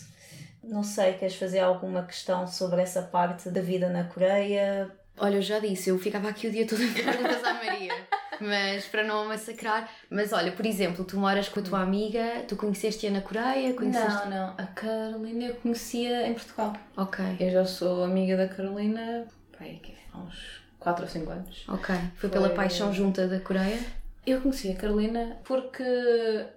Não 0.63 0.85
sei, 0.85 1.15
queres 1.15 1.35
fazer 1.35 1.59
alguma 1.59 2.05
questão 2.05 2.47
sobre 2.47 2.81
essa 2.83 3.03
parte 3.03 3.51
da 3.51 3.61
vida 3.61 3.89
na 3.91 4.05
Coreia? 4.05 4.91
Olha, 5.19 5.37
eu 5.37 5.43
já 5.43 5.59
disse, 5.59 5.91
eu 5.91 5.99
ficava 5.99 6.29
aqui 6.29 6.47
o 6.49 6.51
dia 6.51 6.67
todo 6.67 6.79
ver 6.89 7.05
perguntas 7.05 7.45
à 7.45 7.55
Maria, 7.55 7.93
mas 8.41 8.87
para 8.87 9.05
não 9.05 9.23
a 9.23 9.25
massacrar. 9.27 9.89
Mas 10.11 10.33
olha, 10.33 10.53
por 10.53 10.65
exemplo, 10.67 11.05
tu 11.05 11.17
moras 11.19 11.49
com 11.49 11.61
a 11.61 11.63
tua 11.63 11.81
amiga, 11.81 12.45
tu 12.49 12.57
conheceste-a 12.57 13.11
na 13.11 13.21
Coreia? 13.21 13.75
Conheceste... 13.75 14.29
Não, 14.29 14.31
não. 14.31 14.55
A 14.59 14.67
Carolina 14.67 15.45
eu 15.45 15.55
conhecia 15.57 16.27
em 16.27 16.35
Portugal. 16.35 16.73
Ok, 16.97 17.25
Eu 17.39 17.51
já 17.51 17.65
sou 17.65 18.05
amiga 18.05 18.37
da 18.37 18.49
Carolina 18.49 19.27
pai, 19.57 19.79
que 19.83 19.93
é, 19.93 19.97
há 20.13 20.19
uns 20.19 20.63
4 20.81 21.05
ou 21.05 21.11
5 21.11 21.31
anos. 21.31 21.65
ok. 21.69 21.95
Foi, 21.95 22.11
Foi- 22.17 22.31
pela 22.31 22.49
paixão 22.51 22.93
junta 22.93 23.29
da 23.29 23.39
Coreia? 23.39 23.79
Eu 24.25 24.41
conheci 24.41 24.71
a 24.71 24.77
Carolina 24.77 25.37
porque 25.45 25.83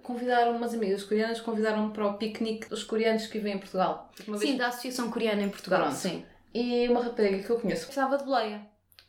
convidaram 0.02 0.56
umas 0.56 0.72
amigas 0.72 1.02
coreanas, 1.02 1.40
convidaram-me 1.40 1.92
para 1.92 2.06
o 2.06 2.14
piquenique 2.14 2.68
dos 2.68 2.84
coreanos 2.84 3.26
que 3.26 3.38
vivem 3.38 3.54
em 3.54 3.58
Portugal. 3.58 4.08
Uma 4.26 4.38
vez 4.38 4.50
Sim, 4.52 4.56
da 4.56 4.68
Associação 4.68 5.10
Coreana 5.10 5.42
em 5.42 5.48
Portugal, 5.48 5.80
Pronto. 5.80 5.96
sim. 5.96 6.24
E 6.58 6.88
uma 6.88 7.02
rapariga 7.02 7.42
que 7.42 7.50
eu 7.50 7.58
conheço 7.60 7.84
precisava 7.86 8.16
de 8.18 8.24
boleia 8.24 8.60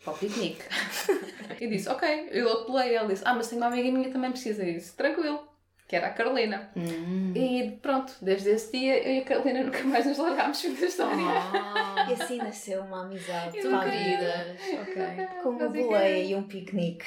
para 0.03 0.13
o 0.13 0.17
piquenique. 0.17 0.63
e 1.61 1.67
disse, 1.67 1.89
ok, 1.89 2.29
eu 2.31 2.45
dou-te 2.45 2.67
boleia. 2.67 2.97
Ela 2.99 3.07
disse, 3.07 3.23
ah, 3.25 3.33
mas 3.33 3.47
tenho 3.47 3.61
uma 3.61 3.67
amiga 3.67 3.91
minha 3.91 4.05
que 4.05 4.11
também 4.13 4.31
precisa. 4.31 4.63
Disse, 4.65 4.95
tranquilo, 4.95 5.47
que 5.87 5.95
era 5.95 6.07
a 6.07 6.09
Carolina. 6.11 6.69
Hum. 6.75 7.31
E 7.35 7.77
pronto, 7.81 8.13
desde 8.21 8.49
esse 8.49 8.71
dia 8.77 8.97
eu 9.07 9.13
e 9.15 9.19
a 9.19 9.23
Carolina 9.25 9.63
nunca 9.63 9.83
mais 9.83 10.05
nos 10.05 10.17
largámos 10.17 10.61
fim 10.61 10.73
da 10.73 10.85
história. 10.85 11.15
Oh, 11.17 12.09
E 12.09 12.13
assim 12.13 12.37
nasceu 12.37 12.81
uma 12.81 13.03
amizade 13.03 13.57
Eu 13.57 13.69
para 13.69 13.79
a 13.81 13.85
nunca- 13.85 13.97
vida. 13.97 14.57
ok. 14.81 15.27
Com 15.43 15.49
uma 15.49 15.69
boleia 15.69 16.23
e 16.23 16.35
um 16.35 16.43
piquenique. 16.43 17.05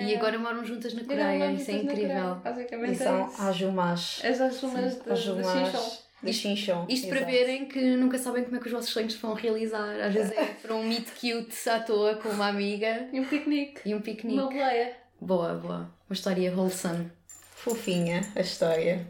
E 0.00 0.14
agora 0.14 0.38
moram 0.38 0.64
juntas 0.64 0.94
na 0.94 1.02
Coreia, 1.02 1.50
isso 1.50 1.70
é 1.70 1.74
incrível. 1.74 2.40
Coreia. 2.40 2.92
E 2.92 2.94
são 2.94 3.24
é 3.24 3.26
isso. 3.26 3.42
as 3.42 3.56
Jumas. 3.56 4.22
As 4.24 4.40
ajumas 4.40 5.02
de, 5.02 5.10
As 5.12 5.18
de 5.18 5.24
Jumas 5.24 5.46
Xinchon. 5.46 5.90
de 5.90 6.01
Xinchon. 6.30 6.86
Isto 6.88 7.08
para 7.08 7.18
exato. 7.18 7.32
verem 7.32 7.66
que 7.66 7.80
nunca 7.96 8.18
sabem 8.18 8.44
como 8.44 8.56
é 8.56 8.60
que 8.60 8.66
os 8.66 8.72
vossos 8.72 8.90
sonhos 8.90 9.14
se 9.14 9.18
vão 9.18 9.32
realizar. 9.32 9.98
Às 10.00 10.12
vezes 10.12 10.32
é 10.32 10.44
para 10.60 10.74
um 10.74 10.84
meet 10.86 11.08
cute 11.18 11.68
à 11.70 11.80
toa 11.80 12.16
com 12.16 12.28
uma 12.28 12.48
amiga 12.48 13.08
E 13.12 13.18
um 13.18 13.24
piquenique. 13.24 13.80
e 13.86 13.92
um 13.94 13.96
Uma 13.96 14.02
piquenique. 14.02 14.40
boleia. 14.42 14.96
Boa, 15.20 15.54
boa. 15.54 15.78
Uma 16.08 16.14
história 16.14 16.54
wholesome. 16.54 17.10
Fofinha 17.56 18.20
a 18.36 18.40
história. 18.40 19.06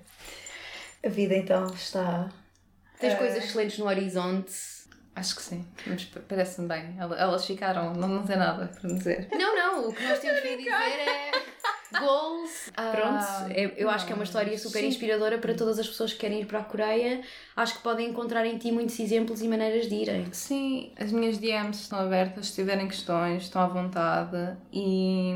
A 1.05 1.09
vida 1.09 1.35
então 1.35 1.67
está. 1.75 2.31
Tens 3.01 3.15
Eh, 3.15 3.17
coisas 3.17 3.45
excelentes 3.45 3.79
no 3.79 3.87
horizonte. 3.87 4.53
Acho 5.15 5.37
que 5.37 5.43
sim. 5.43 5.67
Mas 5.87 6.05
pa- 6.05 6.21
parece-me 6.27 6.69
bem. 6.69 6.95
Ela- 6.99 7.19
Elas 7.19 7.45
ficaram, 7.45 7.93
não, 7.95 8.09
não 8.09 8.27
tem 8.27 8.37
nada 8.37 8.69
para 8.69 8.89
dizer. 8.91 9.29
Não, 9.33 9.55
não, 9.57 9.89
o 9.89 9.93
que 9.93 10.03
nós 10.07 10.19
temos 10.21 10.41
para 10.41 10.57
dizer 10.57 10.71
é 10.71 11.31
goals. 11.99 12.71
Pronto, 12.75 13.53
eu, 13.53 13.71
eu 13.71 13.91
acho 13.91 14.07
que 14.07 14.13
é 14.13 14.15
uma 14.15 14.25
história 14.25 14.57
super 14.59 14.81
sim. 14.81 14.89
inspiradora 14.89 15.39
para 15.39 15.55
todas 15.55 15.79
as 15.79 15.87
pessoas 15.87 16.13
que 16.13 16.19
querem 16.19 16.41
ir 16.41 16.47
para 16.47 16.61
a 16.61 16.65
Coreia. 16.65 17.23
Acho 17.57 17.77
que 17.77 17.83
podem 17.83 18.11
encontrar 18.11 18.45
em 18.47 18.59
ti 18.59 18.73
muitos 18.73 18.99
exemplos 18.99 19.43
e 19.43 19.49
maneiras 19.49 19.89
de 19.89 19.95
irem. 19.95 20.33
Sim, 20.33 20.93
as 20.99 21.13
minhas 21.13 21.39
DMs 21.39 21.83
estão 21.83 21.99
abertas. 21.99 22.49
Se 22.49 22.55
tiverem 22.55 22.89
questões, 22.89 23.45
estão 23.45 23.63
à 23.63 23.67
vontade. 23.67 24.57
E 24.73 25.35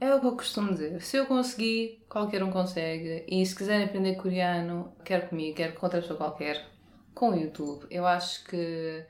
é 0.00 0.14
o 0.14 0.20
que 0.20 0.26
eu 0.26 0.32
costumo 0.32 0.72
dizer. 0.72 1.02
Se 1.02 1.16
eu 1.16 1.26
conseguir, 1.26 2.04
qualquer 2.08 2.42
um 2.42 2.50
consegue. 2.50 3.24
E 3.26 3.44
se 3.44 3.54
quiserem 3.54 3.84
aprender 3.86 4.14
coreano, 4.16 4.92
quer 5.04 5.28
comigo, 5.28 5.56
quer 5.56 5.74
com 5.74 5.86
outra 5.86 6.00
pessoa 6.00 6.16
qualquer, 6.16 6.64
com 7.14 7.30
o 7.30 7.34
YouTube. 7.34 7.86
Eu 7.90 8.06
acho 8.06 8.44
que 8.44 9.04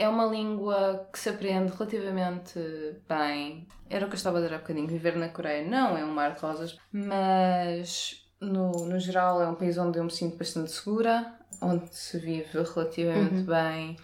é 0.00 0.08
uma 0.08 0.24
língua 0.24 1.06
que 1.12 1.18
se 1.18 1.28
aprende 1.28 1.72
relativamente 1.72 2.58
bem. 3.06 3.68
Era 3.88 4.06
o 4.06 4.08
que 4.08 4.14
eu 4.14 4.16
estava 4.16 4.38
a 4.38 4.40
dizer 4.40 4.54
há 4.54 4.58
bocadinho. 4.58 4.88
Viver 4.88 5.14
na 5.14 5.28
Coreia 5.28 5.68
não 5.68 5.96
é 5.96 6.02
um 6.02 6.10
mar 6.10 6.32
de 6.34 6.40
rosas, 6.40 6.78
mas 6.90 8.26
no, 8.40 8.72
no 8.86 8.98
geral 8.98 9.42
é 9.42 9.46
um 9.46 9.54
país 9.54 9.76
onde 9.76 9.98
eu 9.98 10.04
me 10.04 10.10
sinto 10.10 10.38
bastante 10.38 10.72
segura, 10.72 11.34
onde 11.60 11.94
se 11.94 12.18
vive 12.18 12.62
relativamente 12.74 13.42
bem. 13.44 13.96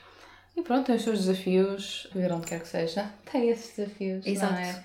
E 0.55 0.61
pronto, 0.61 0.85
tem 0.85 0.97
os 0.97 1.03
seus 1.03 1.21
desafios, 1.21 2.07
viver 2.13 2.31
onde 2.31 2.47
quer 2.47 2.61
que 2.61 2.69
seja, 2.69 3.11
tem 3.33 3.49
esses 3.49 3.75
desafios. 3.75 4.27
Exato. 4.27 4.53
Não 4.53 4.61
é? 4.61 4.85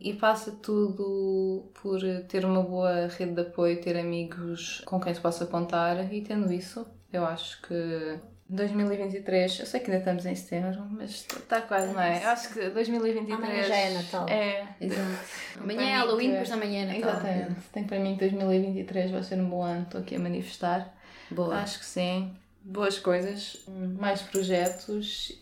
E 0.00 0.14
passa 0.14 0.52
tudo 0.52 1.70
por 1.74 2.00
ter 2.26 2.46
uma 2.46 2.62
boa 2.62 3.08
rede 3.08 3.34
de 3.34 3.40
apoio, 3.42 3.82
ter 3.82 3.98
amigos 3.98 4.80
com 4.86 4.98
quem 4.98 5.12
se 5.12 5.20
possa 5.20 5.44
contar 5.44 6.10
e 6.10 6.22
tendo 6.22 6.50
isso, 6.50 6.86
eu 7.12 7.26
acho 7.26 7.60
que 7.62 8.18
2023, 8.48 9.60
eu 9.60 9.66
sei 9.66 9.80
que 9.80 9.90
ainda 9.90 9.98
estamos 9.98 10.24
em 10.24 10.34
setembro, 10.34 10.86
mas 10.90 11.10
está 11.10 11.60
quase, 11.60 11.92
não 11.92 12.00
é? 12.00 12.24
Eu 12.24 12.28
acho 12.30 12.52
que 12.54 12.70
2023 12.70 13.38
Amanhã 13.38 13.62
já 13.62 13.76
é 13.76 13.90
Natal. 13.90 14.28
É. 14.28 14.68
Exato. 14.80 15.18
Amanhã 15.60 15.82
é 15.82 15.94
Halloween, 15.96 16.30
depois 16.30 16.52
amanhã 16.52 16.82
é 16.82 16.86
Natal. 16.86 17.10
Exatamente. 17.10 17.60
Tenho 17.72 17.86
para 17.86 17.98
mim 17.98 18.14
que 18.14 18.20
2023 18.20 19.10
vai 19.10 19.22
ser 19.22 19.38
um 19.38 19.50
bom 19.50 19.62
ano, 19.62 19.82
estou 19.82 20.00
aqui 20.00 20.16
a 20.16 20.18
manifestar. 20.18 20.94
Boa. 21.30 21.56
Acho 21.56 21.78
que 21.78 21.84
sim. 21.84 22.34
Boas 22.62 22.98
coisas, 22.98 23.64
mais 23.66 24.22
projetos. 24.22 25.38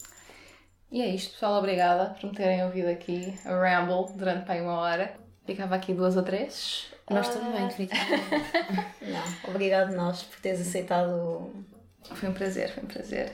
E 0.91 1.01
é 1.01 1.09
isto, 1.09 1.33
pessoal. 1.35 1.59
Obrigada 1.59 2.11
por 2.11 2.29
me 2.29 2.35
terem 2.35 2.65
ouvido 2.65 2.89
aqui 2.89 3.35
a 3.45 3.51
Ramble 3.51 4.17
durante 4.17 4.47
bem 4.47 4.63
uma 4.63 4.81
hora. 4.81 5.15
Ficava 5.45 5.77
aqui 5.77 5.95
duas 5.95 6.17
ou 6.17 6.23
três. 6.25 6.87
Nós 7.09 7.29
também, 7.29 7.67
definitivamente. 7.69 8.25
Não, 9.03 9.51
obrigado 9.51 9.95
nós 9.95 10.25
por 10.25 10.41
teres 10.41 10.61
aceitado. 10.61 11.53
Foi 12.15 12.29
um 12.29 12.33
prazer, 12.33 12.71
foi 12.71 12.83
um 12.83 12.87
prazer. 12.87 13.33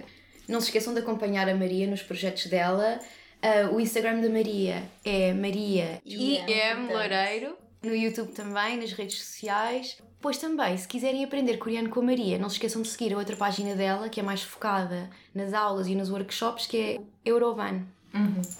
Não 0.48 0.60
se 0.60 0.66
esqueçam 0.66 0.92
de 0.92 1.00
acompanhar 1.00 1.48
a 1.48 1.54
Maria 1.54 1.86
nos 1.86 2.02
projetos 2.02 2.46
dela. 2.46 2.98
Ah, 3.40 3.70
o 3.72 3.80
Instagram 3.80 4.20
da 4.20 4.28
Maria 4.28 4.82
é 5.04 5.32
Maria 5.32 6.00
IM 6.04 6.44
portanto. 6.44 6.92
Loureiro. 6.92 7.56
No 7.82 7.96
YouTube 7.96 8.30
também, 8.32 8.76
nas 8.76 8.92
redes 8.92 9.18
sociais. 9.18 9.98
Pois 10.20 10.38
também, 10.38 10.76
se 10.78 10.86
quiserem 10.86 11.24
aprender 11.24 11.56
coreano 11.56 11.88
com 11.88 11.98
a 11.98 12.02
Maria, 12.04 12.38
não 12.38 12.48
se 12.48 12.54
esqueçam 12.54 12.80
de 12.80 12.86
seguir 12.86 13.12
a 13.12 13.18
outra 13.18 13.34
página 13.34 13.74
dela, 13.74 14.08
que 14.08 14.20
é 14.20 14.22
mais 14.22 14.40
focada 14.42 15.10
nas 15.34 15.52
aulas 15.52 15.88
e 15.88 15.96
nos 15.96 16.08
workshops, 16.08 16.66
que 16.68 16.76
é 16.76 17.00
Eurovan. 17.24 17.82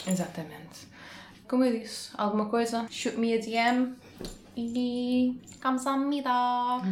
Exatamente. 0.09 0.89
Como 1.47 1.63
eu 1.63 1.79
disse, 1.79 2.11
alguma 2.15 2.47
coisa, 2.47 2.87
shoot 2.91 3.17
me 3.17 3.33
a 3.35 3.39
DM 3.39 3.95
e 4.56 5.40
감사합니다. 5.62 6.32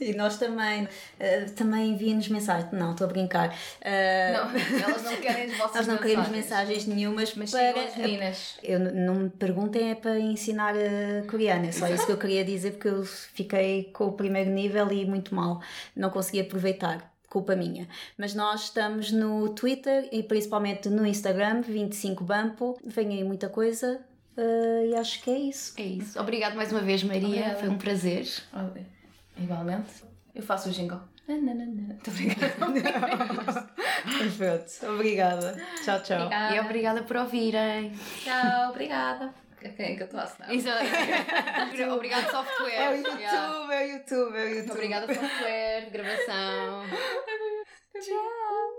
E 0.00 0.14
nós 0.14 0.38
também, 0.38 0.88
eh, 1.18 1.40
também 1.54 1.90
enviem-nos 1.90 2.26
mensagens. 2.28 2.72
Não, 2.72 2.92
estou 2.92 3.06
a 3.06 3.10
brincar. 3.10 3.54
Eh, 3.82 4.32
Não, 4.32 4.48
elas 4.88 5.02
não 5.02 5.16
querem 5.16 5.44
as 5.52 5.58
vossas 5.58 5.74
nós 5.76 5.86
não 5.88 5.98
queremos 5.98 6.28
mensagens. 6.30 6.68
mensagens 6.86 6.86
nenhumas, 6.86 7.34
Mas 7.34 7.50
para. 7.50 7.66
sigam 7.68 7.84
as 7.86 7.96
meninas. 7.96 8.58
Eu, 8.62 8.78
n- 8.78 8.92
não 8.92 9.14
me 9.16 9.28
perguntem 9.28 9.90
é 9.90 9.94
para 9.94 10.18
ensinar 10.18 10.74
eh, 10.74 11.22
coreano, 11.30 11.66
é 11.66 11.72
só 11.72 11.86
isso 11.86 12.06
que 12.06 12.12
eu 12.12 12.16
queria 12.16 12.42
dizer 12.42 12.70
porque 12.72 12.88
eu 12.88 13.04
fiquei 13.04 13.90
com 13.92 14.06
o 14.06 14.12
primeiro 14.12 14.48
nível 14.50 14.90
e 14.90 15.04
muito 15.04 15.34
mal, 15.34 15.60
não 15.94 16.08
consegui 16.08 16.40
aproveitar, 16.40 17.12
culpa 17.28 17.54
minha. 17.54 17.86
Mas 18.16 18.34
nós 18.34 18.62
estamos 18.64 19.12
no 19.12 19.50
Twitter 19.50 20.08
e 20.10 20.22
principalmente 20.22 20.88
no 20.88 21.06
Instagram, 21.06 21.60
25bampo, 21.60 22.78
vem 22.82 23.08
aí 23.18 23.22
muita 23.24 23.50
coisa 23.50 24.00
eh, 24.37 24.87
e 24.87 24.95
acho 24.95 25.21
que 25.21 25.29
é 25.31 25.37
isso. 25.37 25.73
É 25.77 25.83
isso. 25.83 26.19
Obrigado 26.19 26.55
mais 26.55 26.71
uma 26.71 26.81
vez, 26.81 27.03
Maria. 27.03 27.27
Obrigada. 27.27 27.55
Foi 27.59 27.69
um 27.69 27.77
prazer. 27.77 28.27
Igualmente. 29.37 30.03
Eu 30.33 30.43
faço 30.43 30.69
o 30.69 30.71
jingle. 30.71 30.99
Estou 31.27 32.13
brincando. 32.13 32.55
Pronto, 34.37 34.85
obrigada. 34.93 35.61
Tchau, 35.83 35.99
tchau. 36.03 36.29
E 36.53 36.59
obrigada 36.59 37.03
por 37.03 37.17
ouvirem. 37.17 37.91
Tchau, 38.23 38.69
obrigada. 38.69 39.33
Quem 39.59 39.93
é 39.93 39.95
que 39.95 40.03
eu 40.03 40.05
estou 40.05 40.19
a 40.19 40.23
assinar? 40.23 40.49
Obrigado, 41.93 42.29
software. 42.29 42.71
É 42.71 42.89
o 42.91 43.17
Yeah. 43.17 43.47
YouTube, 43.47 43.73
é 43.73 43.83
o 43.83 43.91
YouTube, 43.97 44.37
é 44.37 44.43
o 44.43 44.49
YouTube. 44.49 44.71
Obrigada, 44.71 45.13
software 45.13 45.85
de 45.85 45.89
gravação. 45.89 46.83
Tchau. 47.99 48.74